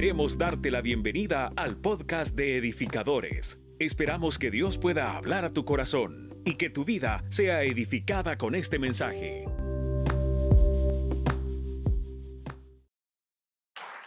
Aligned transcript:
Queremos 0.00 0.38
darte 0.38 0.70
la 0.70 0.80
bienvenida 0.80 1.52
al 1.56 1.76
podcast 1.76 2.34
de 2.34 2.56
edificadores. 2.56 3.60
Esperamos 3.78 4.38
que 4.38 4.50
Dios 4.50 4.78
pueda 4.78 5.14
hablar 5.14 5.44
a 5.44 5.50
tu 5.50 5.66
corazón 5.66 6.40
y 6.46 6.54
que 6.54 6.70
tu 6.70 6.86
vida 6.86 7.22
sea 7.28 7.64
edificada 7.64 8.38
con 8.38 8.54
este 8.54 8.78
mensaje. 8.78 9.44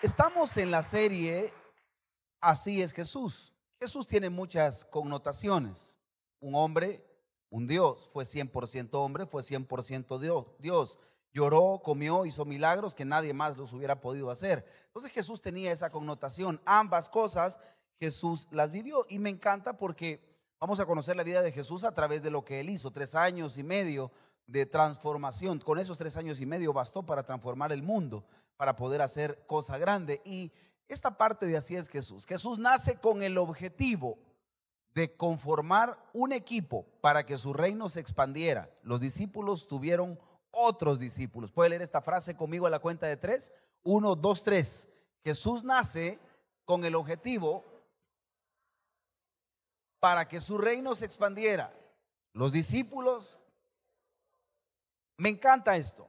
Estamos 0.02 0.58
en 0.58 0.72
la 0.72 0.82
serie 0.82 1.54
Así 2.42 2.82
es 2.82 2.92
Jesús. 2.92 3.54
Jesús 3.80 4.08
tiene 4.08 4.32
muchas 4.32 4.86
connotaciones. 4.86 5.96
Un 6.40 6.56
hombre, 6.56 7.06
un 7.52 7.68
Dios, 7.68 8.10
fue 8.12 8.24
100% 8.24 8.90
hombre, 8.94 9.28
fue 9.28 9.44
100% 9.44 10.58
Dios. 10.58 10.98
Lloró, 11.34 11.82
comió, 11.84 12.26
hizo 12.26 12.46
milagros 12.46 12.94
que 12.94 13.06
nadie 13.06 13.34
más 13.34 13.58
los 13.58 13.74
hubiera 13.74 14.00
podido 14.00 14.30
hacer. 14.30 14.66
Entonces 14.86 15.12
Jesús 15.12 15.42
tenía 15.42 15.72
esa 15.72 15.90
connotación. 15.90 16.62
Ambas 16.66 17.10
cosas 17.10 17.60
Jesús 18.00 18.48
las 18.52 18.72
vivió 18.72 19.06
y 19.10 19.18
me 19.18 19.30
encanta 19.30 19.78
porque 19.78 20.22
vamos 20.60 20.80
a 20.80 20.86
conocer 20.86 21.16
la 21.16 21.24
vida 21.24 21.42
de 21.42 21.52
Jesús 21.52 21.84
a 21.84 21.94
través 21.94 22.22
de 22.22 22.32
lo 22.32 22.46
que 22.46 22.60
él 22.60 22.70
hizo, 22.70 22.92
tres 22.92 23.16
años 23.16 23.58
y 23.58 23.64
medio 23.64 24.12
de 24.46 24.66
transformación. 24.66 25.60
Con 25.60 25.80
esos 25.80 25.98
tres 25.98 26.18
años 26.18 26.40
y 26.40 26.46
medio 26.46 26.74
bastó 26.74 27.04
para 27.04 27.24
transformar 27.24 27.72
el 27.72 27.82
mundo, 27.82 28.26
para 28.58 28.76
poder 28.76 29.02
hacer 29.02 29.46
cosa 29.48 29.78
grande. 29.78 30.22
Y 30.26 30.52
esta 30.88 31.18
parte 31.18 31.46
de 31.46 31.58
así 31.58 31.76
es 31.76 31.90
Jesús. 31.90 32.26
Jesús 32.26 32.60
nace 32.60 32.98
con 32.98 33.24
el 33.24 33.38
objetivo 33.38 34.18
de 34.94 35.16
conformar 35.16 35.98
un 36.14 36.34
equipo 36.34 36.86
para 37.02 37.26
que 37.26 37.38
su 37.38 37.54
reino 37.54 37.90
se 37.90 38.00
expandiera. 38.00 38.70
Los 38.84 39.00
discípulos 39.00 39.68
tuvieron 39.68 40.20
otros 40.54 41.00
discípulos. 41.00 41.52
¿Puede 41.52 41.72
leer 41.72 41.82
esta 41.82 42.02
frase 42.02 42.38
conmigo 42.38 42.66
a 42.66 42.70
la 42.70 42.80
cuenta 42.80 43.08
de 43.08 43.18
tres? 43.18 43.52
Uno, 43.84 44.16
dos, 44.16 44.44
tres. 44.44 44.88
Jesús 45.24 45.64
nace 45.64 46.20
con 46.64 46.86
el 46.86 46.96
objetivo 46.96 47.66
para 50.00 50.28
que 50.28 50.40
su 50.40 50.58
reino 50.58 50.96
se 50.96 51.06
expandiera. 51.06 51.74
Los 52.34 52.52
discípulos, 52.52 53.40
me 55.18 55.30
encanta 55.30 55.78
esto, 55.78 56.08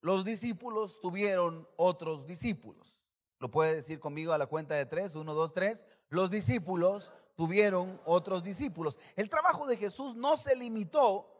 los 0.00 0.24
discípulos 0.24 1.00
tuvieron 1.00 1.68
otros 1.76 2.26
discípulos. 2.26 2.98
Lo 3.40 3.50
puede 3.50 3.76
decir 3.76 4.00
conmigo 4.00 4.32
a 4.32 4.38
la 4.38 4.46
cuenta 4.46 4.74
de 4.74 4.86
tres, 4.86 5.14
uno, 5.14 5.34
dos, 5.34 5.52
tres. 5.52 5.86
Los 6.08 6.30
discípulos 6.30 7.12
tuvieron 7.36 8.00
otros 8.04 8.42
discípulos. 8.42 8.98
El 9.14 9.30
trabajo 9.30 9.66
de 9.66 9.76
Jesús 9.76 10.16
no 10.16 10.36
se 10.36 10.56
limitó 10.56 11.37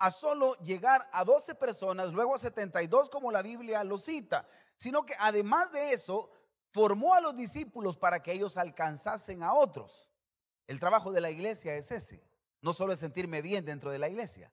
a 0.00 0.10
solo 0.10 0.54
llegar 0.64 1.08
a 1.12 1.24
12 1.24 1.54
personas, 1.54 2.12
luego 2.12 2.34
a 2.34 2.38
72 2.38 3.10
como 3.10 3.30
la 3.30 3.42
Biblia 3.42 3.84
lo 3.84 3.98
cita, 3.98 4.48
sino 4.76 5.04
que 5.04 5.14
además 5.18 5.70
de 5.72 5.92
eso, 5.92 6.30
formó 6.72 7.14
a 7.14 7.20
los 7.20 7.36
discípulos 7.36 7.96
para 7.96 8.22
que 8.22 8.32
ellos 8.32 8.56
alcanzasen 8.56 9.42
a 9.42 9.52
otros. 9.52 10.08
El 10.66 10.80
trabajo 10.80 11.12
de 11.12 11.20
la 11.20 11.30
iglesia 11.30 11.76
es 11.76 11.90
ese, 11.90 12.24
no 12.62 12.72
solo 12.72 12.94
es 12.94 13.00
sentirme 13.00 13.42
bien 13.42 13.64
dentro 13.64 13.90
de 13.90 13.98
la 13.98 14.08
iglesia. 14.08 14.50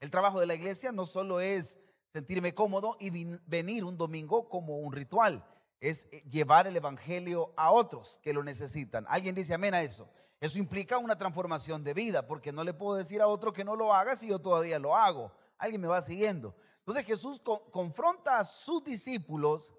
El 0.00 0.10
trabajo 0.10 0.38
de 0.38 0.46
la 0.46 0.54
iglesia 0.54 0.92
no 0.92 1.06
solo 1.06 1.40
es 1.40 1.78
sentirme 2.08 2.54
cómodo 2.54 2.96
y 3.00 3.10
venir 3.46 3.84
un 3.84 3.96
domingo 3.96 4.48
como 4.48 4.78
un 4.78 4.92
ritual, 4.92 5.46
es 5.80 6.08
eh, 6.10 6.22
llevar 6.28 6.66
el 6.66 6.76
Evangelio 6.76 7.54
a 7.56 7.70
otros 7.70 8.18
que 8.22 8.34
lo 8.34 8.42
necesitan. 8.42 9.06
¿Alguien 9.08 9.34
dice 9.34 9.54
amén 9.54 9.72
a 9.72 9.82
eso? 9.82 10.10
Eso 10.40 10.58
implica 10.58 10.96
una 10.96 11.18
transformación 11.18 11.84
de 11.84 11.92
vida, 11.92 12.26
porque 12.26 12.50
no 12.50 12.64
le 12.64 12.72
puedo 12.72 12.96
decir 12.96 13.20
a 13.20 13.26
otro 13.26 13.52
que 13.52 13.62
no 13.62 13.76
lo 13.76 13.92
haga 13.92 14.16
si 14.16 14.28
yo 14.28 14.38
todavía 14.38 14.78
lo 14.78 14.96
hago. 14.96 15.30
Alguien 15.58 15.82
me 15.82 15.88
va 15.88 16.00
siguiendo. 16.00 16.54
Entonces 16.78 17.04
Jesús 17.04 17.40
confronta 17.70 18.38
a 18.38 18.44
sus 18.44 18.82
discípulos 18.82 19.72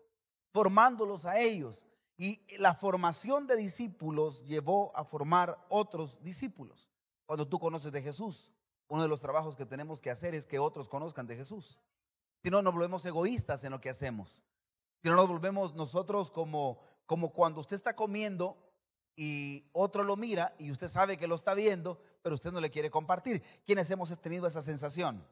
formándolos 0.52 1.26
a 1.26 1.40
ellos. 1.40 1.88
Y 2.16 2.46
la 2.58 2.76
formación 2.76 3.48
de 3.48 3.56
discípulos 3.56 4.46
llevó 4.46 4.96
a 4.96 5.04
formar 5.04 5.58
otros 5.70 6.22
discípulos. 6.22 6.88
Cuando 7.26 7.48
tú 7.48 7.60
conoces 7.60 7.92
de 7.92 8.04
Jesús, 8.04 8.54
uno 8.88 9.02
de 9.02 9.10
los 9.10 9.20
trabajos 9.20 9.56
que 9.56 9.66
tenemos 9.66 10.00
que 10.00 10.12
hacer 10.12 10.36
es 10.36 10.46
que 10.46 10.60
otros 10.60 10.88
conozcan 10.88 11.26
de 11.26 11.36
Jesús. 11.36 11.80
Si 12.44 12.52
no, 12.52 12.62
nos 12.62 12.74
volvemos 12.74 13.04
egoístas 13.06 13.64
en 13.64 13.72
lo 13.72 13.82
que 13.82 13.90
hacemos. 13.90 14.44
Si 15.02 15.10
no, 15.10 15.16
nos 15.16 15.28
volvemos 15.28 15.74
nosotros 15.74 16.30
como, 16.30 16.80
como 17.08 17.32
cuando 17.32 17.62
usted 17.62 17.76
está 17.76 17.96
comiendo 17.96 18.58
y 19.16 19.66
otro 19.74 20.04
lo 20.04 20.16
mira 20.16 20.54
y 20.58 20.72
usted 20.72 20.88
sabe 20.88 21.18
que 21.18 21.28
lo 21.28 21.36
está 21.36 21.54
viendo, 21.54 22.02
pero 22.22 22.36
usted 22.36 22.52
no 22.52 22.60
le 22.60 22.72
quiere 22.72 22.90
compartir. 22.90 23.44
¿Quiénes 23.66 23.90
hemos 23.92 24.18
tenido 24.20 24.48
esa 24.48 24.62
sensación? 24.62 25.26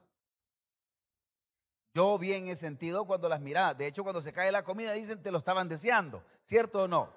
Yo 1.93 2.17
bien 2.17 2.47
he 2.47 2.55
sentido 2.55 3.05
cuando 3.05 3.27
las 3.27 3.41
miradas, 3.41 3.77
de 3.77 3.87
hecho 3.87 4.03
cuando 4.03 4.21
se 4.21 4.31
cae 4.31 4.51
la 4.51 4.63
comida 4.63 4.93
dicen 4.93 5.21
te 5.21 5.31
lo 5.31 5.39
estaban 5.39 5.67
deseando, 5.67 6.23
¿cierto 6.43 6.83
o 6.83 6.87
no? 6.87 7.11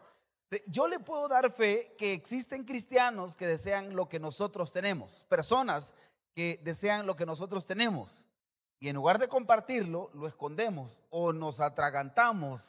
Yo 0.66 0.86
le 0.86 0.98
puedo 0.98 1.28
dar 1.28 1.50
fe 1.52 1.94
que 1.98 2.12
existen 2.12 2.64
cristianos 2.64 3.36
que 3.36 3.46
desean 3.46 3.94
lo 3.94 4.08
que 4.08 4.18
nosotros 4.18 4.72
tenemos, 4.72 5.24
personas 5.28 5.94
que 6.34 6.60
desean 6.62 7.06
lo 7.06 7.16
que 7.16 7.26
nosotros 7.26 7.66
tenemos 7.66 8.22
y 8.82 8.88
en 8.88 8.96
lugar 8.96 9.20
de 9.20 9.28
compartirlo, 9.28 10.10
lo 10.12 10.26
escondemos 10.26 10.98
o 11.08 11.32
nos 11.32 11.60
atragantamos 11.60 12.60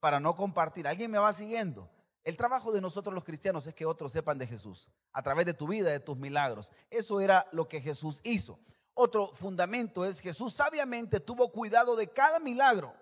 para 0.00 0.18
no 0.18 0.34
compartir. 0.34 0.88
¿Alguien 0.88 1.10
me 1.10 1.18
va 1.18 1.30
siguiendo? 1.34 1.90
El 2.26 2.36
trabajo 2.36 2.72
de 2.72 2.80
nosotros 2.80 3.14
los 3.14 3.22
cristianos 3.22 3.68
es 3.68 3.74
que 3.76 3.86
otros 3.86 4.10
sepan 4.10 4.36
de 4.36 4.48
Jesús 4.48 4.88
a 5.12 5.22
través 5.22 5.46
de 5.46 5.54
tu 5.54 5.68
vida, 5.68 5.92
de 5.92 6.00
tus 6.00 6.16
milagros. 6.16 6.72
Eso 6.90 7.20
era 7.20 7.46
lo 7.52 7.68
que 7.68 7.80
Jesús 7.80 8.20
hizo. 8.24 8.58
Otro 8.94 9.32
fundamento 9.32 10.04
es 10.04 10.18
Jesús 10.18 10.52
sabiamente 10.52 11.20
tuvo 11.20 11.52
cuidado 11.52 11.94
de 11.94 12.08
cada 12.08 12.40
milagro, 12.40 12.92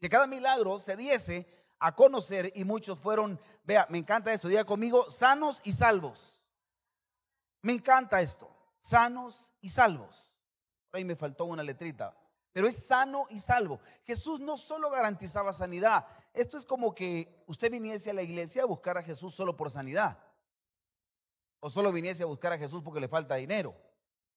que 0.00 0.08
cada 0.08 0.26
milagro 0.26 0.80
se 0.80 0.96
diese 0.96 1.46
a 1.80 1.94
conocer 1.94 2.50
y 2.54 2.64
muchos 2.64 2.98
fueron, 2.98 3.38
vea, 3.62 3.86
me 3.90 3.98
encanta 3.98 4.32
esto, 4.32 4.48
diga 4.48 4.64
conmigo, 4.64 5.10
sanos 5.10 5.60
y 5.64 5.74
salvos. 5.74 6.40
Me 7.60 7.72
encanta 7.72 8.22
esto, 8.22 8.50
sanos 8.80 9.52
y 9.60 9.68
salvos. 9.68 10.32
Ahí 10.92 11.04
me 11.04 11.14
faltó 11.14 11.44
una 11.44 11.62
letrita, 11.62 12.16
pero 12.52 12.68
es 12.68 12.86
sano 12.86 13.26
y 13.30 13.38
salvo. 13.38 13.80
Jesús 14.04 14.40
no 14.40 14.56
solo 14.56 14.90
garantizaba 14.90 15.52
sanidad, 15.52 16.06
esto 16.32 16.56
es 16.56 16.64
como 16.64 16.94
que 16.94 17.44
usted 17.46 17.70
viniese 17.70 18.10
a 18.10 18.14
la 18.14 18.22
iglesia 18.22 18.62
a 18.62 18.66
buscar 18.66 18.96
a 18.96 19.02
Jesús 19.02 19.34
solo 19.34 19.56
por 19.56 19.70
sanidad, 19.70 20.18
o 21.60 21.70
solo 21.70 21.92
viniese 21.92 22.22
a 22.22 22.26
buscar 22.26 22.52
a 22.52 22.58
Jesús 22.58 22.82
porque 22.82 23.00
le 23.00 23.08
falta 23.08 23.36
dinero, 23.36 23.74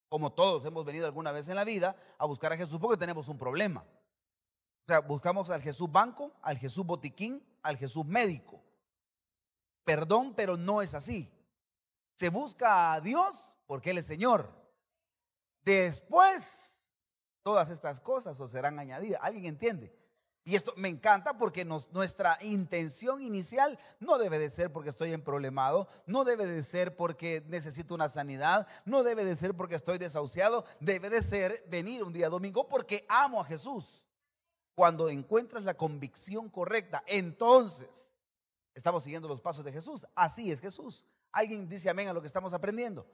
como 0.09 0.33
todos 0.33 0.65
hemos 0.65 0.85
venido 0.85 1.05
alguna 1.05 1.31
vez 1.31 1.47
en 1.47 1.55
la 1.55 1.63
vida 1.63 1.95
a 2.17 2.25
buscar 2.25 2.53
a 2.53 2.57
Jesús 2.57 2.79
porque 2.79 2.97
tenemos 2.97 3.27
un 3.27 3.37
problema. 3.37 3.85
O 4.83 4.87
sea, 4.87 4.99
buscamos 4.99 5.49
al 5.49 5.61
Jesús 5.61 5.91
banco, 5.91 6.31
al 6.41 6.57
Jesús 6.57 6.85
botiquín, 6.85 7.43
al 7.63 7.77
Jesús 7.77 8.05
médico. 8.05 8.61
Perdón, 9.83 10.35
pero 10.35 10.57
no 10.57 10.81
es 10.81 10.93
así. 10.93 11.31
Se 12.15 12.29
busca 12.29 12.93
a 12.93 13.01
Dios 13.01 13.57
porque 13.65 13.89
Él 13.91 13.97
es 13.97 14.05
Señor. 14.05 14.51
Después 15.63 16.74
todas 17.45 17.69
estas 17.69 17.99
cosas 17.99 18.39
os 18.39 18.49
serán 18.49 18.79
añadidas. 18.79 19.21
¿Alguien 19.21 19.45
entiende? 19.45 19.95
Y 20.45 20.55
esto 20.55 20.73
me 20.77 20.89
encanta 20.89 21.37
porque 21.37 21.63
nuestra 21.63 22.39
intención 22.41 23.21
inicial 23.21 23.77
no 23.99 24.17
debe 24.17 24.39
de 24.39 24.49
ser 24.49 24.73
porque 24.73 24.89
estoy 24.89 25.13
en 25.13 25.23
problemado, 25.23 25.87
no 26.07 26.23
debe 26.23 26.47
de 26.47 26.63
ser 26.63 26.95
porque 26.95 27.43
necesito 27.47 27.93
una 27.93 28.09
sanidad, 28.09 28.67
no 28.83 29.03
debe 29.03 29.25
de 29.25 29.35
ser 29.35 29.53
porque 29.53 29.75
estoy 29.75 29.99
desahuciado, 29.99 30.65
debe 30.79 31.11
de 31.11 31.21
ser 31.21 31.63
venir 31.67 32.03
un 32.03 32.13
día 32.13 32.29
domingo 32.29 32.67
porque 32.67 33.05
amo 33.07 33.39
a 33.39 33.45
Jesús. 33.45 34.03
Cuando 34.73 35.07
encuentras 35.09 35.63
la 35.63 35.77
convicción 35.77 36.49
correcta, 36.49 37.03
entonces 37.05 38.15
estamos 38.73 39.03
siguiendo 39.03 39.27
los 39.27 39.41
pasos 39.41 39.63
de 39.63 39.71
Jesús. 39.71 40.05
Así 40.15 40.51
es 40.51 40.59
Jesús. 40.59 41.05
Alguien 41.31 41.69
dice 41.69 41.91
amén 41.91 42.07
a 42.07 42.13
lo 42.13 42.21
que 42.21 42.27
estamos 42.27 42.53
aprendiendo. 42.53 43.05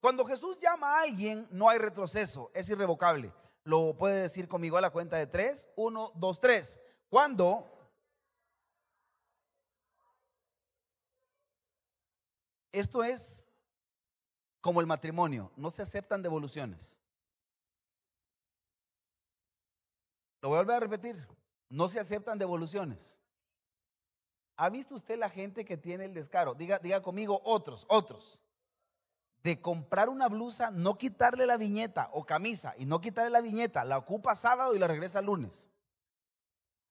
Cuando 0.00 0.26
Jesús 0.26 0.58
llama 0.58 0.96
a 0.96 1.02
alguien, 1.02 1.48
no 1.50 1.68
hay 1.68 1.78
retroceso, 1.78 2.50
es 2.54 2.68
irrevocable. 2.68 3.32
Lo 3.64 3.96
puede 3.96 4.22
decir 4.22 4.48
conmigo 4.48 4.76
a 4.76 4.80
la 4.80 4.90
cuenta 4.90 5.16
de 5.16 5.26
tres. 5.26 5.68
Uno, 5.76 6.12
dos, 6.14 6.40
tres. 6.40 6.80
Cuando 7.08 7.66
esto 12.72 13.02
es 13.04 13.48
como 14.60 14.80
el 14.80 14.86
matrimonio, 14.86 15.50
no 15.56 15.70
se 15.70 15.82
aceptan 15.82 16.22
devoluciones. 16.22 16.96
Lo 20.42 20.48
voy 20.48 20.56
a 20.56 20.60
volver 20.62 20.76
a 20.76 20.80
repetir, 20.80 21.28
no 21.68 21.88
se 21.88 22.00
aceptan 22.00 22.38
devoluciones. 22.38 23.14
¿Ha 24.56 24.70
visto 24.70 24.94
usted 24.94 25.18
la 25.18 25.28
gente 25.28 25.64
que 25.64 25.76
tiene 25.76 26.04
el 26.04 26.14
descaro? 26.14 26.54
Diga, 26.54 26.78
diga 26.78 27.02
conmigo 27.02 27.40
otros, 27.44 27.84
otros 27.88 28.40
de 29.42 29.60
comprar 29.60 30.08
una 30.08 30.28
blusa, 30.28 30.70
no 30.70 30.98
quitarle 30.98 31.46
la 31.46 31.56
viñeta 31.56 32.10
o 32.12 32.24
camisa 32.24 32.74
y 32.76 32.84
no 32.84 33.00
quitarle 33.00 33.30
la 33.30 33.40
viñeta, 33.40 33.84
la 33.84 33.98
ocupa 33.98 34.36
sábado 34.36 34.74
y 34.74 34.78
la 34.78 34.86
regresa 34.86 35.22
lunes. 35.22 35.64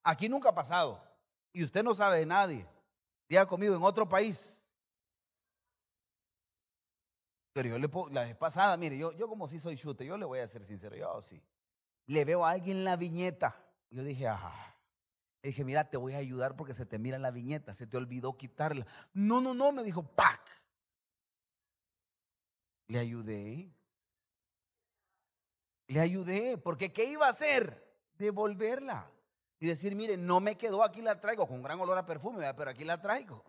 Aquí 0.03 0.29
nunca 0.29 0.49
ha 0.49 0.55
pasado. 0.55 1.03
Y 1.51 1.63
usted 1.63 1.83
no 1.83 1.93
sabe 1.93 2.19
de 2.19 2.25
nadie. 2.25 2.67
Diga 3.27 3.45
conmigo, 3.45 3.75
en 3.75 3.83
otro 3.83 4.07
país. 4.07 4.59
Pero 7.53 7.69
yo 7.69 7.79
le 7.79 7.89
puedo, 7.89 8.09
la 8.09 8.23
vez 8.23 8.35
pasada, 8.35 8.77
mire, 8.77 8.97
yo, 8.97 9.11
yo 9.11 9.27
como 9.27 9.47
si 9.47 9.59
soy 9.59 9.75
chute, 9.75 10.05
yo 10.05 10.17
le 10.17 10.25
voy 10.25 10.39
a 10.39 10.47
ser 10.47 10.63
sincero, 10.63 10.95
yo 10.95 11.21
sí. 11.21 11.41
Le 12.05 12.25
veo 12.25 12.45
a 12.45 12.51
alguien 12.51 12.83
la 12.83 12.95
viñeta. 12.95 13.55
Yo 13.89 14.03
dije, 14.03 14.27
ajá. 14.27 14.75
Le 15.41 15.49
dije, 15.49 15.63
mira, 15.63 15.89
te 15.89 15.97
voy 15.97 16.13
a 16.13 16.17
ayudar 16.17 16.55
porque 16.55 16.73
se 16.73 16.85
te 16.85 16.99
mira 16.99 17.17
la 17.17 17.31
viñeta, 17.31 17.73
se 17.73 17.87
te 17.87 17.97
olvidó 17.97 18.37
quitarla. 18.37 18.85
No, 19.13 19.41
no, 19.41 19.53
no, 19.53 19.71
me 19.71 19.83
dijo, 19.83 20.03
¡pac! 20.03 20.41
Le 22.89 22.99
ayudé. 22.99 23.71
Le 25.87 25.99
ayudé, 25.99 26.57
porque 26.57 26.91
¿qué 26.91 27.05
iba 27.05 27.27
a 27.27 27.29
hacer? 27.29 27.87
Devolverla. 28.15 29.09
Y 29.59 29.67
decir, 29.67 29.95
mire, 29.95 30.17
no 30.17 30.39
me 30.39 30.57
quedó, 30.57 30.83
aquí 30.83 31.01
la 31.01 31.19
traigo, 31.19 31.47
con 31.47 31.61
gran 31.61 31.79
olor 31.79 31.97
a 31.97 32.05
perfume, 32.05 32.53
pero 32.55 32.71
aquí 32.71 32.83
la 32.83 33.01
traigo. 33.01 33.43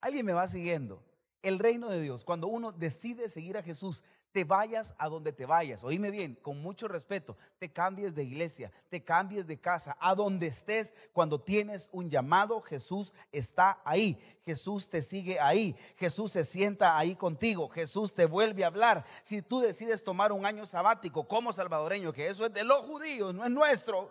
Alguien 0.00 0.26
me 0.26 0.32
va 0.32 0.48
siguiendo. 0.48 1.02
El 1.44 1.58
reino 1.58 1.90
de 1.90 2.00
Dios, 2.00 2.24
cuando 2.24 2.46
uno 2.46 2.72
decide 2.72 3.28
seguir 3.28 3.58
a 3.58 3.62
Jesús, 3.62 4.02
te 4.32 4.44
vayas 4.44 4.94
a 4.96 5.10
donde 5.10 5.30
te 5.30 5.44
vayas, 5.44 5.84
oíme 5.84 6.10
bien, 6.10 6.36
con 6.36 6.58
mucho 6.58 6.88
respeto, 6.88 7.36
te 7.58 7.70
cambies 7.70 8.14
de 8.14 8.24
iglesia, 8.24 8.72
te 8.88 9.04
cambies 9.04 9.46
de 9.46 9.60
casa, 9.60 9.94
a 10.00 10.14
donde 10.14 10.46
estés, 10.46 10.94
cuando 11.12 11.38
tienes 11.38 11.90
un 11.92 12.08
llamado, 12.08 12.62
Jesús 12.62 13.12
está 13.30 13.82
ahí, 13.84 14.18
Jesús 14.46 14.88
te 14.88 15.02
sigue 15.02 15.38
ahí, 15.38 15.76
Jesús 15.98 16.32
se 16.32 16.46
sienta 16.46 16.96
ahí 16.96 17.14
contigo, 17.14 17.68
Jesús 17.68 18.14
te 18.14 18.24
vuelve 18.24 18.64
a 18.64 18.68
hablar. 18.68 19.04
Si 19.20 19.42
tú 19.42 19.60
decides 19.60 20.02
tomar 20.02 20.32
un 20.32 20.46
año 20.46 20.66
sabático 20.66 21.28
como 21.28 21.52
salvadoreño, 21.52 22.10
que 22.14 22.28
eso 22.30 22.46
es 22.46 22.54
de 22.54 22.64
los 22.64 22.86
judíos, 22.86 23.34
no 23.34 23.44
es 23.44 23.50
nuestro, 23.50 24.10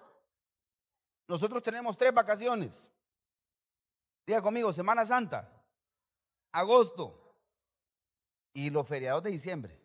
nosotros 1.27 1.63
tenemos 1.63 1.97
tres 1.97 2.13
vacaciones. 2.13 2.71
Diga 4.27 4.39
conmigo, 4.39 4.71
Semana 4.71 5.03
Santa, 5.03 5.51
agosto 6.51 7.22
y 8.53 8.69
los 8.69 8.87
feriados 8.87 9.23
de 9.23 9.31
diciembre. 9.31 9.79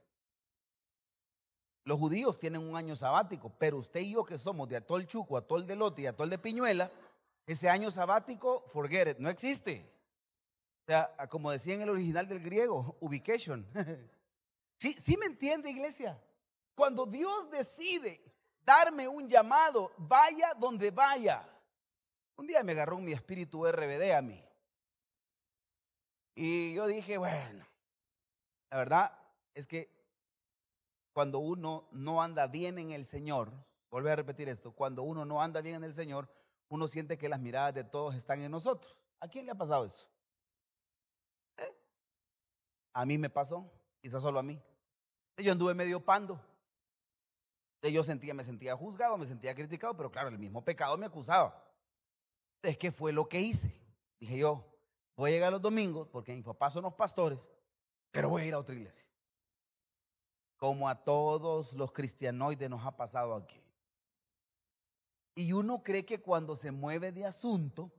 Los 1.84 1.98
judíos 1.98 2.38
tienen 2.38 2.60
un 2.60 2.76
año 2.76 2.94
sabático, 2.96 3.50
pero 3.58 3.78
usted 3.78 4.00
y 4.00 4.10
yo 4.12 4.24
que 4.24 4.38
somos 4.38 4.68
de 4.68 4.76
Atol 4.76 5.06
Chuco, 5.06 5.36
Atol 5.38 5.66
de 5.66 5.74
Lote 5.74 6.02
y 6.02 6.06
Atol 6.06 6.28
de 6.28 6.38
Piñuela, 6.38 6.90
ese 7.46 7.70
año 7.70 7.90
sabático, 7.90 8.64
forget 8.68 9.08
it, 9.08 9.18
no 9.18 9.30
existe. 9.30 9.90
O 10.82 10.86
sea, 10.86 11.14
como 11.30 11.50
decía 11.50 11.74
en 11.74 11.80
el 11.80 11.88
original 11.88 12.28
del 12.28 12.40
griego, 12.40 12.96
ubication. 13.00 13.66
¿Sí, 14.76 14.94
sí 14.98 15.16
me 15.16 15.26
entiende, 15.26 15.70
iglesia? 15.70 16.22
Cuando 16.74 17.06
Dios 17.06 17.50
decide 17.50 18.20
darme 18.60 19.08
un 19.08 19.28
llamado, 19.28 19.92
vaya 19.96 20.52
donde 20.54 20.90
vaya. 20.90 21.48
Un 22.36 22.46
día 22.46 22.62
me 22.62 22.72
agarró 22.72 22.98
mi 22.98 23.12
espíritu 23.12 23.66
RBD 23.66 24.12
a 24.12 24.20
mí. 24.20 24.44
Y 26.34 26.74
yo 26.74 26.86
dije, 26.86 27.18
bueno, 27.18 27.66
la 28.70 28.78
verdad 28.78 29.18
es 29.54 29.66
que 29.66 29.96
cuando 31.12 31.38
uno 31.38 31.88
no 31.92 32.22
anda 32.22 32.46
bien 32.46 32.78
en 32.78 32.92
el 32.92 33.04
Señor, 33.04 33.52
vuelvo 33.90 34.08
a 34.08 34.16
repetir 34.16 34.48
esto, 34.48 34.72
cuando 34.72 35.02
uno 35.02 35.24
no 35.24 35.42
anda 35.42 35.60
bien 35.60 35.76
en 35.76 35.84
el 35.84 35.92
Señor, 35.92 36.30
uno 36.68 36.86
siente 36.86 37.18
que 37.18 37.28
las 37.28 37.40
miradas 37.40 37.74
de 37.74 37.84
todos 37.84 38.14
están 38.14 38.40
en 38.42 38.50
nosotros. 38.50 38.96
¿A 39.20 39.28
quién 39.28 39.46
le 39.46 39.52
ha 39.52 39.56
pasado 39.56 39.84
eso? 39.84 40.06
¿Eh? 41.56 41.76
A 42.92 43.04
mí 43.04 43.18
me 43.18 43.30
pasó, 43.30 43.70
quizás 44.00 44.22
solo 44.22 44.38
a 44.38 44.42
mí. 44.42 44.62
Yo 45.38 45.52
anduve 45.52 45.74
medio 45.74 46.04
pando. 46.04 46.40
Yo 47.82 48.02
sentía, 48.02 48.34
me 48.34 48.44
sentía 48.44 48.76
juzgado, 48.76 49.16
me 49.16 49.26
sentía 49.26 49.54
criticado, 49.54 49.96
pero 49.96 50.10
claro, 50.10 50.28
el 50.28 50.38
mismo 50.38 50.64
pecado 50.64 50.98
me 50.98 51.06
acusaba. 51.06 51.64
Es 52.62 52.76
que 52.76 52.92
fue 52.92 53.12
lo 53.12 53.28
que 53.28 53.40
hice. 53.40 53.72
Dije 54.18 54.38
yo, 54.38 54.64
voy 55.16 55.30
a 55.30 55.34
llegar 55.34 55.52
los 55.52 55.62
domingos, 55.62 56.08
porque 56.08 56.34
mis 56.34 56.44
papás 56.44 56.72
son 56.72 56.82
los 56.82 56.94
pastores, 56.94 57.38
pero 58.10 58.28
voy 58.28 58.42
a 58.42 58.46
ir 58.46 58.54
a 58.54 58.58
otra 58.58 58.74
iglesia 58.74 59.08
como 60.58 60.88
a 60.88 61.04
todos 61.04 61.72
los 61.72 61.92
cristianoides 61.92 62.68
nos 62.68 62.84
ha 62.84 62.96
pasado 62.96 63.34
aquí. 63.34 63.62
Y 65.34 65.52
uno 65.52 65.84
cree 65.84 66.04
que 66.04 66.20
cuando 66.20 66.56
se 66.56 66.72
mueve 66.72 67.12
de 67.12 67.24
asunto, 67.24 67.92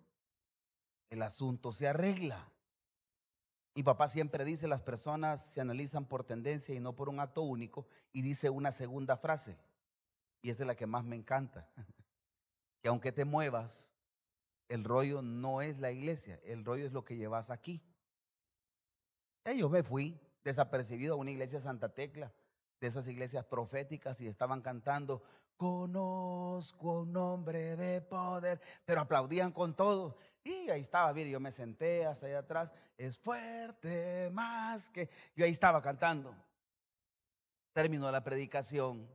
el 1.10 1.22
asunto 1.22 1.72
se 1.72 1.88
arregla. 1.88 2.52
Mi 3.76 3.82
papá 3.82 4.10
siempre 4.10 4.44
dice, 4.44 4.68
las 4.68 4.82
personas 4.82 5.42
se 5.42 5.62
analizan 5.62 6.06
por 6.06 6.26
tendencia 6.26 6.76
y 6.76 6.82
no 6.82 6.98
por 6.98 7.08
un 7.08 7.22
acto 7.22 7.44
único, 7.44 7.88
y 8.12 8.22
dice 8.24 8.50
una 8.50 8.74
segunda 8.74 9.16
frase, 9.16 9.58
y 10.42 10.50
es 10.50 10.60
la 10.60 10.76
que 10.76 10.86
más 10.86 11.06
me 11.06 11.16
encanta, 11.16 11.70
que 12.82 12.90
aunque 12.90 13.14
te 13.14 13.24
muevas, 13.24 13.88
el 14.68 14.84
rollo 14.84 15.22
no 15.22 15.62
es 15.62 15.80
la 15.80 15.92
iglesia, 15.92 16.42
el 16.44 16.66
rollo 16.66 16.86
es 16.86 16.92
lo 16.92 17.06
que 17.06 17.16
llevas 17.16 17.52
aquí. 17.52 17.82
Yo 19.58 19.70
me 19.70 19.84
fui 19.84 20.20
desapercibido 20.44 21.14
a 21.14 21.18
una 21.18 21.32
iglesia 21.32 21.62
Santa 21.62 21.94
Tecla, 21.94 22.32
de 22.80 22.88
esas 22.88 23.08
iglesias 23.08 23.46
proféticas 23.46 24.22
y 24.22 24.28
estaban 24.28 24.62
cantando, 24.62 25.22
conozco 25.58 27.02
un 27.02 27.12
nombre 27.12 27.76
de 27.76 28.02
poder, 28.02 28.62
pero 28.86 29.02
aplaudían 29.02 29.52
con 29.52 29.76
todo. 29.76 30.18
Y 30.44 30.70
ahí 30.70 30.80
estaba, 30.80 31.12
bien, 31.12 31.30
yo 31.30 31.40
me 31.40 31.52
senté 31.52 32.06
hasta 32.06 32.28
allá 32.28 32.40
atrás, 32.40 32.72
es 32.98 33.20
fuerte 33.20 34.30
más 34.32 34.90
que... 34.90 35.10
Yo 35.36 35.44
ahí 35.44 35.52
estaba 35.52 35.82
cantando. 35.82 36.34
Terminó 37.74 38.10
la 38.10 38.24
predicación. 38.24 39.10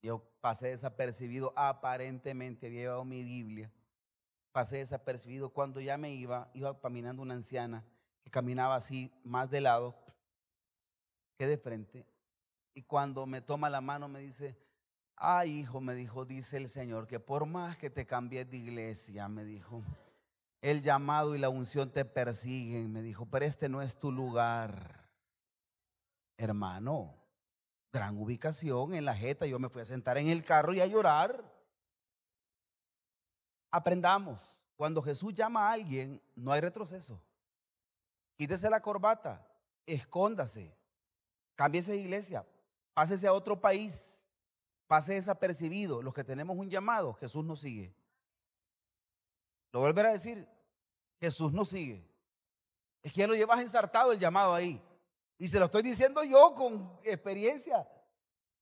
Yo 0.00 0.22
pasé 0.40 0.68
desapercibido, 0.68 1.52
aparentemente 1.56 2.66
había 2.66 2.80
llevado 2.80 3.04
mi 3.04 3.22
Biblia. 3.22 3.70
Pasé 4.52 4.78
desapercibido 4.78 5.50
cuando 5.50 5.80
ya 5.80 5.98
me 5.98 6.12
iba, 6.12 6.50
iba 6.54 6.78
caminando 6.80 7.22
una 7.22 7.34
anciana 7.34 7.84
caminaba 8.30 8.76
así, 8.76 9.12
más 9.24 9.50
de 9.50 9.60
lado 9.60 9.94
que 11.36 11.46
de 11.46 11.58
frente. 11.58 12.06
Y 12.74 12.82
cuando 12.82 13.26
me 13.26 13.40
toma 13.40 13.70
la 13.70 13.80
mano 13.80 14.08
me 14.08 14.20
dice, 14.20 14.56
ay 15.16 15.60
hijo, 15.60 15.80
me 15.80 15.94
dijo, 15.94 16.24
dice 16.24 16.56
el 16.56 16.68
Señor, 16.68 17.06
que 17.06 17.20
por 17.20 17.46
más 17.46 17.76
que 17.78 17.90
te 17.90 18.06
cambies 18.06 18.50
de 18.50 18.56
iglesia, 18.56 19.28
me 19.28 19.44
dijo, 19.44 19.82
el 20.60 20.82
llamado 20.82 21.34
y 21.34 21.38
la 21.38 21.48
unción 21.48 21.90
te 21.90 22.04
persiguen, 22.04 22.92
me 22.92 23.02
dijo, 23.02 23.26
pero 23.26 23.44
este 23.44 23.68
no 23.68 23.82
es 23.82 23.98
tu 23.98 24.10
lugar. 24.10 25.04
Hermano, 26.36 27.14
gran 27.92 28.16
ubicación 28.18 28.94
en 28.94 29.04
la 29.04 29.14
jeta, 29.14 29.46
yo 29.46 29.58
me 29.58 29.68
fui 29.68 29.82
a 29.82 29.84
sentar 29.84 30.18
en 30.18 30.28
el 30.28 30.42
carro 30.42 30.72
y 30.72 30.80
a 30.80 30.86
llorar. 30.86 31.44
Aprendamos, 33.70 34.58
cuando 34.76 35.02
Jesús 35.02 35.34
llama 35.34 35.68
a 35.68 35.72
alguien, 35.72 36.20
no 36.34 36.50
hay 36.50 36.60
retroceso. 36.60 37.20
Quítese 38.36 38.68
la 38.68 38.80
corbata, 38.80 39.46
escóndase, 39.86 40.76
cámbiese 41.54 41.92
de 41.92 41.98
iglesia, 41.98 42.46
pásese 42.92 43.26
a 43.26 43.32
otro 43.32 43.60
país, 43.60 44.24
pase 44.86 45.14
desapercibido. 45.14 46.02
Los 46.02 46.14
que 46.14 46.24
tenemos 46.24 46.56
un 46.56 46.68
llamado, 46.68 47.14
Jesús 47.14 47.44
nos 47.44 47.60
sigue. 47.60 47.94
Lo 49.72 49.80
volveré 49.80 50.08
a 50.08 50.12
decir, 50.12 50.48
Jesús 51.20 51.52
nos 51.52 51.68
sigue. 51.68 52.08
Es 53.02 53.12
que 53.12 53.20
ya 53.20 53.26
lo 53.26 53.34
llevas 53.34 53.60
ensartado 53.60 54.12
el 54.12 54.18
llamado 54.18 54.54
ahí. 54.54 54.82
Y 55.38 55.48
se 55.48 55.58
lo 55.58 55.66
estoy 55.66 55.82
diciendo 55.82 56.22
yo 56.24 56.54
con 56.54 56.98
experiencia. 57.02 57.86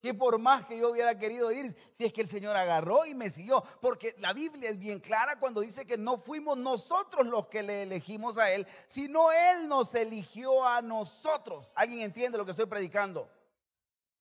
Que 0.03 0.13
por 0.13 0.39
más 0.39 0.67
que 0.67 0.77
yo 0.77 0.91
hubiera 0.91 1.17
querido 1.17 1.53
ir, 1.53 1.77
si 1.93 2.05
es 2.05 2.13
que 2.13 2.23
el 2.23 2.29
Señor 2.29 2.57
agarró 2.57 3.07
y 3.07 3.15
me 3.15 3.31
siguió. 3.31 3.63
Porque 3.81 4.17
la 4.19 4.33
Biblia 4.33 4.69
es 4.69 4.79
bien 4.79 4.99
clara 4.99 5.39
cuando 5.39 5.61
dice 5.61 5.87
que 5.87 5.97
no 5.97 6.19
fuimos 6.19 6.59
nosotros 6.59 7.25
los 7.25 7.47
que 7.47 7.63
le 7.63 7.85
elegimos 7.85 8.37
a 8.37 8.51
Él, 8.51 8.67
sino 8.89 9.31
Él 9.31 9.69
nos 9.69 9.95
eligió 9.95 10.67
a 10.67 10.83
nosotros. 10.83 11.73
¿Alguien 11.77 12.01
entiende 12.01 12.37
lo 12.37 12.45
que 12.45 12.51
estoy 12.51 12.67
predicando? 12.67 13.31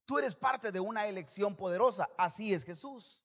Tú 0.05 0.19
eres 0.19 0.35
parte 0.35 0.71
de 0.71 0.79
una 0.79 1.07
elección 1.07 1.55
poderosa. 1.55 2.07
Así 2.15 2.53
es 2.53 2.63
Jesús. 2.63 3.19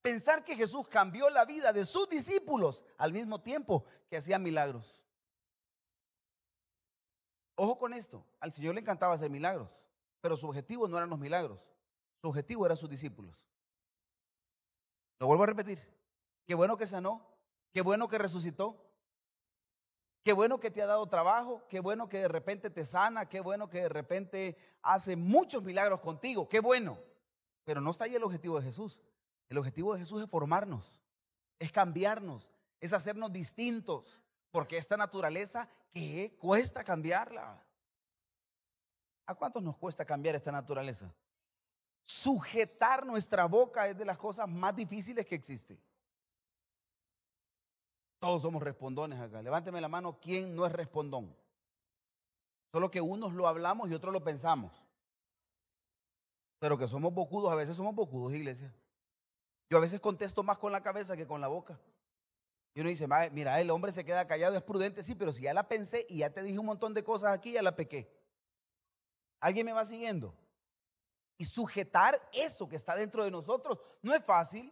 Pensar 0.00 0.42
que 0.42 0.56
Jesús 0.56 0.88
cambió 0.88 1.28
la 1.28 1.44
vida 1.44 1.72
de 1.72 1.84
sus 1.84 2.08
discípulos 2.08 2.82
al 2.96 3.12
mismo 3.12 3.42
tiempo 3.42 3.84
que 4.08 4.16
hacía 4.16 4.38
milagros. 4.38 5.02
Ojo 7.56 7.76
con 7.76 7.92
esto, 7.92 8.24
al 8.40 8.52
Señor 8.52 8.74
le 8.74 8.80
encantaba 8.80 9.12
hacer 9.12 9.28
milagros, 9.28 9.68
pero 10.22 10.34
su 10.34 10.48
objetivo 10.48 10.88
no 10.88 10.96
eran 10.96 11.10
los 11.10 11.18
milagros, 11.18 11.58
su 12.20 12.28
objetivo 12.28 12.66
eran 12.66 12.76
sus 12.76 12.90
discípulos. 12.90 13.34
Lo 15.18 15.26
vuelvo 15.26 15.44
a 15.44 15.46
repetir, 15.46 15.82
qué 16.46 16.54
bueno 16.54 16.76
que 16.76 16.86
sanó, 16.86 17.26
qué 17.72 17.82
bueno 17.82 18.08
que 18.08 18.18
resucitó, 18.18 18.90
Qué 20.22 20.34
bueno 20.34 20.60
que 20.60 20.70
te 20.70 20.82
ha 20.82 20.86
dado 20.86 21.06
trabajo, 21.08 21.66
qué 21.68 21.80
bueno 21.80 22.08
que 22.08 22.18
de 22.18 22.28
repente 22.28 22.68
te 22.68 22.84
sana, 22.84 23.26
qué 23.26 23.40
bueno 23.40 23.70
que 23.70 23.80
de 23.80 23.88
repente 23.88 24.56
hace 24.82 25.16
muchos 25.16 25.62
milagros 25.62 26.00
contigo, 26.00 26.48
qué 26.48 26.60
bueno. 26.60 26.98
Pero 27.64 27.80
no 27.80 27.90
está 27.90 28.04
ahí 28.04 28.14
el 28.14 28.24
objetivo 28.24 28.58
de 28.58 28.66
Jesús. 28.66 29.00
El 29.48 29.56
objetivo 29.58 29.94
de 29.94 30.00
Jesús 30.00 30.22
es 30.22 30.30
formarnos, 30.30 30.92
es 31.58 31.72
cambiarnos, 31.72 32.50
es 32.80 32.92
hacernos 32.92 33.32
distintos, 33.32 34.22
porque 34.50 34.76
esta 34.76 34.96
naturaleza, 34.96 35.68
¿qué 35.90 36.36
cuesta 36.38 36.84
cambiarla? 36.84 37.64
¿A 39.26 39.34
cuántos 39.34 39.62
nos 39.62 39.76
cuesta 39.76 40.04
cambiar 40.04 40.34
esta 40.34 40.52
naturaleza? 40.52 41.12
Sujetar 42.10 43.06
nuestra 43.06 43.46
boca 43.46 43.86
es 43.86 43.96
de 43.96 44.04
las 44.04 44.18
cosas 44.18 44.48
más 44.48 44.74
difíciles 44.74 45.24
que 45.24 45.36
existe. 45.36 45.78
Todos 48.18 48.42
somos 48.42 48.60
respondones 48.62 49.20
acá. 49.20 49.40
Levánteme 49.40 49.80
la 49.80 49.88
mano, 49.88 50.18
¿quién 50.20 50.56
no 50.56 50.66
es 50.66 50.72
respondón? 50.72 51.34
Solo 52.72 52.90
que 52.90 53.00
unos 53.00 53.32
lo 53.32 53.46
hablamos 53.46 53.88
y 53.88 53.94
otros 53.94 54.12
lo 54.12 54.24
pensamos. 54.24 54.72
Pero 56.58 56.76
que 56.76 56.88
somos 56.88 57.14
bocudos, 57.14 57.52
a 57.52 57.54
veces 57.54 57.76
somos 57.76 57.94
bocudos, 57.94 58.34
iglesia. 58.34 58.74
Yo 59.70 59.78
a 59.78 59.80
veces 59.80 60.00
contesto 60.00 60.42
más 60.42 60.58
con 60.58 60.72
la 60.72 60.82
cabeza 60.82 61.16
que 61.16 61.28
con 61.28 61.40
la 61.40 61.46
boca. 61.46 61.78
Y 62.74 62.80
uno 62.80 62.90
dice, 62.90 63.06
mira, 63.30 63.60
el 63.60 63.70
hombre 63.70 63.92
se 63.92 64.04
queda 64.04 64.26
callado, 64.26 64.56
es 64.56 64.62
prudente, 64.64 65.04
sí, 65.04 65.14
pero 65.14 65.32
si 65.32 65.42
ya 65.42 65.54
la 65.54 65.68
pensé 65.68 66.06
y 66.08 66.18
ya 66.18 66.30
te 66.30 66.42
dije 66.42 66.58
un 66.58 66.66
montón 66.66 66.92
de 66.92 67.04
cosas 67.04 67.32
aquí, 67.32 67.52
ya 67.52 67.62
la 67.62 67.76
pequé. 67.76 68.12
¿Alguien 69.38 69.64
me 69.64 69.72
va 69.72 69.84
siguiendo? 69.84 70.34
Y 71.40 71.46
sujetar 71.46 72.20
eso 72.34 72.68
que 72.68 72.76
está 72.76 72.94
dentro 72.94 73.24
de 73.24 73.30
nosotros 73.30 73.78
no 74.02 74.14
es 74.14 74.22
fácil. 74.22 74.70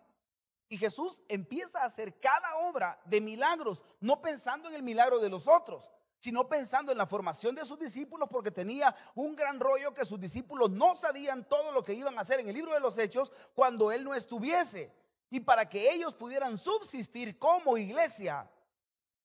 Y 0.69 0.77
Jesús 0.77 1.23
empieza 1.27 1.81
a 1.81 1.87
hacer 1.87 2.21
cada 2.21 2.59
obra 2.59 3.01
de 3.07 3.23
milagros, 3.23 3.81
no 4.01 4.21
pensando 4.21 4.69
en 4.69 4.75
el 4.75 4.83
milagro 4.83 5.19
de 5.19 5.31
los 5.31 5.49
otros, 5.49 5.91
sino 6.19 6.47
pensando 6.47 6.93
en 6.93 6.99
la 6.99 7.07
formación 7.07 7.55
de 7.55 7.65
sus 7.65 7.79
discípulos, 7.79 8.29
porque 8.31 8.51
tenía 8.51 8.95
un 9.15 9.35
gran 9.35 9.59
rollo 9.59 9.95
que 9.95 10.05
sus 10.05 10.21
discípulos 10.21 10.69
no 10.69 10.95
sabían 10.95 11.49
todo 11.49 11.73
lo 11.73 11.83
que 11.83 11.95
iban 11.95 12.19
a 12.19 12.21
hacer 12.21 12.41
en 12.41 12.49
el 12.51 12.55
libro 12.55 12.75
de 12.75 12.81
los 12.81 12.99
hechos 12.99 13.33
cuando 13.55 13.91
él 13.91 14.05
no 14.05 14.15
estuviese. 14.15 14.95
Y 15.31 15.41
para 15.41 15.67
que 15.71 15.91
ellos 15.91 16.13
pudieran 16.13 16.59
subsistir 16.59 17.39
como 17.39 17.79
iglesia, 17.79 18.47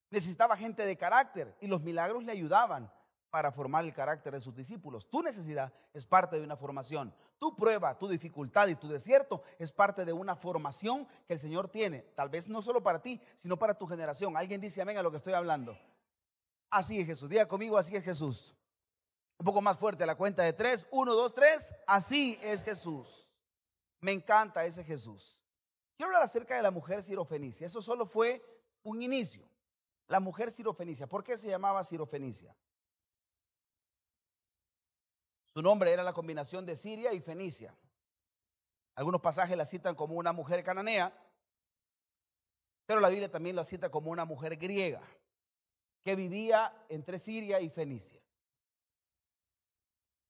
necesitaba 0.09 0.55
gente 0.55 0.85
de 0.85 0.95
carácter 0.95 1.57
y 1.59 1.67
los 1.67 1.81
milagros 1.81 2.23
le 2.23 2.31
ayudaban 2.31 2.89
para 3.34 3.52
formar 3.52 3.84
el 3.84 3.96
carácter 3.96 4.32
de 4.32 4.40
sus 4.40 4.56
discípulos. 4.56 5.10
Tu 5.10 5.24
necesidad 5.24 5.74
es 5.92 6.06
parte 6.06 6.38
de 6.38 6.44
una 6.44 6.56
formación. 6.56 7.12
Tu 7.40 7.56
prueba, 7.56 7.98
tu 7.98 8.08
dificultad 8.08 8.68
y 8.68 8.75
tu 8.75 8.88
desierto 8.88 9.42
es 9.58 9.72
parte 9.72 10.06
de 10.06 10.13
una 10.13 10.36
formación 10.36 11.08
que 11.25 11.34
el 11.34 11.40
Señor 11.40 11.68
tiene. 11.68 12.02
Tal 12.13 12.30
vez 12.30 12.48
no 12.48 12.62
solo 12.62 12.84
para 12.84 13.02
ti, 13.02 13.20
sino 13.36 13.58
para 13.58 13.75
tu 13.75 13.88
generación. 13.88 14.38
Alguien 14.38 14.62
dice 14.62 14.84
amén 14.84 15.00
a 15.00 15.02
lo 15.02 15.10
que 15.10 15.18
estoy 15.18 15.34
hablando. 15.34 15.75
Así 16.70 17.00
es 17.00 17.08
Jesús. 17.08 17.28
Diga 17.28 17.48
conmigo, 17.48 17.75
así 17.75 17.96
es 17.96 18.04
Jesús. 18.04 18.54
Un 19.40 19.46
poco 19.48 19.63
más 19.63 19.80
fuerte, 19.80 20.06
la 20.06 20.13
cuenta 20.13 20.44
de 20.44 20.54
tres. 20.54 20.86
Uno, 20.92 21.16
dos, 21.16 21.34
tres. 21.34 21.74
Así 21.88 22.38
es 22.44 22.63
Jesús. 22.63 23.32
Me 24.00 24.12
encanta 24.12 24.63
ese 24.63 24.84
Jesús. 24.84 25.42
Quiero 25.98 26.10
hablar 26.10 26.22
acerca 26.22 26.56
de 26.56 26.62
la 26.62 26.70
mujer 26.70 27.02
sirofenicia. 27.02 27.66
Eso 27.66 27.82
solo 27.82 28.06
fue 28.06 28.46
un 28.84 29.02
inicio. 29.02 29.44
La 30.06 30.20
mujer 30.20 30.52
sirofenicia. 30.52 31.08
¿Por 31.08 31.24
qué 31.24 31.36
se 31.36 31.50
llamaba 31.50 31.84
sirofenicia? 31.84 32.56
Su 35.53 35.62
nombre 35.62 35.91
era 35.91 36.03
la 36.03 36.13
combinación 36.13 36.65
de 36.65 36.75
Siria 36.75 37.13
y 37.13 37.22
Fenicia. 37.22 37.75
Algunos 38.95 39.22
pasajes 39.22 39.55
la 39.55 39.65
citan 39.65 39.95
como 39.95 40.15
una 40.15 40.33
mujer 40.33 40.63
cananea, 40.63 41.13
pero 42.86 43.00
la 43.00 43.10
Biblia 43.10 43.29
también 43.29 43.55
la 43.55 43.63
cita 43.63 43.89
como 43.89 44.10
una 44.10 44.25
mujer 44.25 44.57
griega 44.57 45.01
que 46.03 46.15
vivía 46.15 46.74
entre 46.89 47.19
Siria 47.19 47.62
y 47.62 47.69
Fenicia. 47.69 48.19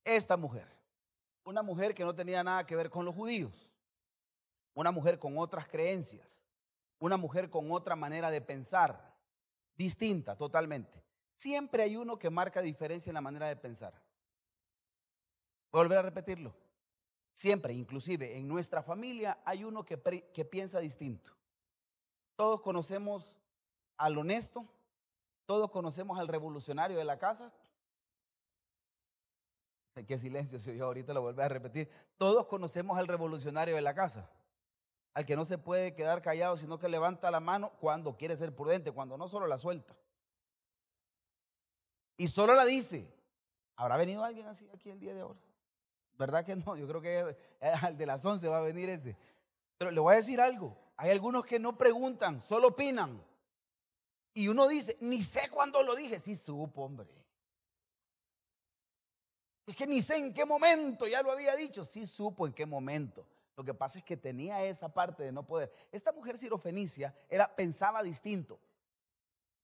Esta 0.03 0.35
mujer, 0.35 0.67
una 1.45 1.63
mujer 1.63 1.95
que 1.95 2.03
no 2.03 2.13
tenía 2.13 2.43
nada 2.43 2.65
que 2.65 2.75
ver 2.75 2.89
con 2.89 3.05
los 3.05 3.15
judíos, 3.15 3.71
una 4.73 4.91
mujer 4.91 5.19
con 5.19 5.37
otras 5.37 5.67
creencias, 5.67 6.41
una 6.99 7.15
mujer 7.15 7.49
con 7.49 7.71
otra 7.71 7.95
manera 7.95 8.29
de 8.29 8.41
pensar, 8.41 9.15
distinta 9.75 10.35
totalmente. 10.35 11.03
Siempre 11.35 11.83
hay 11.83 11.95
uno 11.95 12.19
que 12.19 12.29
marca 12.29 12.61
diferencia 12.61 13.09
en 13.09 13.15
la 13.15 13.21
manera 13.21 13.47
de 13.47 13.55
pensar. 13.55 13.93
Volver 15.73 15.97
a 15.97 16.01
repetirlo. 16.03 16.53
Siempre, 17.33 17.73
inclusive 17.73 18.37
en 18.37 18.47
nuestra 18.47 18.83
familia, 18.83 19.39
hay 19.43 19.63
uno 19.63 19.83
que, 19.83 19.99
que 20.31 20.45
piensa 20.45 20.79
distinto. 20.79 21.31
Todos 22.35 22.61
conocemos 22.61 23.35
al 23.97 24.17
honesto, 24.17 24.67
todos 25.47 25.71
conocemos 25.71 26.19
al 26.19 26.27
revolucionario 26.27 26.97
de 26.97 27.05
la 27.05 27.17
casa. 27.17 27.51
Qué 30.07 30.17
silencio 30.19 30.59
si 30.59 30.75
yo 30.77 30.85
ahorita 30.85 31.13
lo 31.13 31.21
vuelvo 31.21 31.41
a 31.41 31.47
repetir. 31.47 31.89
Todos 32.17 32.45
conocemos 32.45 32.97
al 32.97 33.07
revolucionario 33.07 33.75
de 33.75 33.81
la 33.81 33.95
casa. 33.95 34.29
Al 35.15 35.25
que 35.25 35.35
no 35.35 35.43
se 35.43 35.57
puede 35.57 35.95
quedar 35.95 36.21
callado, 36.21 36.55
sino 36.57 36.77
que 36.77 36.87
levanta 36.87 37.31
la 37.31 37.39
mano 37.39 37.71
cuando 37.79 38.15
quiere 38.15 38.35
ser 38.35 38.55
prudente, 38.55 38.91
cuando 38.91 39.17
no 39.17 39.27
solo 39.27 39.47
la 39.47 39.57
suelta. 39.57 39.95
Y 42.17 42.27
solo 42.27 42.53
la 42.53 42.65
dice. 42.65 43.11
¿Habrá 43.75 43.97
venido 43.97 44.23
alguien 44.23 44.45
así 44.47 44.69
aquí 44.71 44.91
el 44.91 44.99
día 44.99 45.15
de 45.15 45.21
ahora? 45.21 45.39
¿Verdad 46.17 46.45
que 46.45 46.55
no? 46.55 46.75
Yo 46.77 46.87
creo 46.87 47.01
que 47.01 47.37
al 47.59 47.97
de 47.97 48.05
las 48.05 48.23
11 48.23 48.47
va 48.47 48.57
a 48.57 48.61
venir 48.61 48.89
ese. 48.89 49.17
Pero 49.77 49.91
le 49.91 49.99
voy 49.99 50.13
a 50.13 50.17
decir 50.17 50.39
algo. 50.39 50.77
Hay 50.97 51.09
algunos 51.09 51.45
que 51.45 51.59
no 51.59 51.77
preguntan, 51.77 52.41
solo 52.41 52.69
opinan. 52.69 53.23
Y 54.33 54.47
uno 54.47 54.67
dice, 54.67 54.97
ni 55.01 55.21
sé 55.21 55.49
cuándo 55.49 55.83
lo 55.83 55.95
dije. 55.95 56.19
Sí 56.19 56.35
supo, 56.35 56.83
hombre. 56.83 57.09
Es 59.65 59.75
que 59.75 59.87
ni 59.87 60.01
sé 60.01 60.17
en 60.17 60.33
qué 60.33 60.45
momento, 60.45 61.07
ya 61.07 61.21
lo 61.21 61.31
había 61.31 61.55
dicho. 61.55 61.83
Sí 61.83 62.05
supo 62.05 62.45
en 62.47 62.53
qué 62.53 62.65
momento. 62.65 63.25
Lo 63.55 63.63
que 63.63 63.73
pasa 63.73 63.99
es 63.99 64.05
que 64.05 64.17
tenía 64.17 64.63
esa 64.63 64.93
parte 64.93 65.23
de 65.23 65.31
no 65.31 65.45
poder. 65.45 65.71
Esta 65.91 66.11
mujer 66.11 66.37
sirofenicia 66.37 67.15
era, 67.29 67.55
pensaba 67.55 68.01
distinto. 68.01 68.59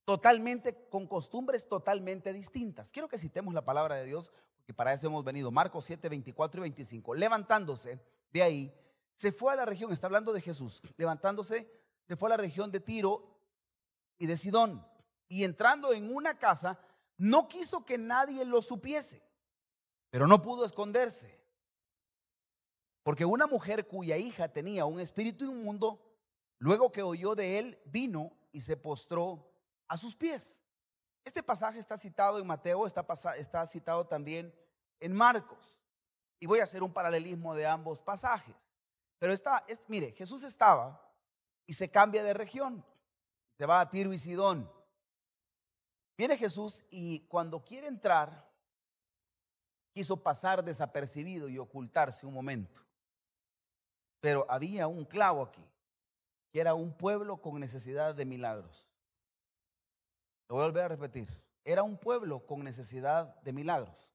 Totalmente, 0.04 0.88
con 0.88 1.06
costumbres 1.06 1.68
totalmente 1.68 2.32
distintas. 2.32 2.92
Quiero 2.92 3.08
que 3.08 3.18
citemos 3.18 3.52
la 3.52 3.64
palabra 3.64 3.96
de 3.96 4.06
Dios 4.06 4.30
para 4.72 4.92
eso 4.92 5.06
hemos 5.06 5.24
venido. 5.24 5.50
Marcos 5.50 5.84
7, 5.84 6.08
24 6.08 6.60
y 6.60 6.62
25. 6.62 7.14
Levantándose 7.14 8.00
de 8.32 8.42
ahí, 8.42 8.74
se 9.12 9.32
fue 9.32 9.52
a 9.52 9.56
la 9.56 9.64
región, 9.64 9.92
está 9.92 10.06
hablando 10.06 10.32
de 10.32 10.40
Jesús, 10.40 10.80
levantándose, 10.96 11.70
se 12.06 12.16
fue 12.16 12.28
a 12.28 12.30
la 12.30 12.36
región 12.36 12.70
de 12.72 12.80
Tiro 12.80 13.36
y 14.18 14.26
de 14.26 14.36
Sidón. 14.36 14.86
Y 15.28 15.44
entrando 15.44 15.92
en 15.92 16.14
una 16.14 16.38
casa, 16.38 16.78
no 17.16 17.48
quiso 17.48 17.84
que 17.84 17.98
nadie 17.98 18.44
lo 18.44 18.62
supiese, 18.62 19.22
pero 20.10 20.26
no 20.26 20.42
pudo 20.42 20.64
esconderse. 20.64 21.38
Porque 23.02 23.24
una 23.24 23.46
mujer 23.46 23.86
cuya 23.86 24.16
hija 24.16 24.48
tenía 24.52 24.84
un 24.86 25.00
espíritu 25.00 25.44
inmundo, 25.44 26.16
luego 26.58 26.90
que 26.92 27.02
oyó 27.02 27.34
de 27.34 27.58
él, 27.58 27.78
vino 27.84 28.32
y 28.52 28.60
se 28.62 28.76
postró 28.76 29.52
a 29.88 29.96
sus 29.96 30.16
pies. 30.16 30.62
Este 31.24 31.42
pasaje 31.42 31.78
está 31.78 31.98
citado 31.98 32.38
en 32.38 32.46
Mateo, 32.46 32.86
está, 32.86 33.06
está 33.36 33.66
citado 33.66 34.06
también 34.06 34.54
en 35.00 35.14
Marcos. 35.14 35.80
Y 36.38 36.46
voy 36.46 36.60
a 36.60 36.64
hacer 36.64 36.82
un 36.82 36.92
paralelismo 36.92 37.54
de 37.54 37.66
ambos 37.66 38.00
pasajes. 38.00 38.56
Pero 39.18 39.32
está, 39.32 39.64
mire, 39.88 40.12
Jesús 40.12 40.42
estaba 40.42 41.00
y 41.66 41.74
se 41.74 41.90
cambia 41.90 42.22
de 42.22 42.34
región. 42.34 42.84
Se 43.58 43.66
va 43.66 43.80
a 43.80 43.90
Tiro 43.90 44.12
y 44.12 44.18
Sidón. 44.18 44.70
Viene 46.16 46.36
Jesús 46.36 46.84
y 46.90 47.20
cuando 47.28 47.62
quiere 47.62 47.86
entrar, 47.86 48.50
quiso 49.92 50.22
pasar 50.22 50.64
desapercibido 50.64 51.48
y 51.48 51.58
ocultarse 51.58 52.26
un 52.26 52.34
momento. 52.34 52.80
Pero 54.20 54.46
había 54.48 54.86
un 54.86 55.04
clavo 55.04 55.42
aquí, 55.42 55.64
que 56.52 56.60
era 56.60 56.74
un 56.74 56.96
pueblo 56.96 57.40
con 57.40 57.58
necesidad 57.58 58.14
de 58.14 58.24
milagros. 58.24 58.86
Lo 60.48 60.56
voy 60.56 60.64
a 60.64 60.66
volver 60.66 60.84
a 60.84 60.88
repetir. 60.88 61.28
Era 61.64 61.82
un 61.82 61.96
pueblo 61.96 62.46
con 62.46 62.64
necesidad 62.64 63.40
de 63.42 63.52
milagros. 63.52 64.10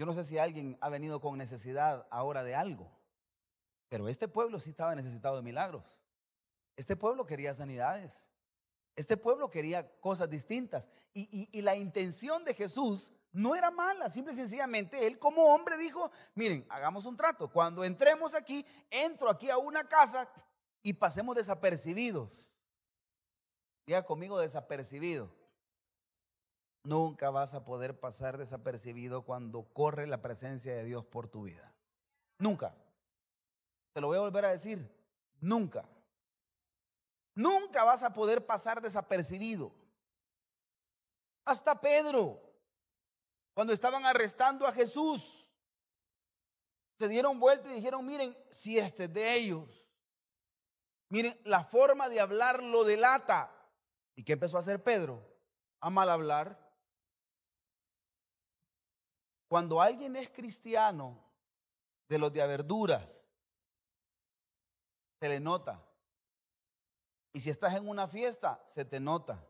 Yo 0.00 0.06
no 0.06 0.14
sé 0.14 0.24
si 0.24 0.38
alguien 0.38 0.78
ha 0.80 0.88
venido 0.88 1.20
con 1.20 1.36
necesidad 1.36 2.06
ahora 2.10 2.42
de 2.42 2.54
algo, 2.54 2.90
pero 3.90 4.08
este 4.08 4.28
pueblo 4.28 4.58
sí 4.58 4.70
estaba 4.70 4.94
necesitado 4.94 5.36
de 5.36 5.42
milagros. 5.42 5.98
Este 6.74 6.96
pueblo 6.96 7.26
quería 7.26 7.52
sanidades. 7.52 8.30
Este 8.96 9.18
pueblo 9.18 9.50
quería 9.50 10.00
cosas 10.00 10.30
distintas. 10.30 10.88
Y, 11.12 11.60
la 11.60 11.76
intención 11.76 12.46
de 12.46 12.54
Jesús 12.54 13.12
no 13.30 13.54
era 13.54 13.70
mala, 13.70 14.08
simple 14.08 14.32
y 14.32 14.36
sencillamente 14.36 15.06
él 15.06 15.18
como 15.18 15.54
hombre 15.54 15.76
dijo, 15.76 16.10
miren, 16.34 16.64
hagamos 16.70 17.04
un 17.04 17.18
trato. 17.18 17.52
Cuando 17.52 17.84
entremos 17.84 18.32
aquí, 18.32 18.64
entro 18.88 19.28
aquí 19.28 19.50
a 19.50 19.58
una 19.58 19.86
casa 19.86 20.30
y 20.82 20.94
pasemos 20.94 21.36
desapercibidos. 21.36 22.48
Diga 23.84 24.02
conmigo 24.06 24.38
desapercibido. 24.38 25.39
Nunca 26.82 27.30
vas 27.30 27.54
a 27.54 27.64
poder 27.64 28.00
pasar 28.00 28.38
desapercibido 28.38 29.22
cuando 29.22 29.64
corre 29.72 30.06
la 30.06 30.22
presencia 30.22 30.74
de 30.74 30.84
Dios 30.84 31.04
por 31.04 31.28
tu 31.28 31.42
vida. 31.42 31.72
Nunca. 32.38 32.74
Te 33.92 34.00
lo 34.00 34.06
voy 34.06 34.16
a 34.16 34.22
volver 34.22 34.46
a 34.46 34.52
decir. 34.52 34.90
Nunca. 35.40 35.84
Nunca 37.34 37.84
vas 37.84 38.02
a 38.02 38.12
poder 38.12 38.44
pasar 38.46 38.80
desapercibido. 38.80 39.72
Hasta 41.44 41.80
Pedro, 41.80 42.40
cuando 43.54 43.72
estaban 43.72 44.06
arrestando 44.06 44.66
a 44.66 44.72
Jesús, 44.72 45.48
se 46.98 47.08
dieron 47.08 47.40
vuelta 47.40 47.70
y 47.70 47.74
dijeron, 47.74 48.04
miren, 48.04 48.36
si 48.50 48.78
este 48.78 49.04
es 49.04 49.12
de 49.12 49.34
ellos. 49.34 49.88
Miren, 51.08 51.38
la 51.44 51.64
forma 51.64 52.08
de 52.08 52.20
hablar 52.20 52.62
lo 52.62 52.84
delata. 52.84 53.50
¿Y 54.14 54.22
qué 54.22 54.34
empezó 54.34 54.56
a 54.56 54.60
hacer 54.60 54.82
Pedro? 54.82 55.26
A 55.80 55.90
mal 55.90 56.08
hablar. 56.08 56.69
Cuando 59.50 59.80
alguien 59.80 60.14
es 60.14 60.30
cristiano, 60.30 61.18
de 62.08 62.18
los 62.20 62.32
de 62.32 62.46
verduras, 62.46 63.26
se 65.18 65.28
le 65.28 65.40
nota. 65.40 65.84
Y 67.32 67.40
si 67.40 67.50
estás 67.50 67.74
en 67.74 67.88
una 67.88 68.06
fiesta, 68.06 68.62
se 68.64 68.84
te 68.84 69.00
nota. 69.00 69.44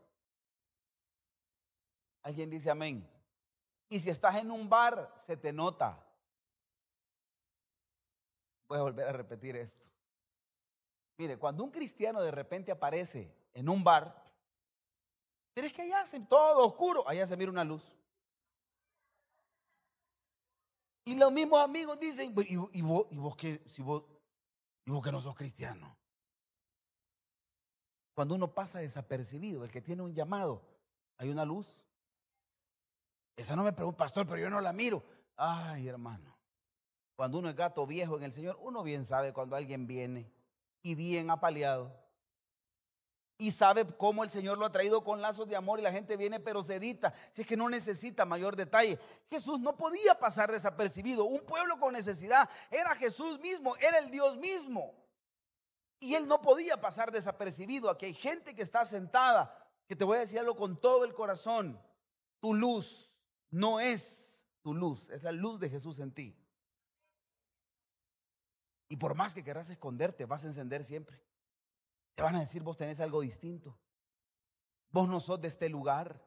Alguien 2.23 2.49
dice 2.49 2.71
amén. 2.71 3.07
Y 3.89 3.99
si 3.99 4.09
estás 4.09 4.37
en 4.37 4.49
un 4.49 4.67
bar, 4.67 5.13
se 5.17 5.37
te 5.37 5.53
nota. 5.53 6.03
Voy 8.69 8.79
a 8.79 8.81
volver 8.81 9.07
a 9.07 9.13
repetir 9.13 9.55
esto. 9.55 9.85
Mire, 11.17 11.37
cuando 11.37 11.63
un 11.63 11.69
cristiano 11.69 12.23
de 12.23 12.31
repente 12.31 12.71
aparece 12.71 13.31
en 13.53 13.69
un 13.69 13.83
bar, 13.83 14.23
pero 15.53 15.67
es 15.67 15.73
que 15.73 15.83
allá 15.83 16.01
hacen 16.01 16.25
todo 16.25 16.65
oscuro, 16.65 17.07
allá 17.07 17.27
se 17.27 17.37
mira 17.37 17.51
una 17.51 17.63
luz. 17.63 18.00
Y 21.05 21.15
los 21.15 21.31
mismos 21.31 21.63
amigos 21.63 21.99
dicen, 21.99 22.33
¿y, 22.47 22.81
vos, 22.81 23.35
que, 23.35 23.63
si 23.67 23.81
vos, 23.81 24.03
y 24.85 24.91
vos 24.91 25.03
que 25.03 25.11
no 25.11 25.21
sos 25.21 25.35
cristiano? 25.35 25.97
Cuando 28.13 28.35
uno 28.35 28.53
pasa 28.53 28.79
desapercibido, 28.79 29.63
el 29.63 29.71
que 29.71 29.81
tiene 29.81 30.03
un 30.03 30.13
llamado, 30.13 30.61
hay 31.17 31.29
una 31.29 31.45
luz. 31.45 31.81
Esa 33.35 33.55
no 33.55 33.63
me 33.63 33.73
pregunta, 33.73 33.97
pastor, 33.97 34.27
pero 34.27 34.39
yo 34.39 34.49
no 34.49 34.61
la 34.61 34.73
miro. 34.73 35.03
Ay, 35.35 35.87
hermano. 35.87 36.37
Cuando 37.15 37.39
uno 37.39 37.49
es 37.49 37.55
gato 37.55 37.85
viejo 37.87 38.17
en 38.17 38.23
el 38.23 38.33
Señor, 38.33 38.59
uno 38.61 38.83
bien 38.83 39.05
sabe 39.05 39.33
cuando 39.33 39.55
alguien 39.55 39.87
viene 39.87 40.31
y 40.83 40.95
bien 40.95 41.29
apaleado. 41.29 42.00
Y 43.41 43.49
sabe 43.49 43.87
cómo 43.97 44.23
el 44.23 44.29
Señor 44.29 44.59
lo 44.59 44.67
ha 44.67 44.71
traído 44.71 45.03
con 45.03 45.19
lazos 45.19 45.47
de 45.47 45.55
amor 45.55 45.79
y 45.79 45.81
la 45.81 45.91
gente 45.91 46.15
viene 46.15 46.39
pero 46.39 46.61
sedita. 46.61 47.11
Si 47.31 47.41
es 47.41 47.47
que 47.47 47.57
no 47.57 47.71
necesita 47.71 48.23
mayor 48.23 48.55
detalle. 48.55 48.99
Jesús 49.31 49.59
no 49.59 49.75
podía 49.75 50.13
pasar 50.19 50.51
desapercibido. 50.51 51.25
Un 51.25 51.41
pueblo 51.41 51.79
con 51.79 51.91
necesidad 51.91 52.47
era 52.69 52.93
Jesús 52.93 53.39
mismo, 53.39 53.75
era 53.77 53.97
el 53.97 54.11
Dios 54.11 54.37
mismo. 54.37 54.93
Y 55.99 56.13
él 56.13 56.27
no 56.27 56.39
podía 56.39 56.79
pasar 56.79 57.11
desapercibido. 57.11 57.89
Aquí 57.89 58.05
hay 58.05 58.13
gente 58.13 58.53
que 58.53 58.61
está 58.61 58.85
sentada, 58.85 59.51
que 59.87 59.95
te 59.95 60.03
voy 60.03 60.17
a 60.17 60.21
decirlo 60.21 60.55
con 60.55 60.79
todo 60.79 61.03
el 61.03 61.15
corazón. 61.15 61.81
Tu 62.41 62.53
luz 62.53 63.11
no 63.49 63.79
es 63.79 64.45
tu 64.61 64.75
luz, 64.75 65.09
es 65.09 65.23
la 65.23 65.31
luz 65.31 65.59
de 65.59 65.67
Jesús 65.71 65.97
en 65.97 66.11
ti. 66.11 66.37
Y 68.87 68.97
por 68.97 69.15
más 69.15 69.33
que 69.33 69.43
querrás 69.43 69.71
esconderte, 69.71 70.25
vas 70.25 70.43
a 70.43 70.47
encender 70.47 70.83
siempre. 70.83 71.19
Te 72.15 72.23
van 72.23 72.35
a 72.35 72.41
decir, 72.41 72.61
vos 72.61 72.77
tenés 72.77 72.99
algo 72.99 73.21
distinto. 73.21 73.77
Vos 74.89 75.07
no 75.07 75.19
sos 75.19 75.39
de 75.39 75.47
este 75.47 75.69
lugar. 75.69 76.21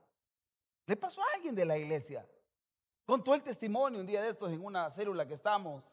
Le 0.86 0.96
pasó 0.96 1.22
a 1.22 1.34
alguien 1.34 1.54
de 1.54 1.64
la 1.64 1.78
iglesia. 1.78 2.28
Contó 3.04 3.34
el 3.34 3.42
testimonio 3.42 4.00
un 4.00 4.06
día 4.06 4.22
de 4.22 4.30
estos 4.30 4.50
en 4.50 4.64
una 4.64 4.90
célula 4.90 5.26
que 5.26 5.34
estamos. 5.34 5.84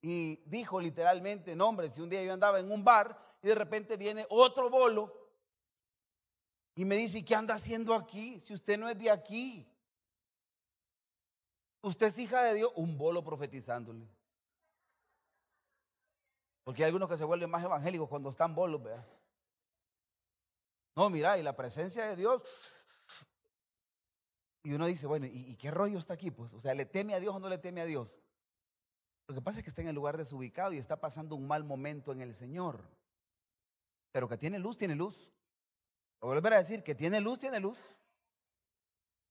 Y 0.00 0.36
dijo 0.48 0.80
literalmente, 0.80 1.54
nombre, 1.54 1.90
si 1.90 2.00
un 2.00 2.08
día 2.08 2.22
yo 2.22 2.32
andaba 2.32 2.60
en 2.60 2.70
un 2.70 2.84
bar 2.84 3.36
y 3.42 3.48
de 3.48 3.54
repente 3.54 3.96
viene 3.96 4.26
otro 4.30 4.70
bolo 4.70 5.12
y 6.74 6.84
me 6.84 6.96
dice, 6.96 7.24
¿qué 7.24 7.34
anda 7.34 7.54
haciendo 7.54 7.92
aquí? 7.94 8.40
Si 8.40 8.54
usted 8.54 8.78
no 8.78 8.88
es 8.88 8.96
de 8.96 9.10
aquí. 9.10 9.68
Usted 11.82 12.06
es 12.06 12.18
hija 12.18 12.42
de 12.44 12.54
Dios, 12.54 12.72
un 12.76 12.96
bolo 12.96 13.24
profetizándole. 13.24 14.08
Porque 16.62 16.82
hay 16.82 16.86
algunos 16.86 17.08
que 17.08 17.16
se 17.16 17.24
vuelven 17.24 17.50
más 17.50 17.64
evangélicos 17.64 18.08
cuando 18.08 18.30
están 18.30 18.54
bolos, 18.54 18.82
¿verdad? 18.82 19.06
No, 20.98 21.08
mira, 21.10 21.38
y 21.38 21.44
la 21.44 21.54
presencia 21.54 22.06
de 22.06 22.16
Dios. 22.16 22.42
Y 24.64 24.72
uno 24.72 24.84
dice, 24.86 25.06
bueno, 25.06 25.26
¿y, 25.26 25.54
qué 25.54 25.70
rollo 25.70 25.96
está 25.96 26.14
aquí? 26.14 26.32
Pues, 26.32 26.52
o 26.52 26.60
sea, 26.60 26.74
¿le 26.74 26.86
teme 26.86 27.14
a 27.14 27.20
Dios 27.20 27.36
o 27.36 27.38
no 27.38 27.48
le 27.48 27.58
teme 27.58 27.80
a 27.80 27.84
Dios? 27.84 28.18
Lo 29.28 29.34
que 29.36 29.40
pasa 29.40 29.60
es 29.60 29.62
que 29.62 29.68
está 29.68 29.80
en 29.80 29.86
el 29.86 29.94
lugar 29.94 30.16
desubicado 30.16 30.72
y 30.72 30.78
está 30.78 31.00
pasando 31.00 31.36
un 31.36 31.46
mal 31.46 31.62
momento 31.62 32.10
en 32.10 32.20
el 32.20 32.34
Señor. 32.34 32.82
Pero 34.10 34.28
que 34.28 34.36
tiene 34.36 34.58
luz, 34.58 34.76
tiene 34.76 34.96
luz. 34.96 35.30
Volver 36.20 36.54
a 36.54 36.58
decir 36.58 36.82
que 36.82 36.96
tiene 36.96 37.20
luz, 37.20 37.38
tiene 37.38 37.60
luz. 37.60 37.78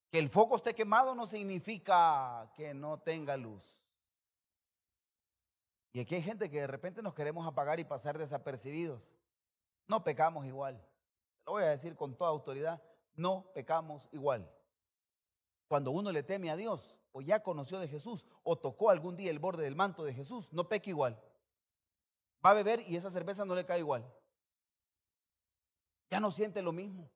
Que 0.10 0.20
el 0.20 0.30
foco 0.30 0.56
esté 0.56 0.74
quemado 0.74 1.16
no 1.16 1.28
significa 1.28 2.50
que 2.56 2.74
no 2.74 3.00
tenga 3.00 3.36
luz. 3.36 3.78
Y 5.92 6.00
aquí 6.00 6.16
hay 6.16 6.24
gente 6.24 6.50
que 6.50 6.62
de 6.62 6.68
repente 6.68 7.02
nos 7.02 7.14
queremos 7.14 7.46
apagar 7.46 7.78
y 7.82 7.84
pasar 7.84 8.18
desapercibidos. 8.18 9.04
No 9.90 10.06
pecamos 10.06 10.46
igual. 10.46 10.82
Lo 11.48 11.54
voy 11.54 11.64
a 11.64 11.70
decir 11.70 11.96
con 11.96 12.14
toda 12.18 12.30
autoridad, 12.30 12.84
no 13.16 13.50
pecamos 13.54 14.10
igual. 14.12 14.52
Cuando 15.70 15.92
uno 15.92 16.12
le 16.12 16.22
teme 16.22 16.52
a 16.52 16.58
Dios, 16.58 16.98
o 17.14 17.22
ya 17.22 17.42
conoció 17.42 17.80
de 17.80 17.88
Jesús, 17.88 18.26
o 18.44 18.58
tocó 18.58 18.90
algún 18.90 19.16
día 19.16 19.32
el 19.32 19.40
borde 19.40 19.64
del 19.64 19.78
manto 19.78 20.04
de 20.04 20.14
Jesús, 20.14 20.52
no 20.52 20.68
peca 20.68 20.90
igual. 20.90 21.18
Va 22.46 22.50
a 22.50 22.54
beber 22.54 22.82
y 22.82 22.98
esa 22.98 23.10
cerveza 23.10 23.46
no 23.46 23.56
le 23.56 23.66
cae 23.66 23.80
igual. 23.80 24.06
Ya 26.10 26.20
no 26.20 26.32
siente 26.32 26.62
lo 26.62 26.74
mismo. 26.74 27.10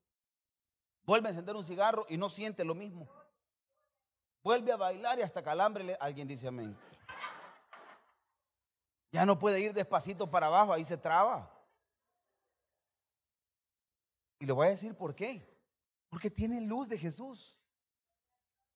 Vuelve 1.04 1.28
a 1.28 1.32
encender 1.32 1.58
un 1.58 1.65
cigarro 1.65 2.06
y 2.08 2.15
no 2.15 2.30
siente 2.30 2.63
lo 2.63 2.74
mismo. 2.74 3.10
Vuelve 4.44 4.72
a 4.72 4.78
bailar 4.78 5.20
y 5.20 5.24
hasta 5.24 5.44
calambre. 5.44 5.98
Alguien 6.00 6.30
dice 6.30 6.48
amén. 6.48 6.78
Ya 9.12 9.26
no 9.26 9.38
puede 9.38 9.60
ir 9.60 9.74
despacito 9.74 10.32
para 10.32 10.48
abajo, 10.48 10.72
ahí 10.72 10.86
se 10.86 10.98
traba. 10.98 11.61
Y 14.41 14.45
le 14.47 14.54
voy 14.54 14.65
a 14.65 14.71
decir 14.71 14.95
por 14.95 15.13
qué. 15.13 15.47
Porque 16.10 16.32
tiene 16.32 16.60
luz 16.62 16.89
de 16.89 16.97
Jesús. 16.97 17.56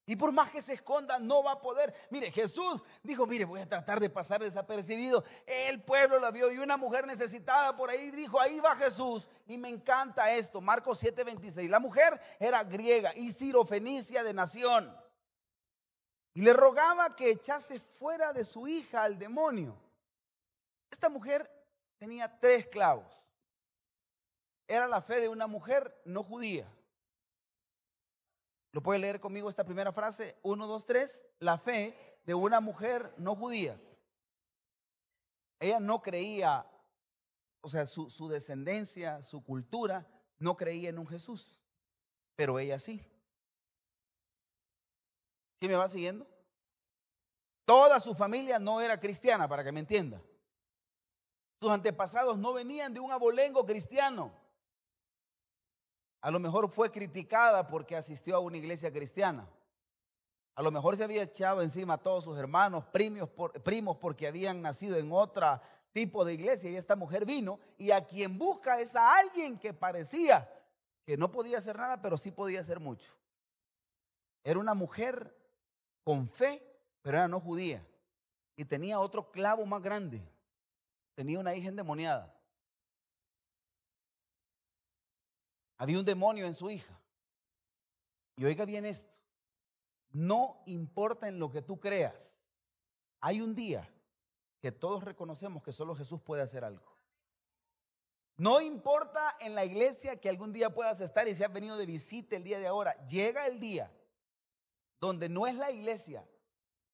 Y 0.06 0.16
por 0.16 0.32
más 0.32 0.52
que 0.52 0.62
se 0.62 0.74
esconda, 0.74 1.18
no 1.18 1.42
va 1.42 1.54
a 1.54 1.62
poder. 1.62 1.92
Mire, 2.12 2.32
Jesús 2.32 2.84
dijo, 3.02 3.26
mire, 3.26 3.46
voy 3.46 3.62
a 3.62 3.68
tratar 3.68 4.00
de 4.00 4.12
pasar 4.12 4.44
desapercibido. 4.44 5.24
El 5.48 5.82
pueblo 5.82 6.20
la 6.20 6.30
vio 6.30 6.52
y 6.52 6.60
una 6.60 6.78
mujer 6.78 7.08
necesitada 7.08 7.76
por 7.76 7.90
ahí 7.90 8.12
dijo, 8.12 8.40
ahí 8.40 8.60
va 8.60 8.76
Jesús. 8.76 9.28
Y 9.48 9.58
me 9.58 9.70
encanta 9.70 10.32
esto, 10.32 10.62
Marcos 10.62 11.04
7:26. 11.04 11.68
La 11.68 11.80
mujer 11.80 12.22
era 12.40 12.64
griega 12.64 13.16
y 13.16 13.32
sirofenicia 13.32 14.24
de 14.24 14.34
nación. 14.36 14.96
Y 16.36 16.42
le 16.42 16.54
rogaba 16.54 17.10
que 17.10 17.32
echase 17.32 17.80
fuera 17.80 18.34
de 18.34 18.46
su 18.46 18.68
hija 18.68 19.02
al 19.02 19.18
demonio. 19.18 19.76
Esta 20.92 21.10
mujer 21.10 21.50
tenía 21.98 22.38
tres 22.38 22.68
clavos. 22.68 23.25
Era 24.68 24.88
la 24.88 25.02
fe 25.02 25.22
de 25.22 25.30
una 25.30 25.48
mujer 25.48 26.02
no 26.06 26.24
judía. 26.24 26.68
¿Lo 28.72 28.82
puede 28.82 29.00
leer 29.00 29.20
conmigo 29.20 29.50
esta 29.50 29.64
primera 29.64 29.94
frase? 29.94 30.38
Uno, 30.42 30.68
dos, 30.68 30.86
tres. 30.86 31.22
La 31.40 31.58
fe 31.58 31.98
de 32.26 32.34
una 32.34 32.60
mujer 32.60 33.14
no 33.18 33.36
judía. 33.36 33.80
Ella 35.60 35.80
no 35.80 36.02
creía, 36.02 36.66
o 37.62 37.70
sea, 37.70 37.86
su, 37.86 38.10
su 38.10 38.28
descendencia, 38.28 39.24
su 39.24 39.44
cultura, 39.44 40.06
no 40.40 40.58
creía 40.58 40.90
en 40.90 41.00
un 41.00 41.08
Jesús. 41.08 41.62
Pero 42.36 42.60
ella 42.60 42.78
sí. 42.78 43.02
¿Sí 45.62 45.68
me 45.68 45.76
va 45.76 45.88
siguiendo? 45.88 46.28
Toda 47.66 48.00
su 48.00 48.14
familia 48.14 48.60
no 48.60 48.82
era 48.82 49.00
cristiana, 49.00 49.48
para 49.48 49.64
que 49.64 49.72
me 49.72 49.80
entienda. 49.80 50.22
Sus 51.62 51.72
antepasados 51.72 52.38
no 52.38 52.54
venían 52.54 52.94
de 52.94 53.00
un 53.00 53.12
abolengo 53.12 53.66
cristiano. 53.66 54.45
A 56.26 56.32
lo 56.32 56.40
mejor 56.40 56.68
fue 56.72 56.90
criticada 56.90 57.68
porque 57.68 57.96
asistió 57.96 58.36
a 58.36 58.40
una 58.40 58.58
iglesia 58.58 58.92
cristiana. 58.92 59.48
A 60.56 60.64
lo 60.64 60.72
mejor 60.72 60.98
se 60.98 61.04
había 61.04 61.22
echado 61.22 61.62
encima 61.62 61.94
a 61.94 61.98
todos 62.00 62.24
sus 62.24 62.36
hermanos, 62.36 62.84
primos, 62.86 63.30
primos 63.64 63.98
porque 63.98 64.26
habían 64.26 64.60
nacido 64.60 64.98
en 64.98 65.12
otro 65.12 65.62
tipo 65.92 66.26
de 66.26 66.34
iglesia 66.34 66.72
y 66.72 66.78
esta 66.78 66.96
mujer 66.96 67.28
vino 67.28 67.60
y 67.78 67.92
a 67.92 68.04
quien 68.04 68.40
busca 68.40 68.80
es 68.80 68.96
a 68.96 69.20
alguien 69.20 69.60
que 69.60 69.72
parecía 69.72 70.52
que 71.06 71.16
no 71.16 71.32
podía 71.32 71.60
hacer 71.60 71.78
nada, 71.78 72.02
pero 72.02 72.18
sí 72.18 72.32
podía 72.32 72.62
hacer 72.62 72.80
mucho. 72.80 73.12
Era 74.44 74.60
una 74.60 74.74
mujer 74.74 75.32
con 76.04 76.28
fe, 76.28 76.60
pero 77.04 77.18
era 77.18 77.28
no 77.28 77.40
judía 77.40 77.86
y 78.56 78.66
tenía 78.66 79.00
otro 79.00 79.30
clavo 79.30 79.64
más 79.68 79.84
grande 79.84 80.24
tenía 81.14 81.40
una 81.40 81.54
hija 81.54 81.70
endemoniada. 81.70 82.35
Había 85.78 86.00
un 86.00 86.06
demonio 86.06 86.46
en 86.46 86.56
su 86.56 86.70
hija. 86.70 87.00
Y 88.36 88.46
oiga 88.46 88.66
bien 88.66 88.86
esto, 88.86 89.18
no 90.12 90.62
importa 90.66 91.28
en 91.28 91.40
lo 91.40 91.52
que 91.52 91.62
tú 91.62 91.80
creas, 91.80 92.36
hay 93.22 93.42
un 93.42 93.56
día 93.56 93.90
que 94.60 94.72
todos 94.72 95.04
reconocemos 95.04 95.64
que 95.64 95.72
solo 95.72 95.96
Jesús 95.96 96.22
puede 96.22 96.42
hacer 96.42 96.64
algo. 96.64 96.96
No 98.38 98.60
importa 98.60 99.38
en 99.40 99.56
la 99.56 99.64
iglesia 99.64 100.20
que 100.20 100.28
algún 100.28 100.52
día 100.52 100.74
puedas 100.74 101.00
estar 101.00 101.28
y 101.28 101.36
si 101.36 101.46
venido 101.48 101.78
de 101.78 101.86
visita 101.86 102.36
el 102.36 102.44
día 102.44 102.60
de 102.60 102.68
ahora, 102.68 102.94
llega 103.06 103.48
el 103.48 103.60
día 103.60 103.90
donde 105.00 105.30
no 105.30 105.48
es 105.48 105.56
la 105.56 105.72
iglesia, 105.72 106.28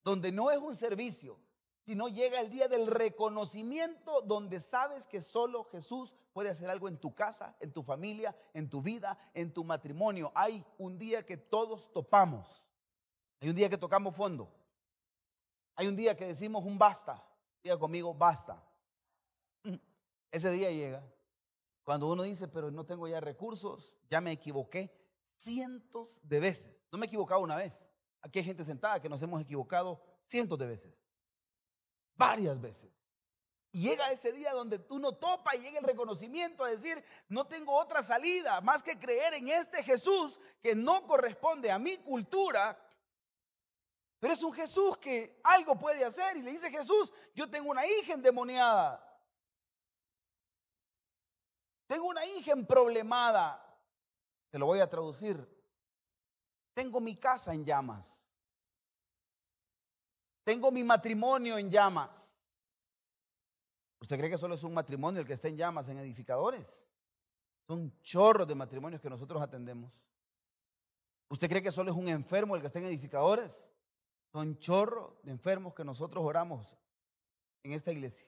donde 0.04 0.32
no 0.32 0.52
es 0.52 0.60
un 0.60 0.76
servicio, 0.76 1.40
sino 1.86 2.10
llega 2.10 2.40
el 2.40 2.52
día 2.52 2.68
del 2.68 2.88
reconocimiento 2.88 4.22
donde 4.22 4.62
sabes 4.62 5.08
que 5.08 5.22
solo 5.22 5.64
Jesús 5.64 6.14
puede 6.34 6.50
hacer 6.50 6.70
algo 6.70 6.88
en 6.88 6.98
tu 6.98 7.14
casa, 7.14 7.56
en 7.60 7.72
tu 7.72 7.84
familia, 7.84 8.36
en 8.54 8.70
tu 8.70 8.82
vida, 8.82 9.18
en 9.34 9.54
tu 9.54 9.64
matrimonio. 9.64 10.32
Hay 10.36 10.66
un 10.78 10.98
día 10.98 11.26
que 11.26 11.38
todos 11.38 11.92
topamos. 11.92 12.66
Hay 13.40 13.50
un 13.50 13.56
día 13.56 13.70
que 13.70 13.78
tocamos 13.78 14.16
fondo. 14.16 14.54
Hay 15.76 15.88
un 15.88 15.96
día 15.96 16.16
que 16.16 16.28
decimos 16.28 16.64
un 16.66 16.78
basta. 16.78 17.24
Diga 17.64 17.78
conmigo, 17.78 18.14
basta. 18.14 18.64
Ese 20.32 20.52
día 20.52 20.72
llega. 20.72 21.04
Cuando 21.84 22.08
uno 22.10 22.24
dice, 22.24 22.48
pero 22.48 22.72
no 22.72 22.86
tengo 22.86 23.08
ya 23.08 23.20
recursos, 23.20 23.98
ya 24.10 24.22
me 24.22 24.32
equivoqué 24.32 24.92
cientos 25.24 26.20
de 26.24 26.40
veces. 26.40 26.76
No 26.92 26.98
me 26.98 27.06
he 27.06 27.08
equivocado 27.08 27.42
una 27.42 27.56
vez. 27.56 27.90
Aquí 28.22 28.40
hay 28.40 28.46
gente 28.46 28.64
sentada 28.64 29.02
que 29.02 29.10
nos 29.10 29.22
hemos 29.22 29.42
equivocado 29.42 30.02
cientos 30.24 30.58
de 30.60 30.68
veces 30.68 31.02
varias 32.22 32.62
veces. 32.62 32.92
Y 33.72 33.82
llega 33.82 34.12
ese 34.12 34.34
día 34.34 34.52
donde 34.54 34.80
tú 34.80 35.00
no 35.00 35.14
topa 35.14 35.56
y 35.56 35.60
llega 35.60 35.80
el 35.80 35.86
reconocimiento 35.86 36.64
a 36.64 36.70
decir, 36.70 37.04
no 37.30 37.48
tengo 37.48 37.74
otra 37.74 38.04
salida 38.04 38.60
más 38.62 38.84
que 38.84 39.00
creer 39.00 39.36
en 39.36 39.48
este 39.48 39.82
Jesús 39.82 40.40
que 40.62 40.76
no 40.76 41.08
corresponde 41.08 41.72
a 41.72 41.80
mi 41.80 41.98
cultura, 41.98 42.78
pero 44.22 44.34
es 44.34 44.44
un 44.44 44.54
Jesús 44.54 44.98
que 44.98 45.40
algo 45.44 45.80
puede 45.80 46.06
hacer. 46.06 46.38
Y 46.38 46.44
le 46.44 46.52
dice 46.52 46.70
Jesús, 46.70 47.12
yo 47.34 47.50
tengo 47.50 47.72
una 47.72 47.88
hija 47.88 48.14
endemoniada. 48.14 49.04
Tengo 51.88 52.08
una 52.08 52.24
hija 52.26 52.54
problemada. 52.68 53.66
Te 54.52 54.60
lo 54.60 54.68
voy 54.68 54.80
a 54.80 54.88
traducir. 54.88 55.44
Tengo 56.76 57.00
mi 57.00 57.16
casa 57.16 57.52
en 57.54 57.66
llamas. 57.66 58.22
Tengo 60.44 60.70
mi 60.70 60.84
matrimonio 60.84 61.58
en 61.58 61.72
llamas. 61.72 62.36
¿Usted 64.02 64.18
cree 64.18 64.32
que 64.32 64.38
solo 64.38 64.56
es 64.56 64.64
un 64.64 64.74
matrimonio 64.74 65.22
el 65.22 65.28
que 65.28 65.34
está 65.34 65.48
en 65.48 65.56
llamas 65.56 65.88
en 65.88 66.00
edificadores? 66.00 66.88
Son 67.68 67.94
chorros 68.02 68.48
de 68.48 68.56
matrimonios 68.56 69.00
que 69.00 69.10
nosotros 69.10 69.42
atendemos. 69.42 69.94
¿Usted 71.30 71.48
cree 71.48 71.62
que 71.62 71.72
solo 71.72 71.92
es 71.92 71.98
un 71.98 72.10
enfermo 72.10 72.56
el 72.56 72.62
que 72.62 72.68
está 72.68 72.80
en 72.80 72.86
edificadores? 72.86 73.64
Son 74.34 74.58
chorros 74.58 75.14
de 75.24 75.32
enfermos 75.32 75.76
que 75.76 75.86
nosotros 75.86 76.26
oramos 76.26 76.76
en 77.64 77.74
esta 77.74 77.92
iglesia. 77.92 78.28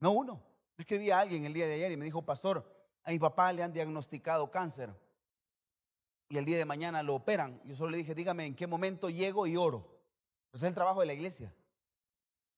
No 0.00 0.12
uno. 0.12 0.42
Me 0.76 0.82
escribí 0.82 1.10
a 1.10 1.18
alguien 1.18 1.44
el 1.44 1.54
día 1.54 1.66
de 1.66 1.74
ayer 1.74 1.90
y 1.90 1.96
me 1.96 2.04
dijo, 2.04 2.22
pastor, 2.22 2.64
a 3.02 3.10
mi 3.10 3.18
papá 3.18 3.52
le 3.52 3.62
han 3.62 3.72
diagnosticado 3.72 4.50
cáncer 4.50 4.94
y 6.28 6.36
el 6.36 6.44
día 6.44 6.58
de 6.58 6.66
mañana 6.66 7.02
lo 7.02 7.14
operan. 7.14 7.60
Yo 7.64 7.74
solo 7.74 7.90
le 7.90 7.96
dije, 7.96 8.14
dígame 8.14 8.44
en 8.44 8.54
qué 8.54 8.66
momento 8.66 9.08
llego 9.08 9.46
y 9.46 9.56
oro. 9.56 9.98
Ese 10.52 10.66
es 10.66 10.68
el 10.68 10.74
trabajo 10.74 11.00
de 11.00 11.06
la 11.06 11.14
iglesia. 11.14 11.52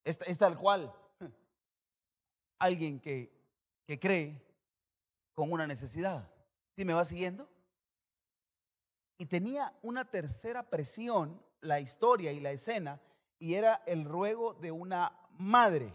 Es, 0.04 0.18
tal 0.38 0.58
cual. 0.58 0.92
Alguien 2.58 3.00
que, 3.00 3.32
que 3.86 3.98
cree 3.98 4.42
con 5.34 5.52
una 5.52 5.66
necesidad. 5.66 6.28
¿Sí 6.76 6.84
me 6.84 6.92
va 6.92 7.04
siguiendo? 7.04 7.48
Y 9.18 9.26
tenía 9.26 9.74
una 9.82 10.04
tercera 10.04 10.68
presión, 10.68 11.42
la 11.60 11.80
historia 11.80 12.32
y 12.32 12.40
la 12.40 12.52
escena, 12.52 13.00
y 13.38 13.54
era 13.54 13.82
el 13.86 14.04
ruego 14.04 14.54
de 14.54 14.70
una 14.70 15.12
madre. 15.32 15.92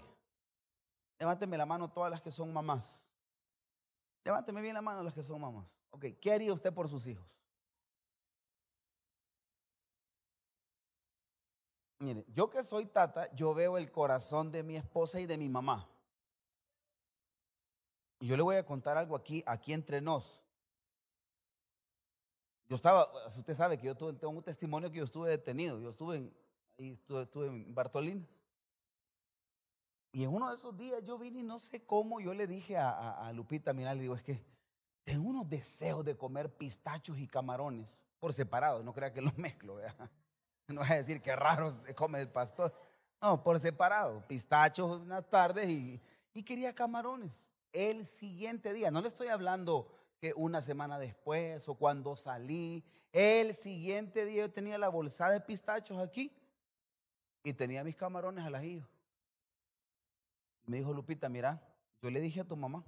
Levánteme 1.19 1.57
la 1.57 1.65
mano 1.65 1.91
todas 1.91 2.11
las 2.11 2.21
que 2.21 2.31
son 2.31 2.51
mamás. 2.51 3.03
Levánteme 4.23 4.61
bien 4.61 4.73
la 4.73 4.81
mano 4.81 5.03
las 5.03 5.13
que 5.13 5.23
son 5.23 5.39
mamás. 5.39 5.67
Ok, 5.91 6.05
¿qué 6.19 6.33
haría 6.33 6.53
usted 6.53 6.73
por 6.73 6.89
sus 6.89 7.05
hijos? 7.07 7.25
Mire, 12.05 12.23
yo 12.35 12.51
que 12.51 12.63
soy 12.63 12.85
tata, 12.85 13.33
yo 13.33 13.55
veo 13.55 13.79
el 13.79 13.91
corazón 13.91 14.51
de 14.51 14.61
mi 14.61 14.75
esposa 14.75 15.19
y 15.19 15.25
de 15.25 15.37
mi 15.37 15.49
mamá. 15.49 15.89
Y 18.19 18.27
yo 18.27 18.37
le 18.37 18.43
voy 18.43 18.57
a 18.57 18.65
contar 18.65 18.95
algo 18.95 19.15
aquí, 19.15 19.43
aquí 19.47 19.73
entre 19.73 20.01
nos. 20.01 20.39
Yo 22.69 22.75
estaba, 22.75 23.09
usted 23.35 23.55
sabe 23.55 23.79
que 23.79 23.87
yo 23.87 23.95
tuve, 23.95 24.13
tengo 24.13 24.33
un 24.33 24.43
testimonio 24.43 24.91
que 24.91 24.99
yo 24.99 25.03
estuve 25.03 25.31
detenido. 25.31 25.79
Yo 25.79 25.89
estuve 25.89 26.31
en, 26.77 27.73
Bartolinas. 27.73 28.29
Y 30.11 30.23
en 30.23 30.31
uno 30.31 30.49
de 30.49 30.57
esos 30.57 30.77
días 30.77 31.03
yo 31.03 31.17
vine 31.17 31.39
y 31.39 31.43
no 31.43 31.57
sé 31.57 31.87
cómo, 31.87 32.21
yo 32.21 32.35
le 32.35 32.45
dije 32.45 32.77
a, 32.77 33.31
Lupita, 33.33 33.73
mira, 33.73 33.95
le 33.95 34.01
digo, 34.01 34.13
es 34.13 34.21
que 34.21 34.45
tengo 35.03 35.27
unos 35.27 35.49
deseos 35.49 36.05
de 36.05 36.15
comer 36.15 36.55
pistachos 36.55 37.17
y 37.17 37.27
camarones 37.27 37.87
por 38.19 38.31
separado, 38.31 38.83
no 38.83 38.93
crea 38.93 39.11
que 39.11 39.21
los 39.21 39.35
mezclo, 39.39 39.75
¿verdad? 39.75 40.11
No 40.73 40.81
voy 40.81 40.91
a 40.91 40.95
decir 40.95 41.21
que 41.21 41.35
raro 41.35 41.75
come 41.95 42.19
el 42.19 42.29
pastor. 42.29 42.73
No, 43.21 43.43
por 43.43 43.59
separado. 43.59 44.25
Pistachos 44.27 45.01
unas 45.01 45.29
tardes 45.29 45.69
y, 45.69 46.01
y 46.33 46.43
quería 46.43 46.73
camarones. 46.73 47.31
El 47.71 48.05
siguiente 48.05 48.73
día, 48.73 48.89
no 48.89 49.01
le 49.01 49.09
estoy 49.09 49.27
hablando 49.27 49.91
que 50.19 50.33
una 50.35 50.61
semana 50.61 50.97
después 50.97 51.67
o 51.67 51.75
cuando 51.75 52.15
salí, 52.15 52.83
el 53.11 53.53
siguiente 53.53 54.25
día 54.25 54.43
yo 54.43 54.51
tenía 54.51 54.77
la 54.77 54.89
bolsa 54.89 55.29
de 55.29 55.39
pistachos 55.41 55.99
aquí 55.99 56.31
y 57.43 57.53
tenía 57.53 57.83
mis 57.83 57.95
camarones 57.95 58.45
al 58.45 58.55
ajillo. 58.55 58.87
Me 60.65 60.77
dijo 60.77 60.93
Lupita, 60.93 61.29
mira, 61.29 61.61
yo 62.01 62.09
le 62.09 62.19
dije 62.19 62.41
a 62.41 62.45
tu 62.45 62.55
mamá. 62.55 62.83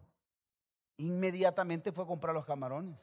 Inmediatamente 0.98 1.92
fue 1.92 2.06
a 2.06 2.08
comprar 2.08 2.34
los 2.34 2.46
camarones. 2.46 2.98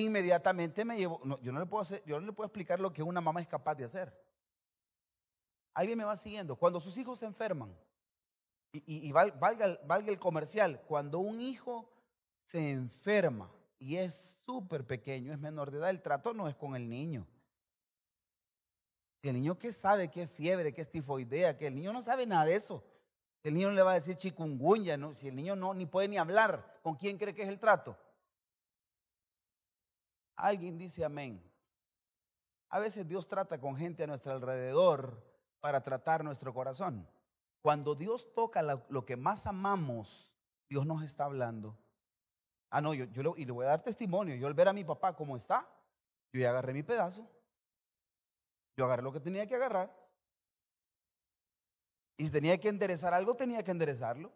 Inmediatamente 0.00 0.86
me 0.86 0.96
llevó, 0.96 1.20
yo, 1.42 1.52
no 1.52 1.60
le 1.60 1.66
puedo 1.66 1.84
yo 2.06 2.18
no 2.18 2.26
le 2.26 2.32
puedo 2.32 2.46
explicar 2.46 2.80
lo 2.80 2.92
que 2.92 3.02
una 3.02 3.20
mamá 3.20 3.42
es 3.42 3.46
capaz 3.46 3.74
de 3.74 3.84
hacer. 3.84 4.12
Alguien 5.74 5.98
me 5.98 6.04
va 6.04 6.16
siguiendo. 6.16 6.56
Cuando 6.56 6.80
sus 6.80 6.96
hijos 6.96 7.18
se 7.18 7.26
enferman, 7.26 7.76
y, 8.72 9.12
valga, 9.12 9.66
el 10.06 10.18
comercial, 10.18 10.80
cuando 10.86 11.18
un 11.18 11.42
hijo 11.42 11.92
se 12.38 12.70
enferma 12.70 13.50
y 13.78 13.96
es 13.96 14.40
súper 14.46 14.86
pequeño, 14.86 15.30
es 15.30 15.38
menor 15.38 15.70
de 15.70 15.78
edad, 15.78 15.90
el 15.90 16.00
trato 16.00 16.32
no 16.32 16.48
es 16.48 16.56
con 16.56 16.74
el 16.74 16.88
niño. 16.88 17.26
El 19.20 19.34
niño 19.34 19.58
que 19.58 19.72
sabe 19.72 20.10
que 20.10 20.22
es 20.22 20.30
fiebre, 20.30 20.72
que 20.72 20.80
es 20.80 20.88
tifoidea, 20.88 21.58
que 21.58 21.66
el 21.66 21.74
niño 21.74 21.92
no 21.92 22.00
sabe 22.00 22.26
nada 22.26 22.46
de 22.46 22.54
eso. 22.54 22.82
El 23.42 23.54
niño 23.54 23.68
no 23.68 23.74
le 23.74 23.82
va 23.82 23.90
a 23.90 23.94
decir 23.94 24.16
chikungunya, 24.16 24.96
¿no? 24.96 25.14
si 25.16 25.28
el 25.28 25.36
niño 25.36 25.54
no 25.54 25.74
ni 25.74 25.84
puede 25.84 26.08
ni 26.08 26.16
hablar, 26.16 26.78
¿con 26.82 26.94
quién 26.94 27.18
cree 27.18 27.34
que 27.34 27.42
es 27.42 27.48
el 27.50 27.60
trato? 27.60 27.98
Alguien 30.42 30.76
dice 30.76 31.04
amén. 31.04 31.40
A 32.68 32.80
veces 32.80 33.06
Dios 33.06 33.28
trata 33.28 33.60
con 33.60 33.76
gente 33.76 34.02
a 34.02 34.08
nuestro 34.08 34.32
alrededor 34.32 35.24
para 35.60 35.84
tratar 35.84 36.24
nuestro 36.24 36.52
corazón. 36.52 37.08
Cuando 37.60 37.94
Dios 37.94 38.34
toca 38.34 38.60
lo, 38.60 39.06
que 39.06 39.16
más 39.16 39.46
amamos, 39.46 40.32
Dios 40.68 40.84
nos 40.84 41.04
está 41.04 41.26
hablando. 41.26 41.78
Ah, 42.70 42.80
no, 42.80 42.92
yo, 42.92 43.04
y 43.36 43.44
le 43.44 43.52
voy 43.52 43.66
a 43.66 43.68
dar 43.68 43.82
testimonio. 43.82 44.34
Yo 44.34 44.48
al 44.48 44.54
ver 44.54 44.66
a 44.66 44.72
mi 44.72 44.82
papá 44.82 45.14
como 45.14 45.36
está, 45.36 45.64
yo 46.32 46.48
agarré 46.48 46.72
mi 46.72 46.82
pedazo. 46.82 47.24
Yo 48.76 48.84
agarré 48.86 49.04
lo 49.04 49.12
que 49.12 49.20
tenía 49.20 49.46
que 49.46 49.54
agarrar. 49.54 49.96
Y 52.16 52.26
si 52.26 52.32
tenía 52.32 52.58
que 52.58 52.68
enderezar 52.68 53.14
algo, 53.14 53.36
tenía 53.36 53.62
que 53.62 53.70
enderezarlo. 53.70 54.32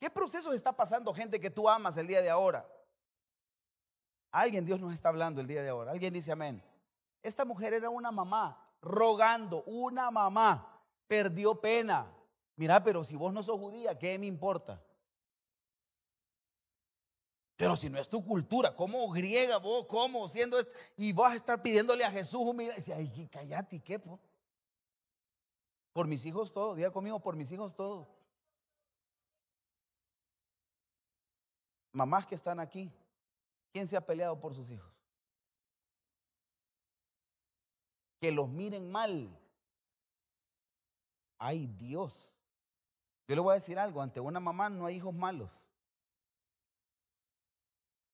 ¿Qué 0.00 0.10
proceso 0.10 0.52
está 0.52 0.74
pasando 0.74 1.14
gente 1.14 1.38
que 1.38 1.50
tú 1.50 1.68
amas 1.68 1.96
el 1.96 2.08
día 2.08 2.22
de 2.22 2.30
ahora? 2.30 2.66
Alguien, 4.32 4.64
Dios 4.64 4.80
nos 4.80 4.94
está 4.94 5.10
hablando 5.10 5.40
el 5.40 5.46
día 5.46 5.62
de 5.62 5.68
ahora. 5.68 5.92
Alguien 5.92 6.12
dice 6.12 6.32
amén. 6.32 6.62
Esta 7.22 7.44
mujer 7.44 7.74
era 7.74 7.90
una 7.90 8.10
mamá 8.10 8.58
rogando, 8.80 9.62
una 9.64 10.10
mamá. 10.10 10.80
Perdió 11.06 11.60
pena. 11.60 12.10
Mira, 12.56 12.82
pero 12.82 13.04
si 13.04 13.14
vos 13.14 13.32
no 13.32 13.42
sos 13.42 13.58
judía, 13.58 13.98
¿qué 13.98 14.18
me 14.18 14.26
importa? 14.26 14.82
Pero 17.56 17.76
si 17.76 17.90
no 17.90 17.98
es 17.98 18.08
tu 18.08 18.24
cultura, 18.24 18.74
¿cómo 18.74 19.08
griega 19.10 19.58
vos? 19.58 19.86
¿Cómo 19.86 20.28
siendo 20.28 20.58
esto? 20.58 20.72
Y 20.96 21.12
vas 21.12 21.34
a 21.34 21.36
estar 21.36 21.62
pidiéndole 21.62 22.02
a 22.02 22.10
Jesús 22.10 22.40
humildad. 22.40 22.74
Y 22.74 22.78
dice, 22.78 22.94
ay, 22.94 23.28
cállate, 23.30 23.80
¿qué? 23.80 23.98
Po? 23.98 24.18
Por 25.92 26.08
mis 26.08 26.24
hijos 26.24 26.50
todo. 26.50 26.74
Diga 26.74 26.90
conmigo, 26.90 27.20
por 27.20 27.36
mis 27.36 27.52
hijos 27.52 27.76
todo. 27.76 28.08
Mamás 31.92 32.26
que 32.26 32.34
están 32.34 32.58
aquí, 32.58 32.90
¿Quién 33.72 33.88
se 33.88 33.96
ha 33.96 34.04
peleado 34.04 34.38
por 34.38 34.54
sus 34.54 34.70
hijos? 34.70 34.92
Que 38.20 38.30
los 38.30 38.48
miren 38.48 38.90
mal. 38.90 39.36
Ay 41.38 41.66
Dios. 41.66 42.30
Yo 43.26 43.34
le 43.34 43.40
voy 43.40 43.52
a 43.52 43.54
decir 43.54 43.78
algo, 43.78 44.02
ante 44.02 44.20
una 44.20 44.40
mamá 44.40 44.68
no 44.68 44.86
hay 44.86 44.96
hijos 44.96 45.14
malos. 45.14 45.58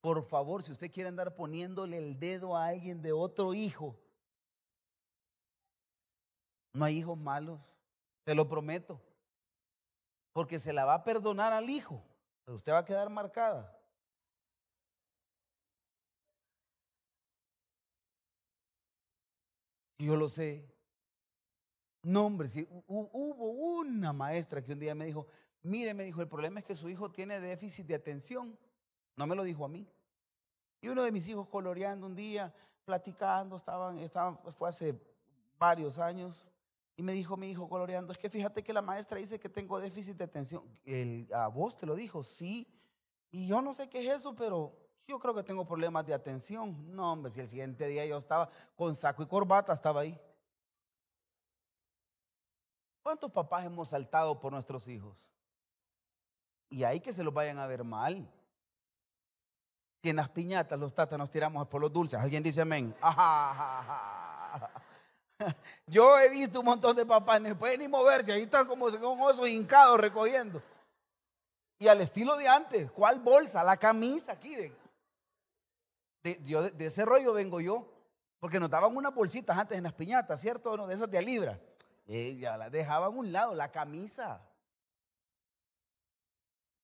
Por 0.01 0.23
favor, 0.23 0.63
si 0.63 0.71
usted 0.71 0.93
quiere 0.93 1.09
andar 1.09 1.35
poniéndole 1.35 1.99
el 1.99 2.19
dedo 2.19 2.57
a 2.57 2.67
alguien 2.67 3.03
de 3.03 3.13
otro 3.13 3.53
hijo, 3.53 3.99
no 6.73 6.85
hay 6.85 6.99
hijos 6.99 7.19
malos, 7.19 7.61
te 8.23 8.35
lo 8.35 8.49
prometo. 8.49 9.03
Porque 10.33 10.61
se 10.61 10.73
la 10.73 10.85
va 10.85 10.95
a 10.95 11.05
perdonar 11.05 11.53
al 11.53 11.69
hijo, 11.69 12.05
pero 12.45 12.57
usted 12.57 12.73
va 12.73 12.79
a 12.79 12.85
quedar 12.85 13.11
marcada. 13.11 13.78
Yo 19.99 20.17
lo 20.17 20.29
sé. 20.29 20.65
No, 22.03 22.27
hombre, 22.27 22.49
si 22.49 22.67
hubo 22.87 23.51
una 23.51 24.13
maestra 24.13 24.65
que 24.65 24.73
un 24.73 24.79
día 24.79 24.95
me 24.95 25.05
dijo, 25.05 25.27
mire, 25.63 25.93
me 25.95 26.05
dijo, 26.05 26.21
el 26.21 26.29
problema 26.29 26.61
es 26.61 26.65
que 26.65 26.77
su 26.77 26.89
hijo 26.89 27.11
tiene 27.11 27.41
déficit 27.41 27.87
de 27.87 27.97
atención. 27.97 28.57
No 29.17 29.27
me 29.27 29.35
lo 29.35 29.43
dijo 29.43 29.65
a 29.65 29.69
mí. 29.69 29.87
Y 30.81 30.89
uno 30.89 31.03
de 31.03 31.11
mis 31.11 31.29
hijos 31.29 31.49
coloreando 31.49 32.07
un 32.07 32.15
día, 32.15 32.55
platicando, 32.85 33.57
estaban, 33.57 33.99
estaban, 33.99 34.39
fue 34.53 34.69
hace 34.69 34.99
varios 35.59 35.99
años, 35.99 36.49
y 36.99 37.03
me 37.03 37.13
dijo 37.13 37.37
mi 37.37 37.51
hijo 37.51 37.69
coloreando, 37.69 38.13
es 38.13 38.19
que 38.19 38.29
fíjate 38.29 38.65
que 38.65 38.73
la 38.73 38.83
maestra 38.83 39.19
dice 39.19 39.39
que 39.39 39.49
tengo 39.49 39.79
déficit 39.81 40.17
de 40.17 40.25
atención. 40.25 40.65
El, 40.85 41.29
¿A 41.33 41.47
vos 41.47 41.77
te 41.77 41.87
lo 41.87 41.95
dijo? 41.95 42.25
Sí. 42.25 42.67
Y 43.31 43.47
yo 43.47 43.63
no 43.63 43.73
sé 43.73 43.89
qué 43.89 44.01
es 44.05 44.19
eso, 44.19 44.35
pero 44.35 44.77
yo 45.09 45.19
creo 45.19 45.35
que 45.35 45.43
tengo 45.43 45.65
problemas 45.65 46.07
de 46.07 46.13
atención. 46.13 46.95
No, 46.95 47.13
hombre, 47.13 47.33
si 47.33 47.41
el 47.41 47.49
siguiente 47.49 47.87
día 47.87 48.05
yo 48.05 48.19
estaba 48.19 48.51
con 48.77 48.95
saco 48.95 49.23
y 49.23 49.27
corbata, 49.27 49.73
estaba 49.73 50.03
ahí. 50.03 50.21
¿Cuántos 53.03 53.33
papás 53.33 53.65
hemos 53.65 53.89
saltado 53.89 54.39
por 54.39 54.53
nuestros 54.53 54.87
hijos? 54.87 55.33
Y 56.69 56.85
ahí 56.85 57.01
que 57.01 57.15
se 57.15 57.25
los 57.25 57.33
vayan 57.33 57.59
a 57.59 57.67
ver 57.67 57.85
mal. 57.85 58.31
Si 59.97 60.11
en 60.11 60.17
las 60.17 60.29
piñatas 60.29 60.79
los 60.79 60.95
tatas 60.95 61.19
nos 61.19 61.31
tiramos 61.31 61.67
por 61.69 61.81
los 61.81 61.91
dulces, 61.91 62.21
alguien 62.21 62.43
dice 62.43 62.61
amén. 62.61 62.95
Yo 65.87 66.21
he 66.21 66.29
visto 66.29 66.61
un 66.61 66.67
montón 66.67 66.95
de 66.95 67.07
papás, 67.07 67.41
no 67.41 67.59
pueden 67.59 67.81
ni 67.81 67.89
moverse, 67.89 68.33
ahí 68.33 68.43
están 68.43 68.67
como 68.67 68.85
un 68.87 69.23
oso 69.23 69.47
hincado 69.47 69.97
recogiendo. 69.97 70.63
Y 71.79 71.89
al 71.89 72.03
estilo 72.03 72.37
de 72.37 72.47
antes, 72.47 72.91
¿cuál 72.91 73.21
bolsa? 73.21 73.65
La 73.65 73.79
camisa 73.79 74.33
aquí. 74.33 74.55
De, 76.23 76.75
ese 76.79 77.05
rollo 77.05 77.33
vengo 77.33 77.61
yo. 77.61 77.95
Porque 78.41 78.61
nos 78.61 78.71
daban 78.71 78.97
unas 78.97 79.15
bolsitas 79.15 79.59
antes 79.59 79.77
en 79.77 79.85
las 79.85 79.95
piñatas, 79.95 80.41
¿cierto? 80.41 80.77
No, 80.77 80.87
de 80.87 80.95
esas 80.95 81.11
de 81.11 81.19
a 81.19 81.23
libra. 81.23 81.61
Ya 82.07 82.57
las 82.57 82.71
dejaban 82.71 83.13
a 83.13 83.17
un 83.17 83.33
lado, 83.33 83.55
la 83.55 83.71
camisa. 83.73 84.41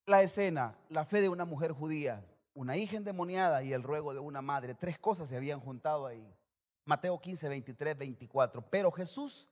La 0.06 0.22
escena, 0.22 0.76
la 0.88 1.04
fe 1.04 1.20
de 1.20 1.28
una 1.28 1.44
mujer 1.44 1.72
judía, 1.72 2.26
una 2.54 2.76
hija 2.76 2.96
endemoniada 2.96 3.62
y 3.62 3.72
el 3.72 3.82
ruego 3.82 4.12
de 4.12 4.20
una 4.20 4.42
madre. 4.42 4.74
Tres 4.74 4.98
cosas 4.98 5.28
se 5.28 5.36
habían 5.36 5.60
juntado 5.60 6.06
ahí. 6.06 6.28
Mateo 6.84 7.18
15, 7.20 7.48
23, 7.48 7.96
24. 7.96 8.62
Pero 8.68 8.90
Jesús 8.90 9.48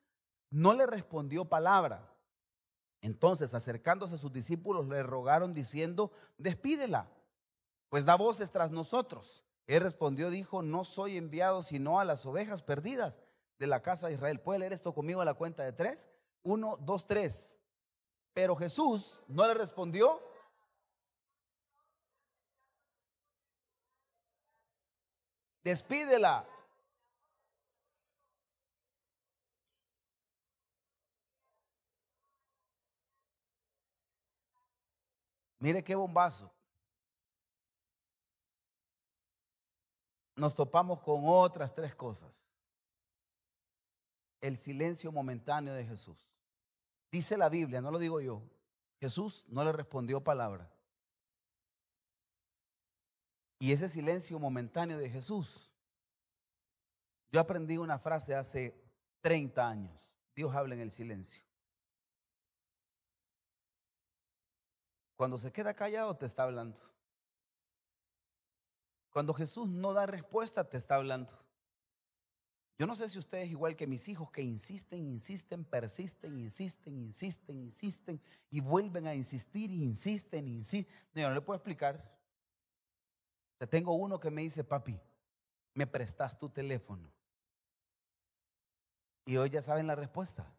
no 0.50 0.74
le 0.74 0.86
respondió 0.86 1.44
palabra. 1.44 2.06
Entonces, 3.00 3.54
acercándose 3.54 4.14
a 4.14 4.18
sus 4.18 4.32
discípulos, 4.32 4.86
le 4.86 5.02
rogaron 5.02 5.54
diciendo, 5.54 6.12
despídela, 6.36 7.08
pues 7.88 8.04
da 8.04 8.14
voces 8.14 8.50
tras 8.50 8.70
nosotros. 8.70 9.44
Él 9.66 9.82
respondió, 9.82 10.30
dijo, 10.30 10.62
no 10.62 10.84
soy 10.84 11.16
enviado 11.16 11.62
sino 11.62 12.00
a 12.00 12.04
las 12.04 12.26
ovejas 12.26 12.62
perdidas 12.62 13.22
de 13.58 13.66
la 13.66 13.80
casa 13.80 14.08
de 14.08 14.14
Israel. 14.14 14.40
¿Puede 14.40 14.58
leer 14.58 14.72
esto 14.72 14.92
conmigo 14.92 15.20
a 15.20 15.24
la 15.24 15.34
cuenta 15.34 15.62
de 15.62 15.72
tres? 15.72 16.08
Uno, 16.42 16.76
dos, 16.80 17.06
tres. 17.06 17.54
Pero 18.34 18.56
Jesús 18.56 19.22
no 19.28 19.46
le 19.46 19.54
respondió. 19.54 20.20
Despídela. 25.62 26.46
Mire 35.60 35.84
qué 35.84 35.94
bombazo. 35.94 36.52
Nos 40.36 40.54
topamos 40.54 41.00
con 41.00 41.22
otras 41.24 41.74
tres 41.74 41.94
cosas. 41.94 42.30
El 44.40 44.56
silencio 44.56 45.12
momentáneo 45.12 45.74
de 45.74 45.84
Jesús. 45.84 46.18
Dice 47.10 47.36
la 47.36 47.48
Biblia, 47.48 47.80
no 47.80 47.90
lo 47.90 47.98
digo 47.98 48.20
yo. 48.20 48.42
Jesús 49.00 49.44
no 49.48 49.64
le 49.64 49.72
respondió 49.72 50.22
palabra. 50.22 50.70
Y 53.58 53.72
ese 53.72 53.88
silencio 53.88 54.38
momentáneo 54.38 54.98
de 54.98 55.10
Jesús. 55.10 55.70
Yo 57.30 57.40
aprendí 57.40 57.76
una 57.78 57.98
frase 57.98 58.34
hace 58.34 58.74
30 59.20 59.68
años. 59.68 60.10
Dios 60.34 60.54
habla 60.54 60.74
en 60.74 60.80
el 60.80 60.90
silencio. 60.90 61.42
Cuando 65.16 65.38
se 65.38 65.52
queda 65.52 65.74
callado, 65.74 66.16
te 66.16 66.26
está 66.26 66.42
hablando. 66.42 66.80
Cuando 69.12 69.34
Jesús 69.34 69.68
no 69.68 69.92
da 69.92 70.06
respuesta, 70.06 70.68
te 70.68 70.78
está 70.78 70.96
hablando. 70.96 71.38
Yo 72.78 72.86
no 72.86 72.96
sé 72.96 73.08
si 73.08 73.18
ustedes, 73.18 73.50
igual 73.50 73.76
que 73.76 73.86
mis 73.86 74.08
hijos, 74.08 74.30
que 74.30 74.42
insisten, 74.42 75.06
insisten, 75.06 75.64
persisten, 75.64 76.36
insisten, 76.38 76.96
insisten, 76.96 77.60
insisten, 77.60 78.20
y 78.50 78.60
vuelven 78.60 79.06
a 79.06 79.14
insistir, 79.14 79.70
insisten, 79.70 80.48
insisten. 80.48 80.92
No, 81.14 81.28
no 81.28 81.34
le 81.34 81.40
puedo 81.42 81.56
explicar. 81.56 82.18
Te 83.58 83.66
tengo 83.66 83.92
uno 83.92 84.18
que 84.18 84.30
me 84.30 84.42
dice, 84.42 84.64
papi, 84.64 84.98
me 85.74 85.86
prestas 85.86 86.38
tu 86.38 86.48
teléfono. 86.48 87.12
Y 89.26 89.36
hoy 89.36 89.50
ya 89.50 89.62
saben 89.62 89.86
la 89.86 89.94
respuesta. 89.94 90.52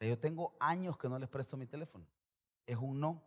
Yo 0.00 0.18
tengo 0.18 0.56
años 0.58 0.96
que 0.96 1.08
no 1.08 1.18
les 1.18 1.28
presto 1.28 1.56
mi 1.56 1.66
teléfono. 1.66 2.06
Es 2.66 2.76
un 2.76 2.98
no. 2.98 3.22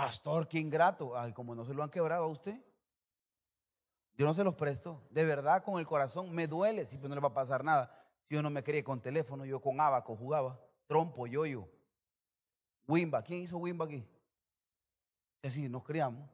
Pastor, 0.00 0.48
qué 0.48 0.58
ingrato. 0.58 1.14
Ay, 1.14 1.34
como 1.34 1.54
no 1.54 1.62
se 1.62 1.74
lo 1.74 1.82
han 1.82 1.90
quebrado 1.90 2.24
a 2.24 2.28
usted. 2.28 2.58
Yo 4.14 4.24
no 4.24 4.32
se 4.32 4.42
los 4.42 4.54
presto. 4.54 5.06
De 5.10 5.26
verdad, 5.26 5.62
con 5.62 5.78
el 5.78 5.86
corazón 5.86 6.34
me 6.34 6.46
duele. 6.46 6.86
Si 6.86 6.96
pues 6.96 7.10
no 7.10 7.14
le 7.14 7.20
va 7.20 7.28
a 7.28 7.34
pasar 7.34 7.62
nada. 7.62 7.94
Si 8.26 8.34
yo 8.34 8.40
no 8.40 8.48
me 8.48 8.64
crié 8.64 8.82
con 8.82 9.02
teléfono, 9.02 9.44
yo 9.44 9.60
con 9.60 9.78
abaco 9.78 10.16
jugaba. 10.16 10.58
Trompo, 10.86 11.26
yo-yo. 11.26 11.68
Wimba. 12.88 13.22
¿Quién 13.22 13.42
hizo 13.42 13.58
Wimba 13.58 13.84
aquí? 13.84 14.08
Así 15.42 15.68
nos 15.68 15.84
criamos. 15.84 16.26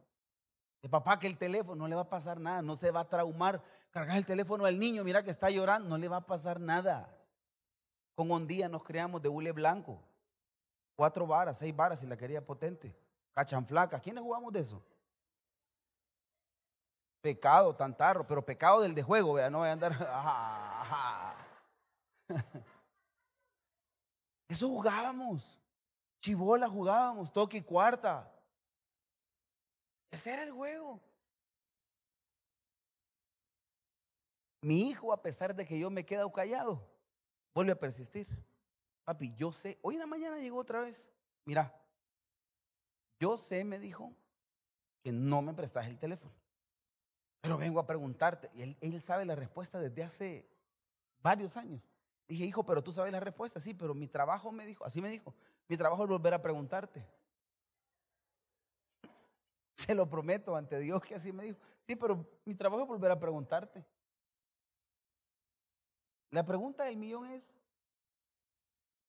Papá 0.89 1.19
que 1.19 1.27
el 1.27 1.37
teléfono 1.37 1.75
no 1.75 1.89
le 1.89 1.95
va 1.95 2.03
a 2.03 2.09
pasar 2.09 2.39
nada, 2.39 2.61
no 2.61 2.77
se 2.77 2.89
va 2.89 3.01
a 3.01 3.09
traumar. 3.09 3.61
Cargar 3.91 4.15
el 4.15 4.25
teléfono 4.25 4.63
al 4.63 4.79
niño, 4.79 5.03
mira 5.03 5.25
que 5.25 5.31
está 5.31 5.49
llorando, 5.49 5.89
no 5.89 5.97
le 5.97 6.07
va 6.07 6.17
a 6.17 6.25
pasar 6.25 6.61
nada. 6.61 7.13
Con 8.15 8.31
un 8.31 8.47
día 8.47 8.69
nos 8.69 8.85
creamos 8.85 9.21
de 9.21 9.27
hule 9.27 9.51
blanco. 9.51 10.01
Cuatro 10.95 11.27
varas, 11.27 11.57
seis 11.57 11.75
varas 11.75 11.99
si 11.99 12.07
la 12.07 12.15
quería 12.15 12.45
potente 12.45 13.06
cachanflaca. 13.37 13.99
¿Quiénes 13.99 14.23
jugamos 14.23 14.51
de 14.51 14.61
eso? 14.61 14.83
Pecado, 17.21 17.75
tantarro, 17.75 18.25
pero 18.25 18.43
pecado 18.43 18.81
del 18.81 18.95
de 18.95 19.03
juego, 19.03 19.33
vea, 19.33 19.47
no 19.47 19.59
voy 19.59 19.69
a 19.69 19.73
andar. 19.73 19.93
Eso 24.49 24.67
jugábamos. 24.67 25.61
Chibola 26.19 26.67
jugábamos, 26.67 27.31
toque 27.31 27.57
y 27.57 27.61
cuarta. 27.61 28.27
Ese 30.09 30.33
era 30.33 30.41
el 30.41 30.51
juego. 30.51 30.99
Mi 34.61 34.89
hijo, 34.89 35.13
a 35.13 35.21
pesar 35.21 35.53
de 35.53 35.63
que 35.63 35.77
yo 35.77 35.91
me 35.91 36.01
he 36.01 36.05
quedado 36.05 36.31
callado, 36.31 36.81
vuelve 37.53 37.73
a 37.73 37.79
persistir. 37.79 38.27
Papi, 39.03 39.35
yo 39.35 39.51
sé, 39.51 39.77
hoy 39.83 39.93
en 39.93 39.99
la 39.99 40.07
mañana 40.07 40.39
llegó 40.39 40.57
otra 40.57 40.81
vez. 40.81 41.07
Mira, 41.45 41.71
yo 43.19 43.37
sé, 43.37 43.63
me 43.63 43.79
dijo, 43.79 44.13
que 45.03 45.11
no 45.11 45.41
me 45.41 45.53
prestas 45.53 45.87
el 45.87 45.97
teléfono. 45.97 46.33
Pero 47.41 47.57
vengo 47.57 47.79
a 47.79 47.87
preguntarte. 47.87 48.49
Y 48.53 48.75
él, 48.81 49.01
sabe 49.01 49.25
la 49.25 49.35
respuesta 49.35 49.79
desde 49.79 50.03
hace 50.03 50.49
varios 51.21 51.55
años. 51.55 51.81
Dije, 52.27 52.43
hijo, 52.43 52.65
pero 52.65 52.83
tú 52.83 52.91
sabes 52.91 53.13
la 53.13 53.19
respuesta. 53.19 53.59
Sí, 53.59 53.73
pero 53.73 53.93
mi 53.93 54.07
trabajo 54.07 54.51
me 54.51 54.65
dijo, 54.65 54.83
así 54.83 55.01
me 55.01 55.09
dijo, 55.09 55.33
mi 55.67 55.77
trabajo 55.77 56.03
es 56.03 56.09
volver 56.09 56.33
a 56.33 56.41
preguntarte. 56.41 57.05
Se 59.75 59.95
lo 59.95 60.09
prometo 60.09 60.55
ante 60.55 60.77
Dios 60.79 61.01
que 61.01 61.15
así 61.15 61.31
me 61.31 61.43
dijo. 61.43 61.57
Sí, 61.85 61.95
pero 61.95 62.27
mi 62.43 62.53
trabajo 62.53 62.83
es 62.83 62.89
volver 62.89 63.11
a 63.11 63.19
preguntarte. 63.19 63.85
La 66.31 66.45
pregunta 66.45 66.83
del 66.83 66.97
millón 66.97 67.27
es, 67.27 67.55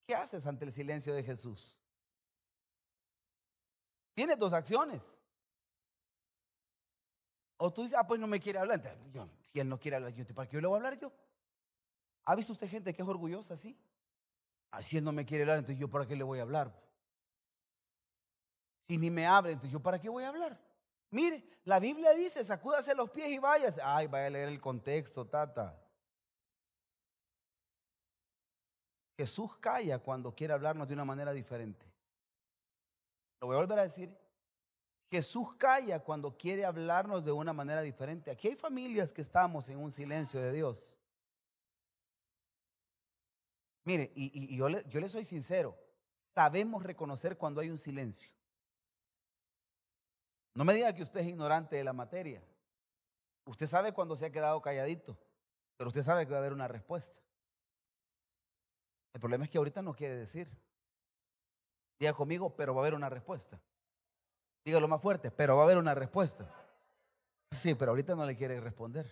¿qué 0.07 0.15
haces 0.15 0.47
ante 0.47 0.65
el 0.65 0.73
silencio 0.73 1.13
de 1.13 1.25
Jesús? 1.25 1.77
Tienes 4.19 4.37
dos 4.37 4.53
acciones. 4.53 5.01
O 7.57 7.73
tú 7.73 7.85
dices, 7.85 7.97
ah, 7.97 8.05
pues 8.05 8.19
no 8.19 8.27
me 8.27 8.41
quiere 8.41 8.59
hablar. 8.59 8.83
si 9.45 9.61
él 9.61 9.69
no 9.69 9.79
quiere 9.79 9.97
hablar, 9.97 10.13
yo, 10.13 10.27
¿para 10.35 10.49
qué 10.49 10.57
yo 10.57 10.61
le 10.61 10.67
voy 10.67 10.75
a 10.75 10.79
hablar 10.79 10.99
yo? 10.99 11.13
¿Ha 12.25 12.35
visto 12.35 12.53
usted 12.53 12.69
gente 12.69 12.93
que 12.93 13.01
es 13.01 13.07
orgullosa 13.07 13.55
así? 13.55 13.79
Ah, 14.73 14.83
si 14.83 14.97
él 14.97 15.05
no 15.05 15.13
me 15.13 15.25
quiere 15.25 15.45
hablar, 15.45 15.59
entonces 15.59 15.79
yo 15.79 15.89
para 15.89 16.05
qué 16.05 16.17
le 16.17 16.25
voy 16.25 16.41
a 16.41 16.43
hablar. 16.43 16.75
Si 18.89 18.99
ni 18.99 19.09
me 19.09 19.25
habla, 19.25 19.53
entonces 19.53 19.71
yo 19.71 19.79
para 19.79 20.01
qué 20.01 20.09
voy 20.09 20.25
a 20.25 20.31
hablar. 20.31 20.61
Mire, 21.13 21.49
la 21.63 21.79
Biblia 21.79 22.11
dice, 22.11 22.45
sacúdase 22.45 22.97
los 22.97 23.11
pies 23.11 23.29
y 23.29 23.39
vayas. 23.39 23.79
Ay, 23.81 24.09
vaya 24.09 24.27
a 24.27 24.31
leer 24.31 24.49
el 24.49 24.61
contexto, 24.61 25.29
tata. 25.29 25.81
Jesús 29.17 29.57
calla 29.59 30.01
cuando 30.01 30.35
quiere 30.35 30.55
hablarnos 30.55 30.89
de 30.89 30.95
una 30.95 31.05
manera 31.05 31.33
diferente. 31.33 31.88
Lo 33.41 33.47
voy 33.47 33.55
a 33.55 33.61
volver 33.61 33.79
a 33.79 33.85
decir. 33.85 34.17
Jesús 35.11 35.55
calla 35.57 36.01
cuando 36.01 36.37
quiere 36.37 36.65
hablarnos 36.65 37.25
de 37.25 37.33
una 37.33 37.53
manera 37.53 37.81
diferente. 37.81 38.31
Aquí 38.31 38.49
hay 38.49 38.57
familias 38.57 39.13
que 39.13 39.23
estamos 39.23 39.69
en 39.69 39.79
un 39.79 39.91
silencio 39.91 40.41
de 40.41 40.53
Dios. 40.53 40.99
Mire, 43.85 44.13
y, 44.15 44.55
yo, 44.55 44.69
le, 44.69 44.85
yo 44.89 45.01
le 45.01 45.09
soy 45.09 45.25
sincero, 45.25 45.75
sabemos 46.29 46.83
reconocer 46.83 47.39
cuando 47.39 47.63
hay 47.63 47.71
un 47.71 47.79
silencio. 47.79 48.31
No 50.55 50.65
me 50.65 50.75
diga 50.75 50.95
que 50.95 51.03
usted 51.03 51.21
es 51.21 51.29
ignorante 51.29 51.77
de 51.77 51.85
la 51.85 51.95
materia. 51.95 52.43
Usted 53.47 53.65
sabe 53.65 53.95
cuando 53.95 54.15
se 54.15 54.27
ha 54.27 54.31
quedado 54.31 54.61
calladito, 54.61 55.17
pero 55.79 55.89
usted 55.89 56.03
sabe 56.03 56.27
que 56.27 56.33
va 56.33 56.37
a 56.37 56.41
haber 56.41 56.53
una 56.53 56.69
respuesta. 56.69 57.19
El 59.15 59.21
problema 59.21 59.45
es 59.45 59.51
que 59.51 59.57
ahorita 59.57 59.81
no 59.81 59.95
quiere 59.95 60.17
decir. 60.17 60.51
Diga 61.99 62.13
conmigo, 62.13 62.55
pero 62.55 62.75
va 62.75 62.81
a 62.81 62.85
haber 62.85 62.95
una 62.95 63.09
respuesta. 63.09 63.61
Dígalo 64.65 64.87
más 64.87 65.01
fuerte, 65.01 65.31
pero 65.31 65.57
va 65.57 65.63
a 65.63 65.65
haber 65.65 65.79
una 65.79 65.95
respuesta. 65.95 66.49
Sí, 67.51 67.75
pero 67.75 67.93
ahorita 67.93 68.15
no 68.15 68.25
le 68.25 68.37
quiere 68.37 68.61
responder. 68.61 69.11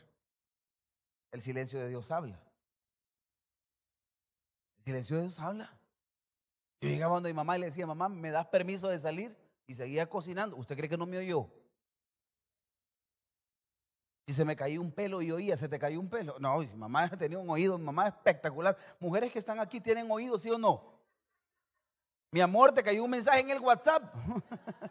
El 1.32 1.40
silencio 1.40 1.78
de 1.80 1.88
Dios 1.88 2.10
habla. 2.10 2.40
El 4.78 4.84
silencio 4.84 5.16
de 5.16 5.22
Dios 5.22 5.38
habla. 5.38 5.72
Yo 6.80 6.90
llegaba 6.90 7.14
donde 7.14 7.30
mi 7.30 7.34
mamá 7.34 7.56
y 7.56 7.60
le 7.60 7.66
decía, 7.66 7.86
mamá, 7.86 8.08
¿me 8.08 8.30
das 8.30 8.46
permiso 8.46 8.88
de 8.88 8.98
salir? 8.98 9.36
Y 9.66 9.74
seguía 9.74 10.08
cocinando. 10.08 10.56
¿Usted 10.56 10.76
cree 10.76 10.88
que 10.88 10.98
no 10.98 11.06
me 11.06 11.18
oyó? 11.18 11.50
Si 14.26 14.34
se 14.34 14.44
me 14.44 14.56
caía 14.56 14.80
un 14.80 14.90
pelo 14.92 15.22
y 15.22 15.30
oía, 15.30 15.56
se 15.56 15.68
te 15.68 15.78
cayó 15.78 16.00
un 16.00 16.08
pelo. 16.08 16.38
No, 16.38 16.58
mi 16.58 16.66
mamá 16.68 17.08
tenía 17.18 17.38
un 17.38 17.48
oído, 17.48 17.78
mamá 17.78 18.08
es 18.08 18.14
espectacular. 18.14 18.76
Mujeres 19.00 19.32
que 19.32 19.38
están 19.38 19.60
aquí 19.60 19.80
tienen 19.80 20.10
oído, 20.10 20.38
¿sí 20.38 20.50
o 20.50 20.58
no? 20.58 20.95
Mi 22.30 22.40
amor, 22.40 22.72
te 22.72 22.82
cayó 22.82 23.04
un 23.04 23.10
mensaje 23.10 23.40
en 23.40 23.50
el 23.50 23.60
WhatsApp. 23.60 24.14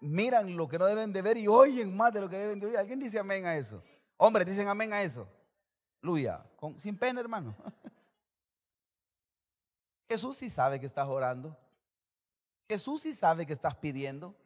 Miran 0.00 0.56
lo 0.56 0.68
que 0.68 0.78
no 0.78 0.86
deben 0.86 1.12
de 1.12 1.22
ver 1.22 1.36
y 1.36 1.48
oyen 1.48 1.96
más 1.96 2.12
de 2.12 2.20
lo 2.20 2.28
que 2.28 2.36
deben 2.36 2.60
de 2.60 2.66
oír. 2.66 2.78
¿Alguien 2.78 3.00
dice 3.00 3.18
amén 3.18 3.46
a 3.46 3.56
eso? 3.56 3.82
Hombres, 4.16 4.46
dicen 4.46 4.68
amén 4.68 4.92
a 4.92 5.02
eso. 5.02 5.28
Luya, 6.00 6.46
sin 6.78 6.96
pena, 6.96 7.20
hermano. 7.20 7.56
Jesús 10.08 10.36
sí 10.36 10.48
sabe 10.48 10.78
que 10.78 10.86
estás 10.86 11.08
orando. 11.08 11.56
Jesús 12.68 13.02
sí 13.02 13.12
sabe 13.12 13.46
que 13.46 13.52
estás 13.52 13.74
pidiendo. 13.76 14.36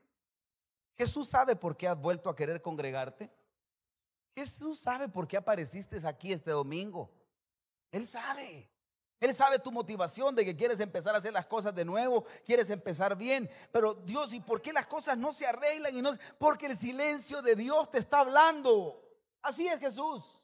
Jesús 0.96 1.28
sabe 1.28 1.56
por 1.56 1.76
qué 1.76 1.88
has 1.88 2.00
vuelto 2.00 2.30
a 2.30 2.36
querer 2.36 2.62
congregarte. 2.62 3.30
Jesús 4.34 4.80
sabe 4.80 5.08
por 5.08 5.28
qué 5.28 5.36
apareciste 5.36 6.00
aquí 6.06 6.32
este 6.32 6.50
domingo. 6.50 7.10
Él 7.90 8.06
sabe. 8.06 8.71
Él 9.22 9.32
sabe 9.32 9.60
tu 9.60 9.70
motivación 9.70 10.34
de 10.34 10.44
que 10.44 10.56
quieres 10.56 10.80
empezar 10.80 11.14
a 11.14 11.18
hacer 11.18 11.32
las 11.32 11.46
cosas 11.46 11.72
de 11.72 11.84
nuevo, 11.84 12.24
quieres 12.44 12.68
empezar 12.70 13.16
bien. 13.16 13.48
Pero 13.70 13.94
Dios, 13.94 14.34
¿y 14.34 14.40
por 14.40 14.60
qué 14.60 14.72
las 14.72 14.86
cosas 14.86 15.16
no 15.16 15.32
se 15.32 15.46
arreglan? 15.46 15.96
Y 15.96 16.02
no, 16.02 16.10
porque 16.38 16.66
el 16.66 16.76
silencio 16.76 17.40
de 17.40 17.54
Dios 17.54 17.88
te 17.88 17.98
está 17.98 18.18
hablando. 18.18 19.00
Así 19.40 19.68
es 19.68 19.78
Jesús. 19.78 20.42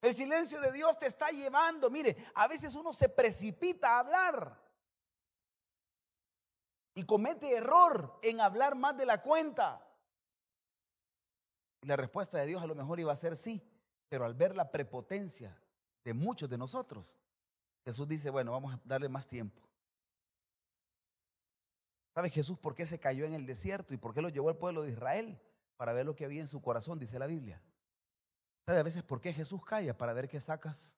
El 0.00 0.14
silencio 0.14 0.58
de 0.58 0.72
Dios 0.72 0.98
te 0.98 1.06
está 1.06 1.32
llevando. 1.32 1.90
Mire, 1.90 2.16
a 2.34 2.48
veces 2.48 2.74
uno 2.74 2.94
se 2.94 3.10
precipita 3.10 3.90
a 3.90 3.98
hablar 3.98 4.58
y 6.94 7.04
comete 7.04 7.54
error 7.54 8.20
en 8.22 8.40
hablar 8.40 8.74
más 8.74 8.96
de 8.96 9.04
la 9.04 9.20
cuenta. 9.20 9.86
La 11.82 11.96
respuesta 11.96 12.38
de 12.38 12.46
Dios 12.46 12.62
a 12.62 12.66
lo 12.66 12.74
mejor 12.74 13.00
iba 13.00 13.12
a 13.12 13.16
ser 13.16 13.36
sí, 13.36 13.62
pero 14.08 14.24
al 14.24 14.32
ver 14.32 14.56
la 14.56 14.70
prepotencia 14.70 15.54
de 16.04 16.14
muchos 16.14 16.48
de 16.48 16.56
nosotros, 16.56 17.14
Jesús 17.84 18.08
dice, 18.08 18.30
bueno, 18.30 18.52
vamos 18.52 18.74
a 18.74 18.80
darle 18.84 19.08
más 19.08 19.26
tiempo. 19.26 19.62
¿Sabe 22.14 22.30
Jesús 22.30 22.58
por 22.58 22.74
qué 22.74 22.86
se 22.86 22.98
cayó 22.98 23.24
en 23.24 23.34
el 23.34 23.44
desierto 23.44 23.92
y 23.92 23.96
por 23.96 24.14
qué 24.14 24.22
lo 24.22 24.28
llevó 24.28 24.48
al 24.48 24.56
pueblo 24.56 24.82
de 24.82 24.92
Israel? 24.92 25.40
Para 25.76 25.92
ver 25.92 26.06
lo 26.06 26.14
que 26.14 26.24
había 26.24 26.40
en 26.40 26.46
su 26.46 26.62
corazón, 26.62 26.98
dice 26.98 27.18
la 27.18 27.26
Biblia. 27.26 27.60
¿Sabe 28.60 28.78
a 28.78 28.84
veces 28.84 29.02
por 29.02 29.20
qué 29.20 29.32
Jesús 29.32 29.64
calla? 29.64 29.98
Para 29.98 30.12
ver 30.12 30.28
qué 30.28 30.40
sacas. 30.40 30.94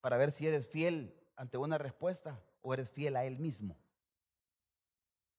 Para 0.00 0.18
ver 0.18 0.30
si 0.30 0.46
eres 0.46 0.68
fiel 0.68 1.18
ante 1.34 1.56
una 1.56 1.78
respuesta 1.78 2.40
o 2.60 2.74
eres 2.74 2.90
fiel 2.90 3.16
a 3.16 3.24
Él 3.24 3.38
mismo. 3.38 3.76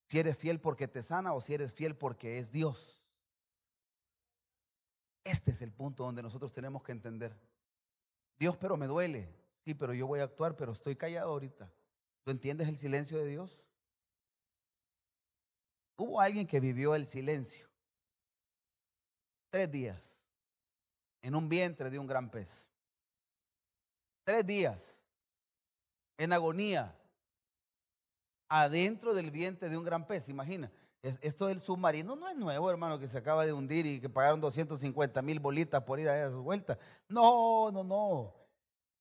Si 0.08 0.20
eres 0.20 0.38
fiel 0.38 0.60
porque 0.60 0.88
te 0.88 1.04
sana 1.04 1.34
o 1.34 1.40
si 1.40 1.54
eres 1.54 1.72
fiel 1.72 1.96
porque 1.96 2.40
es 2.40 2.52
Dios. 2.52 3.04
Este 5.24 5.52
es 5.52 5.62
el 5.62 5.72
punto 5.72 6.04
donde 6.04 6.22
nosotros 6.22 6.52
tenemos 6.52 6.84
que 6.84 6.92
entender. 6.92 7.40
Dios, 8.38 8.58
pero 8.58 8.76
me 8.76 8.88
duele. 8.88 9.43
Sí, 9.64 9.74
pero 9.74 9.94
yo 9.94 10.08
voy 10.08 10.20
a 10.20 10.24
actuar, 10.24 10.56
pero 10.58 10.74
estoy 10.74 10.96
callado 10.96 11.32
ahorita. 11.32 11.72
¿Tú 12.24 12.32
entiendes 12.32 12.68
el 12.68 12.78
silencio 12.78 13.18
de 13.18 13.28
Dios? 13.28 13.60
Hubo 15.98 16.20
alguien 16.20 16.48
que 16.48 16.60
vivió 16.60 16.96
el 16.96 17.06
silencio. 17.06 17.68
Tres 19.50 19.72
días 19.72 20.20
en 21.22 21.36
un 21.36 21.48
vientre 21.48 21.90
de 21.90 22.00
un 22.00 22.08
gran 22.08 22.30
pez. 22.30 22.68
Tres 24.26 24.46
días 24.46 24.96
en 26.18 26.34
agonía 26.34 26.98
adentro 28.50 29.14
del 29.14 29.32
vientre 29.32 29.70
de 29.70 29.78
un 29.78 29.84
gran 29.84 30.06
pez. 30.08 30.28
Imagina, 30.30 30.72
esto 31.02 31.48
del 31.48 31.62
submarino 31.62 32.16
no 32.16 32.30
es 32.30 32.36
nuevo, 32.36 32.70
hermano, 32.70 33.00
que 33.00 33.08
se 33.08 33.18
acaba 33.18 33.46
de 33.46 33.54
hundir 33.54 33.86
y 33.86 34.00
que 34.00 34.10
pagaron 34.10 34.42
250 34.42 35.22
mil 35.22 35.40
bolitas 35.40 35.84
por 35.84 36.00
ir 36.00 36.10
a 36.10 36.30
su 36.30 36.42
vuelta. 36.42 36.78
No, 37.08 37.72
no, 37.72 37.84
no. 37.84 38.43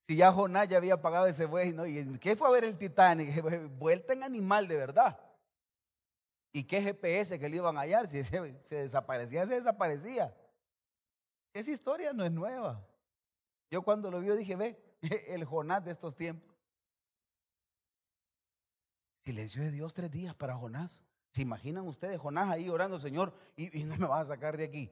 Si 0.07 0.17
ya 0.17 0.33
Jonás 0.33 0.69
ya 0.69 0.79
había 0.79 1.01
pagado 1.01 1.27
ese 1.27 1.47
buey, 1.47 1.73
¿no? 1.73 1.87
¿Y 1.87 2.19
qué 2.19 2.37
fue 2.37 2.49
a 2.49 2.51
ver 2.51 2.65
el 2.65 2.77
Titanic? 2.77 3.43
Vuelta 3.79 4.13
en 4.13 4.23
animal 4.23 4.67
de 4.67 4.77
verdad. 4.77 5.19
¿Y 6.53 6.65
qué 6.65 6.83
GPS 6.83 7.39
que 7.39 7.49
le 7.49 7.57
iban 7.57 7.77
a 7.79 7.83
hallar? 7.83 8.09
Si 8.09 8.23
se, 8.25 8.61
se 8.65 8.77
desaparecía, 8.77 9.47
se 9.47 9.55
desaparecía. 9.55 10.37
Esa 11.55 11.71
historia 11.71 12.13
no 12.13 12.25
es 12.25 12.33
nueva. 12.33 12.85
Yo 13.71 13.83
cuando 13.83 14.11
lo 14.11 14.21
vi 14.21 14.29
dije, 14.37 14.57
ve, 14.57 14.79
el 15.29 15.45
Jonás 15.45 15.85
de 15.85 15.93
estos 15.93 16.15
tiempos. 16.15 16.55
Silencio 19.21 19.63
de 19.63 19.71
Dios 19.71 19.95
tres 19.95 20.11
días 20.11 20.35
para 20.35 20.57
Jonás. 20.57 20.99
¿Se 21.31 21.43
imaginan 21.43 21.87
ustedes 21.87 22.19
Jonás 22.19 22.51
ahí 22.51 22.69
orando, 22.69 22.99
Señor, 23.01 23.33
y, 23.57 23.81
y 23.81 23.85
no 23.85 23.97
me 23.97 24.07
vas 24.07 24.23
a 24.23 24.35
sacar 24.35 24.57
de 24.57 24.65
aquí? 24.65 24.91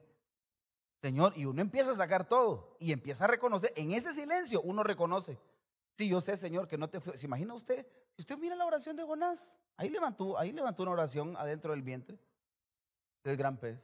Señor, 1.01 1.33
y 1.35 1.45
uno 1.45 1.61
empieza 1.61 1.91
a 1.91 1.95
sacar 1.95 2.27
todo 2.27 2.75
y 2.79 2.91
empieza 2.91 3.25
a 3.25 3.27
reconocer. 3.27 3.73
En 3.75 3.91
ese 3.91 4.13
silencio 4.13 4.61
uno 4.61 4.83
reconoce. 4.83 5.39
Sí, 5.97 6.07
yo 6.07 6.21
sé, 6.21 6.37
Señor, 6.37 6.67
que 6.67 6.77
no 6.77 6.89
te 6.89 6.99
fue. 6.99 7.17
¿Se 7.17 7.25
imagina 7.25 7.53
usted? 7.53 7.85
Usted 8.17 8.37
mira 8.37 8.55
la 8.55 8.65
oración 8.65 8.95
de 8.95 9.03
Jonás. 9.03 9.53
Ahí 9.77 9.89
levantó, 9.89 10.37
ahí 10.37 10.51
levantó 10.51 10.83
una 10.83 10.91
oración 10.91 11.35
adentro 11.37 11.71
del 11.71 11.81
vientre 11.81 12.19
del 13.23 13.37
gran 13.37 13.57
pez. 13.57 13.79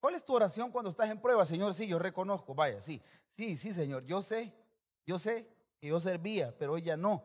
¿Cuál 0.00 0.14
es 0.14 0.24
tu 0.24 0.34
oración 0.34 0.70
cuando 0.70 0.90
estás 0.90 1.10
en 1.10 1.20
prueba? 1.20 1.46
Señor, 1.46 1.74
sí, 1.74 1.86
yo 1.86 1.98
reconozco. 1.98 2.54
Vaya, 2.54 2.80
sí, 2.80 3.02
sí, 3.30 3.56
sí, 3.56 3.72
Señor, 3.72 4.04
yo 4.04 4.20
sé, 4.20 4.52
yo 5.06 5.18
sé 5.18 5.48
que 5.78 5.88
yo 5.88 5.98
servía, 5.98 6.54
pero 6.58 6.74
hoy 6.74 6.82
ya 6.82 6.96
no. 6.96 7.24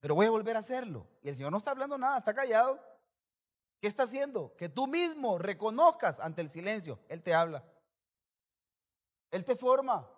Pero 0.00 0.14
voy 0.14 0.26
a 0.26 0.30
volver 0.30 0.56
a 0.56 0.60
hacerlo. 0.60 1.06
Y 1.22 1.28
el 1.28 1.36
Señor 1.36 1.50
no 1.50 1.58
está 1.58 1.70
hablando 1.70 1.98
nada, 1.98 2.18
está 2.18 2.34
callado. 2.34 2.80
¿Qué 3.80 3.88
está 3.88 4.04
haciendo? 4.04 4.54
Que 4.56 4.68
tú 4.68 4.86
mismo 4.86 5.38
reconozcas 5.38 6.20
ante 6.20 6.40
el 6.40 6.50
silencio. 6.50 6.98
Él 7.08 7.22
te 7.22 7.34
habla. 7.34 7.64
Él 9.30 9.44
te 9.44 9.56
forma. 9.56 10.08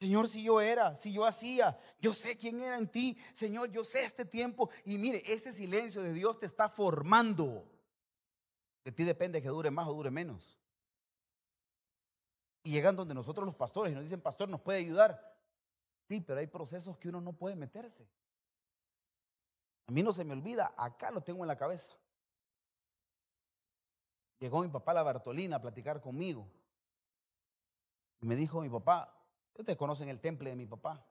Señor, 0.00 0.28
si 0.28 0.42
yo 0.42 0.60
era, 0.60 0.94
si 0.94 1.12
yo 1.12 1.24
hacía, 1.24 1.78
yo 2.00 2.12
sé 2.12 2.36
quién 2.36 2.62
era 2.62 2.76
en 2.76 2.88
ti. 2.88 3.16
Señor, 3.32 3.70
yo 3.70 3.84
sé 3.84 4.04
este 4.04 4.24
tiempo. 4.24 4.68
Y 4.84 4.98
mire, 4.98 5.22
ese 5.26 5.52
silencio 5.52 6.02
de 6.02 6.12
Dios 6.12 6.38
te 6.38 6.46
está 6.46 6.68
formando. 6.68 7.64
De 8.84 8.92
ti 8.92 9.04
depende 9.04 9.40
que 9.40 9.48
dure 9.48 9.70
más 9.70 9.88
o 9.88 9.94
dure 9.94 10.10
menos. 10.10 10.58
Y 12.62 12.72
llegan 12.72 12.96
donde 12.96 13.14
nosotros 13.14 13.46
los 13.46 13.54
pastores 13.54 13.92
y 13.92 13.94
nos 13.94 14.04
dicen, 14.04 14.20
pastor, 14.20 14.48
¿nos 14.48 14.60
puede 14.60 14.80
ayudar? 14.80 15.36
Sí, 16.08 16.20
pero 16.20 16.40
hay 16.40 16.46
procesos 16.46 16.98
que 16.98 17.08
uno 17.08 17.20
no 17.20 17.32
puede 17.32 17.56
meterse. 17.56 18.08
A 19.86 19.92
mí 19.92 20.02
no 20.02 20.12
se 20.12 20.24
me 20.24 20.32
olvida, 20.32 20.74
acá 20.76 21.10
lo 21.10 21.20
tengo 21.20 21.44
en 21.44 21.48
la 21.48 21.56
cabeza. 21.56 21.90
Llegó 24.38 24.62
mi 24.62 24.68
papá 24.68 24.92
la 24.92 25.02
Bartolina 25.02 25.56
a 25.56 25.62
platicar 25.62 26.00
conmigo. 26.00 26.46
Y 28.20 28.26
me 28.26 28.36
dijo 28.36 28.60
mi 28.60 28.68
papá, 28.68 29.12
ustedes 29.54 29.78
conocen 29.78 30.08
el 30.08 30.20
temple 30.20 30.50
de 30.50 30.56
mi 30.56 30.66
papá. 30.66 31.04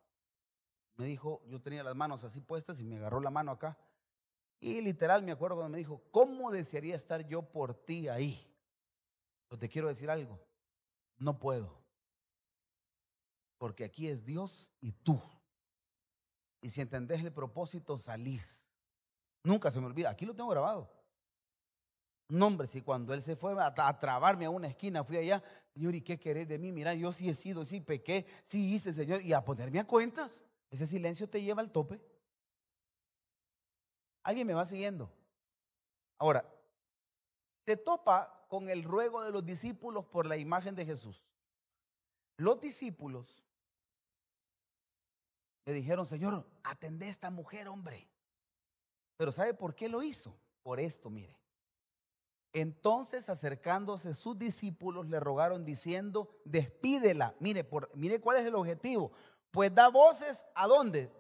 Me 0.96 1.06
dijo, 1.06 1.42
yo 1.48 1.62
tenía 1.62 1.84
las 1.84 1.96
manos 1.96 2.24
así 2.24 2.40
puestas 2.40 2.80
y 2.80 2.84
me 2.84 2.98
agarró 2.98 3.20
la 3.20 3.30
mano 3.30 3.52
acá. 3.52 3.78
Y 4.60 4.82
literal 4.82 5.24
me 5.24 5.32
acuerdo 5.32 5.58
cuando 5.58 5.72
me 5.72 5.78
dijo, 5.78 6.02
¿cómo 6.12 6.52
desearía 6.52 6.96
estar 6.96 7.28
yo 7.28 7.42
por 7.42 7.74
ti 7.74 8.08
ahí? 8.08 8.52
Pero 9.48 9.60
te 9.60 9.70
quiero 9.70 9.90
decir 9.90 10.10
algo, 10.10 10.40
no 11.18 11.40
puedo. 11.40 11.84
Porque 13.58 13.84
aquí 13.84 14.08
es 14.08 14.26
Dios 14.26 14.72
y 14.82 14.92
tú. 14.92 15.22
Y 16.62 16.70
si 16.70 16.82
entendés 16.82 17.24
el 17.24 17.32
propósito, 17.32 17.98
salís. 17.98 18.64
Nunca 19.44 19.70
se 19.70 19.80
me 19.80 19.86
olvida, 19.86 20.10
aquí 20.10 20.26
lo 20.26 20.36
tengo 20.36 20.50
grabado. 20.50 20.90
No, 22.28 22.48
hombre, 22.48 22.68
si 22.68 22.82
cuando 22.82 23.14
él 23.14 23.22
se 23.22 23.36
fue 23.36 23.56
a, 23.62 24.00
trabarme 24.00 24.46
a 24.46 24.50
una 24.50 24.68
esquina, 24.68 25.04
fui 25.04 25.18
allá, 25.18 25.44
Señor, 25.74 25.94
¿y 25.94 26.02
qué 26.02 26.20
querés 26.20 26.48
de 26.48 26.58
mí? 26.58 26.72
Mira, 26.72 26.94
yo 26.96 27.14
sí 27.14 27.30
he 27.30 27.36
sido, 27.36 27.66
sí 27.66 27.82
pequé, 27.82 28.26
sí 28.44 28.74
hice, 28.74 28.94
Señor, 28.94 29.22
y 29.22 29.34
a 29.34 29.44
ponerme 29.44 29.80
a 29.80 29.86
cuentas. 29.86 30.32
Ese 30.72 30.88
silencio 30.88 31.30
te 31.30 31.42
lleva 31.42 31.62
al 31.62 31.72
tope. 31.72 32.02
¿Alguien 34.24 34.48
me 34.48 34.56
va 34.56 34.66
siguiendo? 34.66 35.12
Ahora, 36.18 36.52
se 37.66 37.78
topa 37.78 38.48
con 38.48 38.70
el 38.70 38.84
ruego 38.84 39.24
de 39.24 39.32
los 39.32 39.46
discípulos 39.46 40.06
por 40.06 40.26
la 40.26 40.38
imagen 40.38 40.74
de 40.74 40.86
Jesús. 40.86 41.30
Los 42.38 42.60
discípulos 42.60 43.44
le 45.66 45.74
dijeron, 45.74 46.06
Señor, 46.08 46.48
atendé 46.64 47.06
a 47.06 47.10
esta 47.10 47.30
mujer, 47.30 47.68
hombre. 47.68 48.08
Pero 49.18 49.32
¿sabe 49.32 49.54
por 49.54 49.76
qué 49.76 49.90
lo 49.90 50.02
hizo? 50.02 50.36
Por 50.64 50.80
esto, 50.80 51.10
mire. 51.10 51.45
Entonces 52.56 53.28
acercándose 53.28 54.14
sus 54.14 54.40
discípulos 54.40 55.10
le 55.10 55.20
rogaron 55.20 55.66
diciendo, 55.66 56.40
despídela. 56.46 57.36
Mire, 57.42 57.66
por, 57.66 57.92
mire 57.94 58.22
cuál 58.22 58.38
es 58.38 58.46
el 58.46 58.56
objetivo. 58.56 59.12
Pues 59.52 59.76
da 59.76 59.90
voces 59.90 60.46
a 60.56 60.66
dónde. 60.66 61.12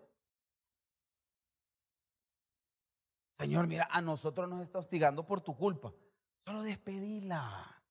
Señor, 3.38 3.67
mira, 3.67 3.86
a 3.91 4.01
nosotros 4.01 4.47
nos 4.47 4.61
está 4.61 4.79
hostigando 4.79 5.25
por 5.25 5.41
tu 5.41 5.57
culpa. 5.57 5.93
Solo 6.45 6.61
despedila. 6.61 7.83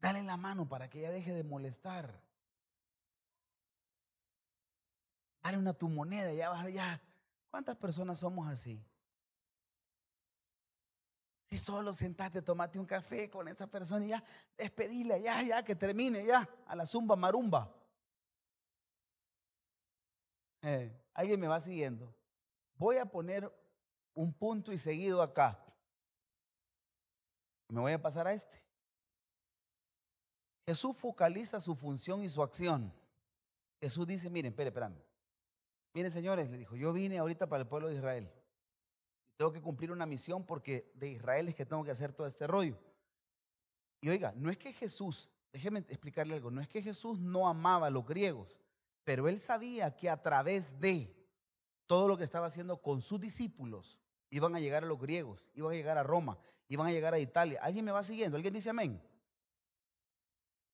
Dale 0.00 0.24
la 0.24 0.36
mano 0.36 0.68
para 0.68 0.90
que 0.90 0.98
ella 0.98 1.12
deje 1.12 1.32
de 1.32 1.44
molestar. 1.44 2.20
dale 5.44 5.58
una 5.58 5.74
tu 5.74 5.88
moneda, 5.88 6.32
ya 6.32 6.50
vas, 6.50 6.72
ya. 6.72 7.00
¿Cuántas 7.52 7.76
personas 7.76 8.18
somos 8.18 8.48
así? 8.48 8.84
Si 11.50 11.56
solo 11.56 11.94
sentaste, 11.94 12.42
tomate 12.42 12.78
un 12.78 12.86
café 12.86 13.30
con 13.30 13.48
esta 13.48 13.66
persona 13.66 14.04
y 14.04 14.08
ya, 14.08 14.22
despedile, 14.56 15.20
ya, 15.22 15.42
ya, 15.42 15.64
que 15.64 15.74
termine, 15.74 16.24
ya, 16.24 16.48
a 16.66 16.76
la 16.76 16.84
zumba 16.84 17.16
marumba. 17.16 17.74
Eh, 20.62 20.92
Alguien 21.18 21.40
me 21.40 21.48
va 21.48 21.58
siguiendo. 21.58 22.14
Voy 22.76 22.98
a 22.98 23.04
poner 23.04 23.52
un 24.14 24.32
punto 24.32 24.72
y 24.72 24.78
seguido 24.78 25.20
acá. 25.20 25.58
Me 27.66 27.80
voy 27.80 27.92
a 27.92 28.00
pasar 28.00 28.28
a 28.28 28.32
este. 28.32 28.62
Jesús 30.64 30.96
focaliza 30.96 31.60
su 31.60 31.74
función 31.74 32.22
y 32.22 32.28
su 32.28 32.40
acción. 32.40 32.94
Jesús 33.80 34.06
dice, 34.06 34.30
miren, 34.30 34.52
espere, 34.52 34.68
espérame. 34.68 35.02
Miren, 35.92 36.12
señores, 36.12 36.48
le 36.50 36.58
dijo, 36.58 36.76
yo 36.76 36.92
vine 36.92 37.18
ahorita 37.18 37.48
para 37.48 37.62
el 37.62 37.68
pueblo 37.68 37.88
de 37.88 37.96
Israel. 37.96 38.32
Tengo 39.38 39.52
que 39.52 39.62
cumplir 39.62 39.92
una 39.92 40.04
misión 40.04 40.44
porque 40.44 40.90
de 40.96 41.10
Israel 41.10 41.48
es 41.48 41.54
que 41.54 41.64
tengo 41.64 41.84
que 41.84 41.92
hacer 41.92 42.12
todo 42.12 42.26
este 42.26 42.48
rollo. 42.48 42.76
Y 44.00 44.08
oiga, 44.08 44.32
no 44.36 44.50
es 44.50 44.58
que 44.58 44.72
Jesús, 44.72 45.30
déjeme 45.52 45.78
explicarle 45.78 46.34
algo, 46.34 46.50
no 46.50 46.60
es 46.60 46.68
que 46.68 46.82
Jesús 46.82 47.20
no 47.20 47.48
amaba 47.48 47.86
a 47.86 47.90
los 47.90 48.04
griegos, 48.04 48.58
pero 49.04 49.28
él 49.28 49.40
sabía 49.40 49.94
que 49.94 50.10
a 50.10 50.20
través 50.20 50.80
de 50.80 51.16
todo 51.86 52.08
lo 52.08 52.18
que 52.18 52.24
estaba 52.24 52.48
haciendo 52.48 52.82
con 52.82 53.00
sus 53.00 53.20
discípulos, 53.20 53.96
iban 54.28 54.56
a 54.56 54.60
llegar 54.60 54.82
a 54.82 54.88
los 54.88 54.98
griegos, 54.98 55.48
iban 55.54 55.70
a 55.72 55.76
llegar 55.76 55.98
a 55.98 56.02
Roma, 56.02 56.36
iban 56.66 56.88
a 56.88 56.90
llegar 56.90 57.14
a 57.14 57.20
Italia. 57.20 57.60
¿Alguien 57.62 57.84
me 57.84 57.92
va 57.92 58.02
siguiendo? 58.02 58.36
¿Alguien 58.36 58.54
dice 58.54 58.70
amén? 58.70 59.00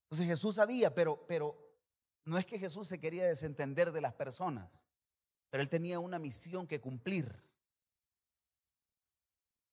Entonces 0.05 0.27
Jesús 0.27 0.55
sabía, 0.55 0.95
pero, 0.95 1.23
pero 1.29 1.55
no 2.25 2.39
es 2.39 2.47
que 2.47 2.59
Jesús 2.59 2.89
se 2.89 2.99
quería 2.99 3.27
desentender 3.27 3.93
de 3.93 4.01
las 4.01 4.15
personas, 4.15 4.87
pero 5.51 5.62
él 5.62 5.69
tenía 5.69 6.01
una 6.01 6.19
misión 6.19 6.67
que 6.67 6.81
cumplir. 6.81 7.45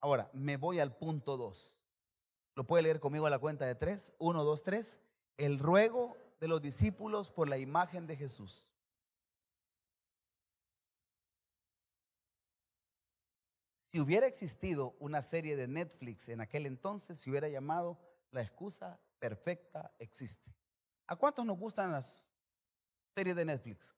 Ahora, 0.01 0.29
me 0.33 0.57
voy 0.57 0.79
al 0.79 0.97
punto 0.97 1.37
2. 1.37 1.77
¿Lo 2.55 2.65
puede 2.65 2.83
leer 2.83 2.99
conmigo 2.99 3.25
a 3.27 3.29
la 3.29 3.39
cuenta 3.39 3.65
de 3.65 3.75
tres? 3.75 4.11
Uno, 4.17 4.43
dos, 4.43 4.63
tres. 4.63 4.99
El 5.37 5.57
ruego 5.57 6.17
de 6.39 6.47
los 6.47 6.61
discípulos 6.61 7.29
por 7.29 7.47
la 7.47 7.57
imagen 7.57 8.07
de 8.07 8.17
Jesús. 8.17 8.67
Si 13.77 13.99
hubiera 13.99 14.27
existido 14.27 14.95
una 14.99 15.21
serie 15.21 15.55
de 15.55 15.67
Netflix 15.67 16.29
en 16.29 16.41
aquel 16.41 16.65
entonces, 16.65 17.19
se 17.19 17.29
hubiera 17.29 17.49
llamado 17.49 17.99
La 18.31 18.41
excusa 18.41 18.99
perfecta 19.19 19.93
existe. 19.99 20.53
¿A 21.07 21.15
cuántos 21.15 21.45
nos 21.45 21.57
gustan 21.57 21.91
las 21.91 22.27
series 23.13 23.35
de 23.35 23.45
Netflix? 23.45 23.95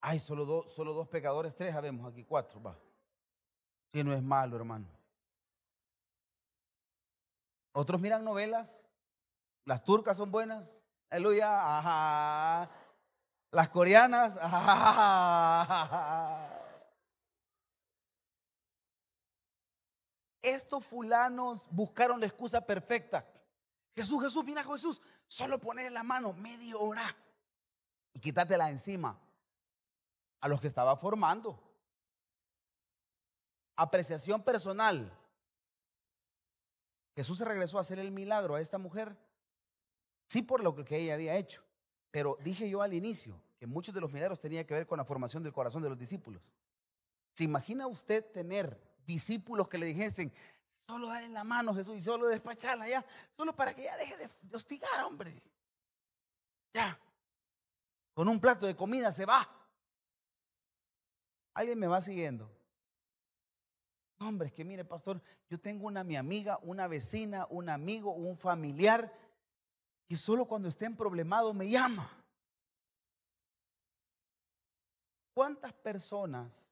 Ay, 0.00 0.18
solo, 0.18 0.68
solo 0.70 0.94
dos 0.94 1.08
pecadores, 1.08 1.54
tres, 1.54 1.74
habemos 1.74 2.10
aquí 2.10 2.24
cuatro, 2.24 2.62
va. 2.62 2.78
Que 3.92 4.02
no 4.02 4.14
es 4.14 4.22
malo, 4.22 4.56
hermano. 4.56 4.86
Otros 7.72 8.00
miran 8.00 8.24
novelas. 8.24 8.70
Las 9.66 9.84
turcas 9.84 10.16
son 10.16 10.30
buenas. 10.30 10.66
Aleluya. 11.10 12.70
Las 13.50 13.68
coreanas. 13.68 14.34
Estos 20.42 20.84
fulanos 20.84 21.68
buscaron 21.70 22.18
la 22.18 22.26
excusa 22.26 22.62
perfecta. 22.62 23.28
Jesús, 23.94 24.24
Jesús, 24.24 24.44
mira 24.44 24.64
Jesús, 24.64 25.00
solo 25.28 25.60
poner 25.60 25.92
la 25.92 26.02
mano 26.02 26.32
media 26.32 26.76
hora 26.78 27.14
y 28.14 28.20
quítatela 28.20 28.70
encima 28.70 29.20
a 30.40 30.48
los 30.48 30.60
que 30.60 30.66
estaba 30.66 30.96
formando 30.96 31.71
apreciación 33.76 34.42
personal. 34.42 35.12
Jesús 37.14 37.38
se 37.38 37.44
regresó 37.44 37.78
a 37.78 37.82
hacer 37.82 37.98
el 37.98 38.10
milagro 38.10 38.54
a 38.54 38.60
esta 38.60 38.78
mujer, 38.78 39.16
sí 40.28 40.42
por 40.42 40.62
lo 40.62 40.74
que 40.74 40.96
ella 40.96 41.14
había 41.14 41.36
hecho, 41.36 41.62
pero 42.10 42.38
dije 42.42 42.68
yo 42.68 42.82
al 42.82 42.94
inicio 42.94 43.40
que 43.58 43.66
muchos 43.66 43.94
de 43.94 44.00
los 44.00 44.10
milagros 44.10 44.40
tenían 44.40 44.64
que 44.64 44.74
ver 44.74 44.86
con 44.86 44.98
la 44.98 45.04
formación 45.04 45.42
del 45.42 45.52
corazón 45.52 45.82
de 45.82 45.88
los 45.88 45.98
discípulos. 45.98 46.42
¿Se 47.32 47.44
imagina 47.44 47.86
usted 47.86 48.24
tener 48.32 48.80
discípulos 49.06 49.68
que 49.68 49.78
le 49.78 49.86
dijesen, 49.86 50.32
solo 50.86 51.08
dale 51.08 51.28
la 51.28 51.44
mano 51.44 51.74
Jesús 51.74 51.96
y 51.96 52.02
solo 52.02 52.28
despacharla 52.28 52.88
ya, 52.88 53.04
solo 53.36 53.54
para 53.54 53.74
que 53.74 53.84
ya 53.84 53.96
deje 53.96 54.16
de 54.16 54.56
hostigar, 54.56 55.04
hombre? 55.04 55.42
Ya, 56.74 56.98
con 58.14 58.28
un 58.28 58.40
plato 58.40 58.66
de 58.66 58.76
comida 58.76 59.12
se 59.12 59.26
va. 59.26 59.48
¿Alguien 61.54 61.78
me 61.78 61.86
va 61.86 62.00
siguiendo? 62.00 62.50
Hombre, 64.22 64.48
es 64.48 64.54
que 64.54 64.64
mire, 64.64 64.84
pastor, 64.84 65.20
yo 65.48 65.58
tengo 65.60 65.86
una 65.86 66.04
mi 66.04 66.16
amiga, 66.16 66.58
una 66.62 66.86
vecina, 66.86 67.46
un 67.50 67.68
amigo, 67.68 68.12
un 68.12 68.36
familiar, 68.36 69.12
y 70.08 70.16
solo 70.16 70.46
cuando 70.46 70.68
estén 70.68 70.96
problemado 70.96 71.54
me 71.54 71.68
llama. 71.68 72.10
¿Cuántas 75.34 75.72
personas 75.72 76.70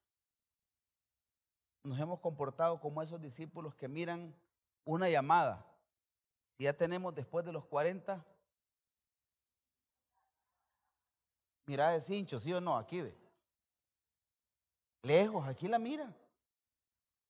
nos 1.82 1.98
hemos 1.98 2.20
comportado 2.20 2.78
como 2.78 3.03
esos 3.03 3.20
discípulos 3.20 3.74
que 3.74 3.88
miran 3.88 4.34
una 4.84 5.09
llamada? 5.09 5.66
Si 6.51 6.64
ya 6.64 6.74
tenemos 6.74 7.14
después 7.14 7.44
de 7.44 7.53
los 7.53 7.64
40, 7.64 8.24
mira 11.66 11.90
de 11.90 12.01
cincho, 12.03 12.38
¿sí 12.38 12.53
o 12.53 12.61
no? 12.61 12.76
Aquí 12.76 13.01
ve. 13.01 13.16
Lejos, 15.03 15.46
aquí 15.48 15.66
la 15.66 15.78
mira. 15.78 16.14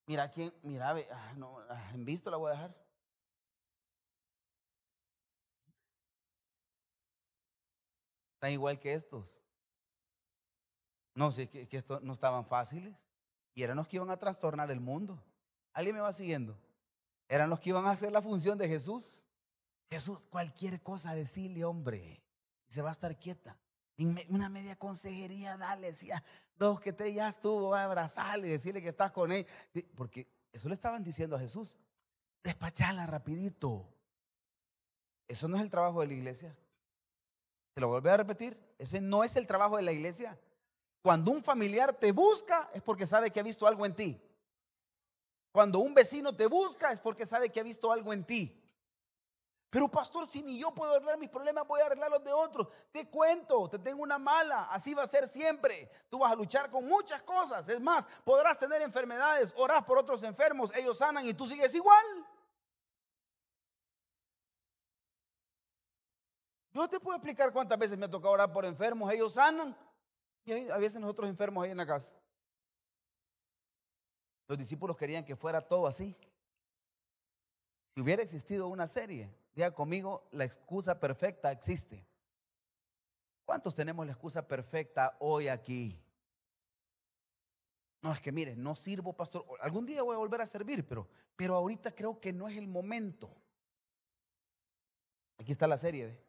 Mira 0.06 0.30
quién, 0.30 0.52
mira, 0.62 0.90
ah, 0.90 1.34
no, 1.36 1.58
ah, 1.68 1.90
en 1.94 2.04
visto 2.04 2.30
la 2.30 2.36
voy 2.36 2.50
a 2.50 2.54
dejar. 2.54 2.74
Están 8.34 8.52
igual 8.52 8.78
que 8.80 8.94
estos. 8.94 9.26
No 11.14 11.30
sé, 11.30 11.48
que, 11.48 11.68
que 11.68 11.76
estos 11.76 12.02
no 12.02 12.12
estaban 12.12 12.46
fáciles. 12.46 12.96
Y 13.54 13.62
eran 13.62 13.76
los 13.76 13.86
que 13.86 13.96
iban 13.96 14.10
a 14.10 14.16
trastornar 14.16 14.70
el 14.70 14.80
mundo. 14.80 15.22
¿Alguien 15.72 15.94
me 15.96 16.00
va 16.00 16.12
siguiendo? 16.12 16.58
Eran 17.28 17.50
los 17.50 17.60
que 17.60 17.70
iban 17.70 17.86
a 17.86 17.90
hacer 17.90 18.10
la 18.10 18.22
función 18.22 18.58
de 18.58 18.68
Jesús. 18.68 19.14
Jesús, 19.90 20.26
cualquier 20.30 20.82
cosa 20.82 21.14
decirle, 21.14 21.64
hombre, 21.64 22.22
se 22.68 22.82
va 22.82 22.88
a 22.88 22.92
estar 22.92 23.18
quieta. 23.18 23.58
Una 24.28 24.48
media 24.48 24.76
consejería, 24.76 25.58
dale, 25.58 25.88
decía, 25.88 26.24
dos 26.60 26.78
que 26.78 26.92
te 26.92 27.12
ya 27.12 27.28
estuvo, 27.28 27.74
a 27.74 27.84
abrazarle 27.84 28.46
decirle 28.46 28.82
que 28.82 28.90
estás 28.90 29.10
con 29.10 29.32
él. 29.32 29.46
Porque 29.96 30.28
eso 30.52 30.68
le 30.68 30.74
estaban 30.74 31.02
diciendo 31.02 31.34
a 31.34 31.40
Jesús. 31.40 31.76
Despachala 32.44 33.06
rapidito. 33.06 33.88
Eso 35.26 35.48
no 35.48 35.56
es 35.56 35.62
el 35.62 35.70
trabajo 35.70 36.02
de 36.02 36.08
la 36.08 36.12
iglesia. 36.12 36.56
Se 37.74 37.80
lo 37.80 37.88
vuelve 37.88 38.10
a 38.10 38.18
repetir. 38.18 38.58
Ese 38.78 39.00
no 39.00 39.24
es 39.24 39.36
el 39.36 39.46
trabajo 39.46 39.76
de 39.78 39.82
la 39.82 39.92
iglesia. 39.92 40.38
Cuando 41.02 41.30
un 41.30 41.42
familiar 41.42 41.94
te 41.94 42.12
busca 42.12 42.70
es 42.74 42.82
porque 42.82 43.06
sabe 43.06 43.30
que 43.30 43.40
ha 43.40 43.44
visto 43.44 43.66
algo 43.66 43.86
en 43.86 43.94
ti. 43.94 44.20
Cuando 45.52 45.78
un 45.78 45.94
vecino 45.94 46.36
te 46.36 46.46
busca 46.46 46.92
es 46.92 47.00
porque 47.00 47.24
sabe 47.24 47.50
que 47.50 47.58
ha 47.58 47.64
visto 47.64 47.90
algo 47.90 48.12
en 48.12 48.24
ti. 48.24 48.59
Pero 49.70 49.88
pastor, 49.88 50.26
si 50.26 50.42
ni 50.42 50.58
yo 50.58 50.74
puedo 50.74 50.92
arreglar 50.92 51.16
mis 51.16 51.30
problemas, 51.30 51.64
voy 51.64 51.80
a 51.80 51.86
arreglar 51.86 52.10
los 52.10 52.24
de 52.24 52.32
otros. 52.32 52.66
Te 52.90 53.08
cuento, 53.08 53.70
te 53.70 53.78
tengo 53.78 54.02
una 54.02 54.18
mala, 54.18 54.64
así 54.64 54.94
va 54.94 55.04
a 55.04 55.06
ser 55.06 55.28
siempre. 55.28 55.88
Tú 56.08 56.18
vas 56.18 56.32
a 56.32 56.34
luchar 56.34 56.72
con 56.72 56.84
muchas 56.86 57.22
cosas. 57.22 57.68
Es 57.68 57.80
más, 57.80 58.08
podrás 58.24 58.58
tener 58.58 58.82
enfermedades, 58.82 59.54
orás 59.56 59.84
por 59.84 59.96
otros 59.96 60.24
enfermos, 60.24 60.72
ellos 60.74 60.98
sanan 60.98 61.24
y 61.24 61.34
tú 61.34 61.46
sigues 61.46 61.72
igual. 61.72 62.04
Yo 66.72 66.88
te 66.88 66.98
puedo 66.98 67.16
explicar 67.16 67.52
cuántas 67.52 67.78
veces 67.78 67.96
me 67.96 68.06
ha 68.06 68.10
tocado 68.10 68.34
orar 68.34 68.52
por 68.52 68.64
enfermos, 68.64 69.12
ellos 69.12 69.34
sanan. 69.34 69.76
Y 70.44 70.68
a 70.68 70.78
veces 70.78 71.00
nosotros 71.00 71.28
enfermos 71.28 71.64
ahí 71.64 71.70
en 71.70 71.76
la 71.76 71.86
casa. 71.86 72.12
Los 74.48 74.58
discípulos 74.58 74.96
querían 74.96 75.24
que 75.24 75.36
fuera 75.36 75.60
todo 75.60 75.86
así. 75.86 76.16
Si 77.94 78.00
hubiera 78.00 78.22
existido 78.22 78.66
una 78.66 78.88
serie, 78.88 79.32
diga 79.54 79.72
conmigo, 79.72 80.28
la 80.32 80.44
excusa 80.44 80.98
perfecta 80.98 81.50
existe. 81.52 82.06
¿Cuántos 83.44 83.74
tenemos 83.74 84.06
la 84.06 84.12
excusa 84.12 84.46
perfecta 84.46 85.16
hoy 85.18 85.48
aquí? 85.48 86.00
No, 88.02 88.12
es 88.12 88.20
que 88.20 88.32
mire, 88.32 88.56
no 88.56 88.74
sirvo, 88.74 89.12
pastor. 89.12 89.44
Algún 89.60 89.84
día 89.84 90.02
voy 90.02 90.14
a 90.14 90.18
volver 90.18 90.40
a 90.40 90.46
servir, 90.46 90.86
pero, 90.86 91.08
pero 91.36 91.54
ahorita 91.54 91.94
creo 91.94 92.18
que 92.20 92.32
no 92.32 92.48
es 92.48 92.56
el 92.56 92.66
momento. 92.66 93.30
Aquí 95.36 95.52
está 95.52 95.66
la 95.66 95.76
serie. 95.76 96.22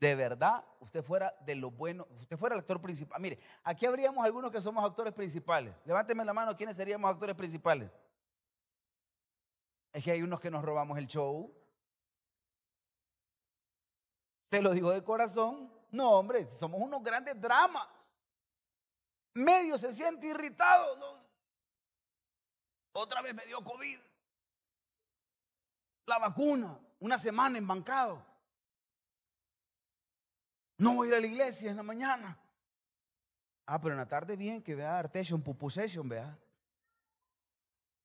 De 0.00 0.14
verdad, 0.14 0.64
usted 0.80 1.02
fuera 1.02 1.34
de 1.44 1.56
lo 1.56 1.70
bueno, 1.70 2.06
usted 2.14 2.36
fuera 2.36 2.54
el 2.54 2.60
actor 2.60 2.80
principal. 2.80 3.20
Mire, 3.20 3.38
aquí 3.64 3.84
habríamos 3.84 4.24
algunos 4.24 4.50
que 4.50 4.60
somos 4.60 4.84
actores 4.84 5.12
principales. 5.12 5.74
Levánteme 5.84 6.24
la 6.24 6.32
mano, 6.32 6.56
¿quiénes 6.56 6.76
seríamos 6.76 7.10
actores 7.10 7.34
principales? 7.34 7.90
Es 9.98 10.04
que 10.04 10.12
hay 10.12 10.22
unos 10.22 10.38
que 10.38 10.48
nos 10.48 10.64
robamos 10.64 10.96
el 10.96 11.08
show. 11.08 11.52
Se 14.48 14.62
lo 14.62 14.70
digo 14.70 14.92
de 14.92 15.02
corazón. 15.02 15.72
No, 15.90 16.12
hombre, 16.12 16.46
somos 16.46 16.80
unos 16.80 17.02
grandes 17.02 17.40
dramas. 17.40 17.88
Medio 19.34 19.76
se 19.76 19.90
siente 19.90 20.28
irritado. 20.28 21.20
Otra 22.92 23.22
vez 23.22 23.34
me 23.34 23.44
dio 23.46 23.60
COVID. 23.64 23.98
La 26.06 26.18
vacuna, 26.20 26.78
una 27.00 27.18
semana 27.18 27.58
embancado. 27.58 28.24
No 30.76 30.94
voy 30.94 31.08
a 31.08 31.10
ir 31.10 31.16
a 31.16 31.20
la 31.22 31.26
iglesia 31.26 31.70
en 31.72 31.76
la 31.76 31.82
mañana. 31.82 32.38
Ah, 33.66 33.80
pero 33.80 33.94
en 33.94 33.98
la 33.98 34.06
tarde 34.06 34.36
bien, 34.36 34.62
que 34.62 34.76
vea 34.76 34.96
Artesión, 34.96 35.42
Pupu 35.42 35.68
Session, 35.68 36.08
vea. 36.08 36.38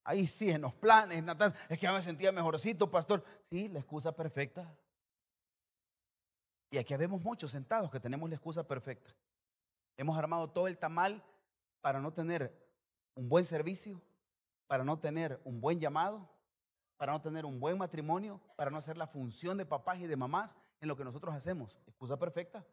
Ahí 0.04 0.26
sí, 0.26 0.50
en 0.50 0.60
los 0.60 0.74
planes, 0.74 1.24
tarde, 1.24 1.56
es 1.68 1.78
que 1.78 1.84
ya 1.84 1.92
me 1.92 2.02
sentía 2.02 2.30
mejorcito, 2.30 2.90
pastor. 2.90 3.24
Sí, 3.42 3.68
la 3.68 3.78
excusa 3.78 4.12
perfecta. 4.12 4.70
Y 6.70 6.78
aquí 6.78 6.92
habemos 6.92 7.22
muchos 7.22 7.50
sentados 7.50 7.90
que 7.90 8.00
tenemos 8.00 8.28
la 8.28 8.36
excusa 8.36 8.66
perfecta. 8.66 9.14
Hemos 9.96 10.18
armado 10.18 10.50
todo 10.50 10.66
el 10.66 10.76
tamal 10.76 11.24
para 11.80 12.00
no 12.00 12.12
tener 12.12 12.52
un 13.14 13.28
buen 13.28 13.46
servicio, 13.46 14.02
para 14.66 14.84
no 14.84 14.98
tener 14.98 15.40
un 15.44 15.60
buen 15.60 15.80
llamado, 15.80 16.28
para 16.96 17.12
no 17.12 17.22
tener 17.22 17.46
un 17.46 17.58
buen 17.58 17.78
matrimonio, 17.78 18.40
para 18.56 18.70
no 18.70 18.76
hacer 18.76 18.98
la 18.98 19.06
función 19.06 19.56
de 19.56 19.64
papás 19.64 20.00
y 20.00 20.06
de 20.06 20.16
mamás 20.16 20.56
en 20.80 20.88
lo 20.88 20.96
que 20.96 21.04
nosotros 21.04 21.34
hacemos. 21.34 21.76
Excusa 21.86 22.18
perfecta. 22.18 22.64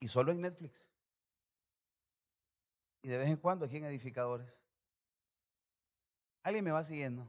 Y 0.00 0.08
solo 0.08 0.32
en 0.32 0.40
Netflix. 0.40 0.82
Y 3.02 3.08
de 3.08 3.18
vez 3.18 3.28
en 3.28 3.36
cuando 3.36 3.64
aquí 3.64 3.78
en 3.78 3.84
edificadores. 3.84 4.59
¿Alguien 6.42 6.64
me 6.64 6.72
va 6.72 6.82
siguiendo? 6.82 7.26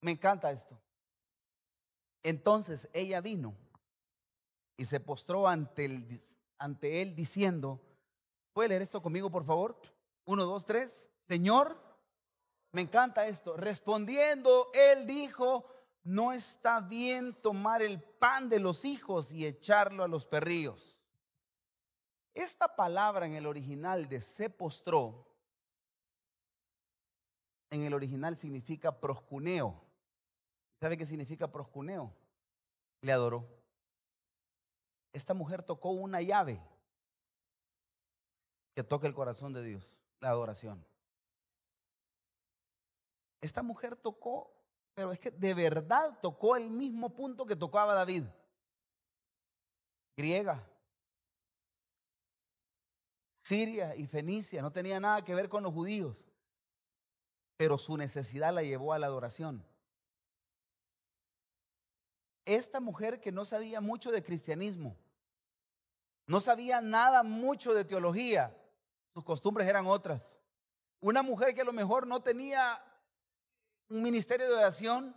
Me 0.00 0.12
encanta 0.12 0.50
esto. 0.50 0.78
Entonces 2.22 2.88
ella 2.92 3.20
vino 3.20 3.54
y 4.76 4.86
se 4.86 5.00
postró 5.00 5.48
ante, 5.48 6.18
ante 6.58 7.02
él 7.02 7.14
diciendo, 7.14 7.80
¿puede 8.52 8.70
leer 8.70 8.82
esto 8.82 9.02
conmigo, 9.02 9.30
por 9.30 9.44
favor? 9.44 9.80
Uno, 10.24 10.44
dos, 10.44 10.64
tres. 10.64 11.10
Señor, 11.28 11.76
me 12.72 12.82
encanta 12.82 13.26
esto. 13.26 13.56
Respondiendo, 13.56 14.70
él 14.72 15.06
dijo, 15.06 15.66
no 16.02 16.32
está 16.32 16.80
bien 16.80 17.34
tomar 17.34 17.82
el 17.82 18.00
pan 18.00 18.48
de 18.48 18.58
los 18.58 18.84
hijos 18.84 19.32
y 19.32 19.46
echarlo 19.46 20.04
a 20.04 20.08
los 20.08 20.26
perrillos. 20.26 20.98
Esta 22.34 22.74
palabra 22.76 23.26
en 23.26 23.34
el 23.34 23.46
original 23.46 24.08
de 24.08 24.20
se 24.20 24.48
postró, 24.50 25.29
en 27.70 27.84
el 27.84 27.94
original 27.94 28.36
significa 28.36 29.00
proscuneo. 29.00 29.80
¿Sabe 30.74 30.96
qué 30.96 31.06
significa 31.06 31.50
proscuneo? 31.50 32.12
Le 33.02 33.12
adoró 33.12 33.60
esta 35.12 35.34
mujer 35.34 35.62
tocó 35.62 35.90
una 35.90 36.20
llave 36.20 36.60
que 38.74 38.84
toca 38.84 39.06
el 39.06 39.14
corazón 39.14 39.52
de 39.52 39.62
Dios, 39.62 39.90
la 40.20 40.30
adoración. 40.30 40.84
Esta 43.40 43.62
mujer 43.62 43.96
tocó, 43.96 44.54
pero 44.94 45.12
es 45.12 45.18
que 45.18 45.30
de 45.30 45.54
verdad 45.54 46.18
tocó 46.20 46.56
el 46.56 46.70
mismo 46.70 47.14
punto 47.14 47.46
que 47.46 47.56
tocaba 47.56 47.94
David. 47.94 48.24
Griega, 50.16 50.64
Siria 53.38 53.96
y 53.96 54.06
Fenicia 54.06 54.62
no 54.62 54.70
tenía 54.70 55.00
nada 55.00 55.24
que 55.24 55.34
ver 55.34 55.48
con 55.48 55.62
los 55.62 55.72
judíos, 55.72 56.16
pero 57.60 57.76
su 57.76 57.98
necesidad 57.98 58.54
la 58.54 58.62
llevó 58.62 58.94
a 58.94 58.98
la 58.98 59.06
adoración 59.08 59.62
esta 62.46 62.80
mujer 62.80 63.20
que 63.20 63.32
no 63.32 63.44
sabía 63.44 63.82
mucho 63.82 64.10
de 64.10 64.22
cristianismo, 64.22 64.96
no 66.24 66.40
sabía 66.40 66.80
nada 66.80 67.22
mucho 67.22 67.74
de 67.74 67.84
teología, 67.84 68.56
sus 69.12 69.24
costumbres 69.24 69.68
eran 69.68 69.86
otras. 69.86 70.22
Una 71.00 71.22
mujer 71.22 71.54
que 71.54 71.60
a 71.60 71.64
lo 71.64 71.74
mejor 71.74 72.06
no 72.06 72.22
tenía 72.22 72.82
un 73.90 74.02
ministerio 74.02 74.48
de 74.48 74.54
oración, 74.54 75.14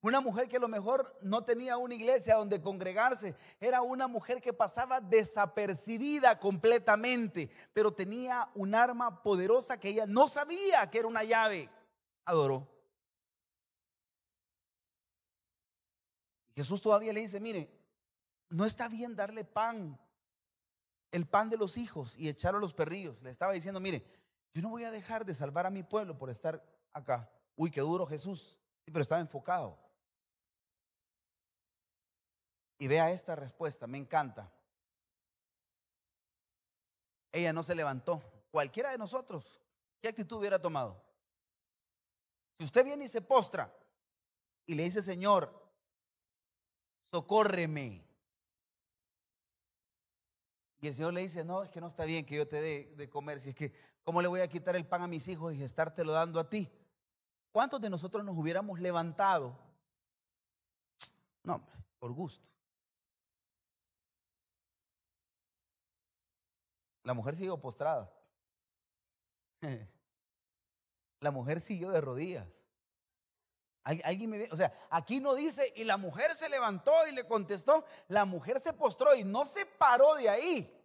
una 0.00 0.20
mujer 0.20 0.48
que 0.48 0.56
a 0.56 0.60
lo 0.60 0.66
mejor 0.66 1.16
no 1.22 1.44
tenía 1.44 1.76
una 1.76 1.94
iglesia 1.94 2.34
donde 2.34 2.60
congregarse, 2.60 3.36
era 3.60 3.82
una 3.82 4.08
mujer 4.08 4.42
que 4.42 4.52
pasaba 4.52 5.00
desapercibida 5.00 6.40
completamente, 6.40 7.48
pero 7.72 7.94
tenía 7.94 8.50
un 8.56 8.74
arma 8.74 9.22
poderosa 9.22 9.78
que 9.78 9.90
ella 9.90 10.06
no 10.06 10.26
sabía 10.26 10.90
que 10.90 10.98
era 10.98 11.06
una 11.06 11.22
llave. 11.22 11.70
Adoró. 12.24 12.68
Jesús 16.54 16.80
todavía 16.80 17.12
le 17.12 17.20
dice, 17.20 17.40
mire, 17.40 17.70
no 18.48 18.64
está 18.64 18.88
bien 18.88 19.16
darle 19.16 19.44
pan, 19.44 19.98
el 21.10 21.26
pan 21.26 21.50
de 21.50 21.56
los 21.56 21.76
hijos 21.76 22.16
y 22.16 22.28
echarlo 22.28 22.58
a 22.58 22.60
los 22.60 22.74
perrillos. 22.74 23.20
Le 23.22 23.30
estaba 23.30 23.52
diciendo, 23.52 23.80
mire, 23.80 24.04
yo 24.52 24.62
no 24.62 24.70
voy 24.70 24.84
a 24.84 24.90
dejar 24.90 25.24
de 25.24 25.34
salvar 25.34 25.66
a 25.66 25.70
mi 25.70 25.82
pueblo 25.82 26.16
por 26.16 26.30
estar 26.30 26.64
acá. 26.92 27.28
Uy, 27.56 27.70
qué 27.70 27.80
duro 27.80 28.06
Jesús. 28.06 28.56
Pero 28.84 29.00
estaba 29.00 29.20
enfocado. 29.20 29.78
Y 32.78 32.86
vea 32.86 33.10
esta 33.10 33.34
respuesta, 33.34 33.86
me 33.86 33.98
encanta. 33.98 34.52
Ella 37.32 37.52
no 37.52 37.62
se 37.62 37.74
levantó. 37.74 38.22
Cualquiera 38.50 38.90
de 38.90 38.98
nosotros, 38.98 39.60
¿qué 40.00 40.08
actitud 40.08 40.36
hubiera 40.36 40.60
tomado? 40.60 41.02
Si 42.58 42.64
usted 42.64 42.84
viene 42.84 43.04
y 43.04 43.08
se 43.08 43.20
postra 43.20 43.74
y 44.66 44.74
le 44.74 44.84
dice, 44.84 45.02
Señor, 45.02 45.64
socórreme. 47.10 48.04
Y 50.80 50.88
el 50.88 50.94
Señor 50.94 51.14
le 51.14 51.22
dice, 51.22 51.44
no, 51.44 51.62
es 51.62 51.70
que 51.70 51.80
no 51.80 51.88
está 51.88 52.04
bien 52.04 52.26
que 52.26 52.36
yo 52.36 52.46
te 52.46 52.60
dé 52.60 52.94
de 52.96 53.08
comer, 53.08 53.40
si 53.40 53.50
es 53.50 53.56
que, 53.56 53.72
¿cómo 54.02 54.20
le 54.20 54.28
voy 54.28 54.40
a 54.40 54.48
quitar 54.48 54.76
el 54.76 54.86
pan 54.86 55.02
a 55.02 55.06
mis 55.06 55.26
hijos 55.28 55.54
y 55.54 55.62
estártelo 55.62 56.12
dando 56.12 56.38
a 56.38 56.48
ti? 56.48 56.70
¿Cuántos 57.52 57.80
de 57.80 57.88
nosotros 57.88 58.24
nos 58.24 58.36
hubiéramos 58.36 58.80
levantado? 58.80 59.56
No, 61.42 61.64
por 61.98 62.12
gusto. 62.12 62.50
La 67.04 67.14
mujer 67.14 67.36
siguió 67.36 67.58
postrada. 67.58 68.10
La 71.24 71.30
mujer 71.30 71.58
siguió 71.58 71.88
de 71.88 72.02
rodillas. 72.02 72.46
Alguien 73.82 74.28
me 74.28 74.48
o 74.50 74.56
sea, 74.56 74.74
aquí 74.90 75.20
no 75.20 75.34
dice, 75.34 75.72
y 75.74 75.84
la 75.84 75.96
mujer 75.96 76.34
se 76.34 76.50
levantó 76.50 76.92
y 77.06 77.12
le 77.12 77.26
contestó, 77.26 77.86
la 78.08 78.26
mujer 78.26 78.60
se 78.60 78.74
postró 78.74 79.14
y 79.14 79.24
no 79.24 79.46
se 79.46 79.64
paró 79.64 80.16
de 80.16 80.28
ahí. 80.28 80.84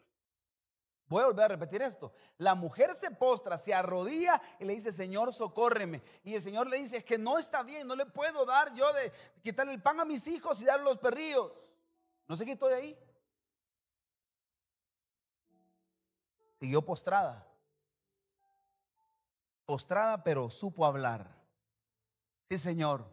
Voy 1.10 1.24
a 1.24 1.26
volver 1.26 1.44
a 1.44 1.48
repetir 1.50 1.82
esto. 1.82 2.14
La 2.38 2.56
mujer 2.56 2.96
se 2.96 3.12
postra, 3.12 3.58
se 3.58 3.74
arrodilla 3.74 4.42
y 4.60 4.64
le 4.64 4.76
dice, 4.76 4.94
Señor, 4.94 5.34
socórreme. 5.34 6.02
Y 6.24 6.36
el 6.36 6.42
Señor 6.42 6.68
le 6.68 6.78
dice, 6.78 6.96
es 6.96 7.04
que 7.04 7.18
no 7.18 7.38
está 7.38 7.62
bien, 7.62 7.86
no 7.86 7.98
le 7.98 8.06
puedo 8.06 8.46
dar 8.46 8.74
yo 8.74 8.94
de 8.94 9.12
quitarle 9.44 9.74
el 9.74 9.82
pan 9.82 10.00
a 10.00 10.06
mis 10.06 10.26
hijos 10.28 10.62
y 10.62 10.66
darle 10.66 10.86
los 10.86 11.00
perrillos. 11.00 11.52
No 12.30 12.38
se 12.38 12.46
quitó 12.46 12.68
de 12.68 12.76
ahí. 12.76 13.00
Siguió 16.62 16.82
postrada. 16.82 17.49
Postrada, 19.70 20.24
pero 20.24 20.49
supo 20.49 20.84
hablar. 20.84 21.30
Sí, 22.45 22.57
Señor. 22.57 23.05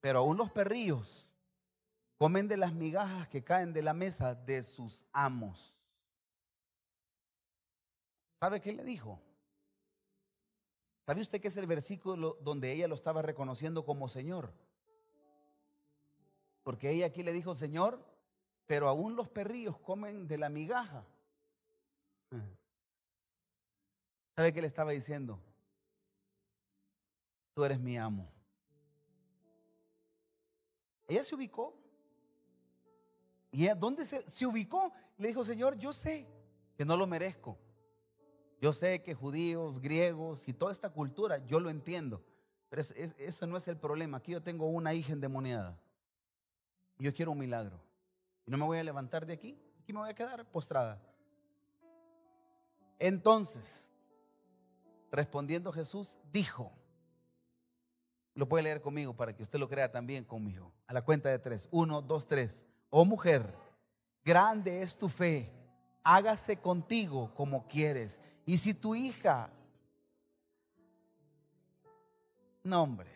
Pero 0.00 0.20
aún 0.20 0.36
los 0.36 0.52
perrillos 0.52 1.26
comen 2.16 2.46
de 2.46 2.56
las 2.56 2.72
migajas 2.72 3.26
que 3.26 3.42
caen 3.42 3.72
de 3.72 3.82
la 3.82 3.92
mesa 3.92 4.36
de 4.36 4.62
sus 4.62 5.04
amos. 5.12 5.74
¿Sabe 8.38 8.60
qué 8.60 8.72
le 8.72 8.84
dijo? 8.84 9.20
¿Sabe 11.06 11.20
usted 11.20 11.40
que 11.40 11.48
es 11.48 11.56
el 11.56 11.66
versículo 11.66 12.38
donde 12.40 12.70
ella 12.70 12.86
lo 12.86 12.94
estaba 12.94 13.20
reconociendo 13.20 13.84
como 13.84 14.08
Señor? 14.08 14.52
Porque 16.62 16.90
ella 16.90 17.06
aquí 17.06 17.24
le 17.24 17.32
dijo, 17.32 17.56
Señor, 17.56 17.98
pero 18.66 18.88
aún 18.88 19.16
los 19.16 19.28
perrillos 19.28 19.76
comen 19.80 20.28
de 20.28 20.38
la 20.38 20.48
migaja. 20.48 21.04
¿Sabe 24.34 24.52
qué 24.52 24.60
le 24.60 24.66
estaba 24.66 24.92
diciendo? 24.92 25.40
tú 27.54 27.64
eres 27.64 27.78
mi 27.78 27.96
amo. 27.96 28.30
Ella 31.06 31.24
se 31.24 31.34
ubicó. 31.34 31.74
¿Y 33.50 33.64
ella, 33.64 33.74
dónde 33.74 34.04
se, 34.04 34.28
se 34.28 34.46
ubicó? 34.46 34.92
Le 35.18 35.28
dijo, 35.28 35.44
Señor, 35.44 35.76
yo 35.76 35.92
sé 35.92 36.26
que 36.76 36.84
no 36.84 36.96
lo 36.96 37.06
merezco. 37.06 37.58
Yo 38.60 38.72
sé 38.72 39.02
que 39.02 39.14
judíos, 39.14 39.80
griegos 39.80 40.48
y 40.48 40.54
toda 40.54 40.72
esta 40.72 40.90
cultura, 40.90 41.44
yo 41.46 41.60
lo 41.60 41.68
entiendo. 41.68 42.24
Pero 42.70 42.82
eso 43.18 43.46
no 43.46 43.56
es 43.58 43.68
el 43.68 43.76
problema. 43.76 44.18
Aquí 44.18 44.32
yo 44.32 44.42
tengo 44.42 44.66
una 44.66 44.94
hija 44.94 45.12
endemoniada. 45.12 45.78
Y 46.98 47.04
yo 47.04 47.12
quiero 47.12 47.32
un 47.32 47.38
milagro. 47.38 47.78
Y 48.46 48.50
no 48.50 48.56
me 48.56 48.64
voy 48.64 48.78
a 48.78 48.84
levantar 48.84 49.26
de 49.26 49.34
aquí. 49.34 49.58
Aquí 49.82 49.92
me 49.92 49.98
voy 49.98 50.08
a 50.08 50.14
quedar 50.14 50.46
postrada. 50.46 51.02
Entonces, 52.98 53.86
respondiendo 55.12 55.70
Jesús, 55.70 56.18
dijo, 56.32 56.72
lo 58.34 58.48
puede 58.48 58.64
leer 58.64 58.80
conmigo 58.80 59.14
para 59.14 59.36
que 59.36 59.42
usted 59.42 59.58
lo 59.58 59.68
crea 59.68 59.92
también 59.92 60.24
conmigo. 60.24 60.72
A 60.86 60.94
la 60.94 61.02
cuenta 61.02 61.28
de 61.28 61.38
tres. 61.38 61.68
Uno, 61.70 62.00
dos, 62.00 62.26
tres. 62.26 62.64
Oh 62.88 63.04
mujer, 63.04 63.54
grande 64.24 64.82
es 64.82 64.96
tu 64.96 65.08
fe, 65.08 65.52
hágase 66.02 66.56
contigo 66.56 67.32
como 67.34 67.68
quieres. 67.68 68.20
Y 68.46 68.56
si 68.56 68.74
tu 68.74 68.94
hija, 68.94 69.50
no 72.64 72.82
hombre, 72.82 73.10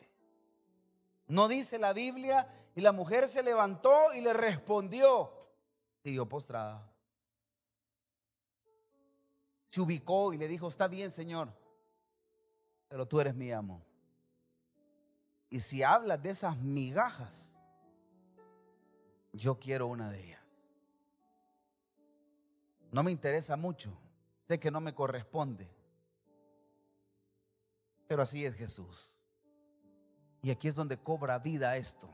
no 1.26 1.48
dice 1.48 1.78
la 1.78 1.92
Biblia, 1.92 2.48
y 2.74 2.82
la 2.82 2.92
mujer 2.92 3.26
se 3.26 3.42
levantó 3.42 4.12
y 4.14 4.20
le 4.20 4.34
respondió, 4.34 5.32
siguió 6.02 6.28
postrada. 6.28 6.92
Se 9.70 9.80
ubicó 9.80 10.34
y 10.34 10.38
le 10.38 10.46
dijo, 10.46 10.68
está 10.68 10.86
bien, 10.86 11.10
Señor, 11.10 11.48
pero 12.88 13.06
tú 13.06 13.20
eres 13.20 13.34
mi 13.34 13.52
amo. 13.52 13.82
Y 15.48 15.60
si 15.60 15.82
hablas 15.82 16.22
de 16.22 16.30
esas 16.30 16.56
migajas, 16.58 17.50
yo 19.32 19.58
quiero 19.58 19.86
una 19.86 20.10
de 20.10 20.24
ellas. 20.24 20.42
No 22.90 23.02
me 23.02 23.12
interesa 23.12 23.56
mucho, 23.56 23.96
sé 24.48 24.58
que 24.58 24.70
no 24.70 24.80
me 24.80 24.94
corresponde, 24.94 25.68
pero 28.06 28.22
así 28.22 28.44
es 28.44 28.54
Jesús. 28.54 29.12
Y 30.42 30.50
aquí 30.50 30.68
es 30.68 30.74
donde 30.74 30.96
cobra 30.96 31.38
vida 31.38 31.76
esto. 31.76 32.08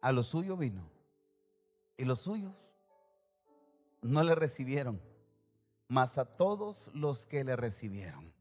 A 0.00 0.10
lo 0.10 0.22
suyo 0.22 0.56
vino 0.56 0.90
y 1.96 2.04
los 2.04 2.20
suyos 2.20 2.52
no 4.00 4.22
le 4.24 4.34
recibieron, 4.34 5.00
mas 5.92 6.16
a 6.16 6.24
todos 6.24 6.88
los 6.94 7.26
que 7.26 7.44
le 7.44 7.54
recibieron 7.54 8.32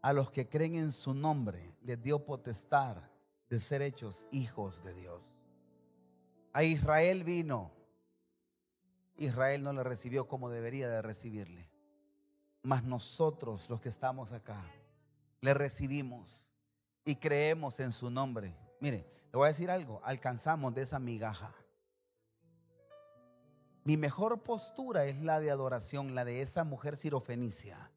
a 0.00 0.12
los 0.12 0.30
que 0.30 0.46
creen 0.50 0.74
en 0.74 0.92
su 0.92 1.14
nombre, 1.14 1.74
les 1.82 2.00
dio 2.00 2.26
potestad 2.26 2.98
de 3.48 3.58
ser 3.58 3.80
hechos 3.80 4.26
hijos 4.30 4.84
de 4.84 4.92
Dios. 4.92 5.34
A 6.52 6.62
Israel 6.62 7.24
vino. 7.24 7.72
Israel 9.16 9.62
no 9.62 9.72
le 9.72 9.82
recibió 9.82 10.28
como 10.28 10.50
debería 10.50 10.86
de 10.90 11.00
recibirle. 11.00 11.70
Mas 12.62 12.84
nosotros, 12.84 13.70
los 13.70 13.80
que 13.80 13.88
estamos 13.88 14.32
acá, 14.32 14.62
le 15.40 15.54
recibimos 15.54 16.44
y 17.06 17.16
creemos 17.16 17.80
en 17.80 17.92
su 17.92 18.10
nombre. 18.10 18.54
Mire, 18.80 19.06
le 19.32 19.38
voy 19.38 19.46
a 19.46 19.48
decir 19.48 19.70
algo, 19.70 20.02
alcanzamos 20.04 20.74
de 20.74 20.82
esa 20.82 20.98
migaja. 20.98 21.54
Mi 23.84 23.96
mejor 23.96 24.42
postura 24.42 25.04
es 25.04 25.20
la 25.20 25.40
de 25.40 25.50
adoración, 25.50 26.14
la 26.14 26.24
de 26.24 26.40
esa 26.40 26.64
mujer 26.64 26.96
sirofenicia 26.96 27.90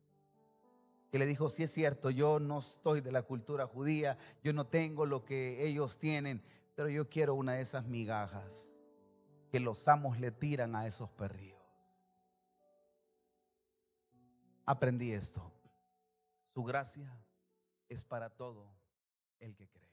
que 1.10 1.20
le 1.20 1.26
dijo, 1.26 1.50
sí 1.50 1.64
es 1.64 1.72
cierto, 1.72 2.10
yo 2.10 2.40
no 2.40 2.60
estoy 2.60 3.02
de 3.02 3.12
la 3.12 3.24
cultura 3.24 3.66
judía, 3.66 4.18
yo 4.44 4.52
no 4.52 4.68
tengo 4.68 5.06
lo 5.06 5.24
que 5.24 5.66
ellos 5.66 5.98
tienen, 5.98 6.44
pero 6.76 6.90
yo 6.90 7.10
quiero 7.10 7.34
una 7.36 7.54
de 7.54 7.62
esas 7.62 7.86
migajas 7.86 8.70
que 9.50 9.60
los 9.60 9.88
amos 9.88 10.20
le 10.20 10.32
tiran 10.32 10.76
a 10.76 10.86
esos 10.86 11.10
perrillos. 11.12 11.58
Aprendí 14.66 15.14
esto. 15.14 15.50
Su 16.54 16.64
gracia 16.64 17.10
es 17.88 18.04
para 18.04 18.30
todo 18.30 18.70
el 19.40 19.56
que 19.56 19.70
cree. 19.70 19.87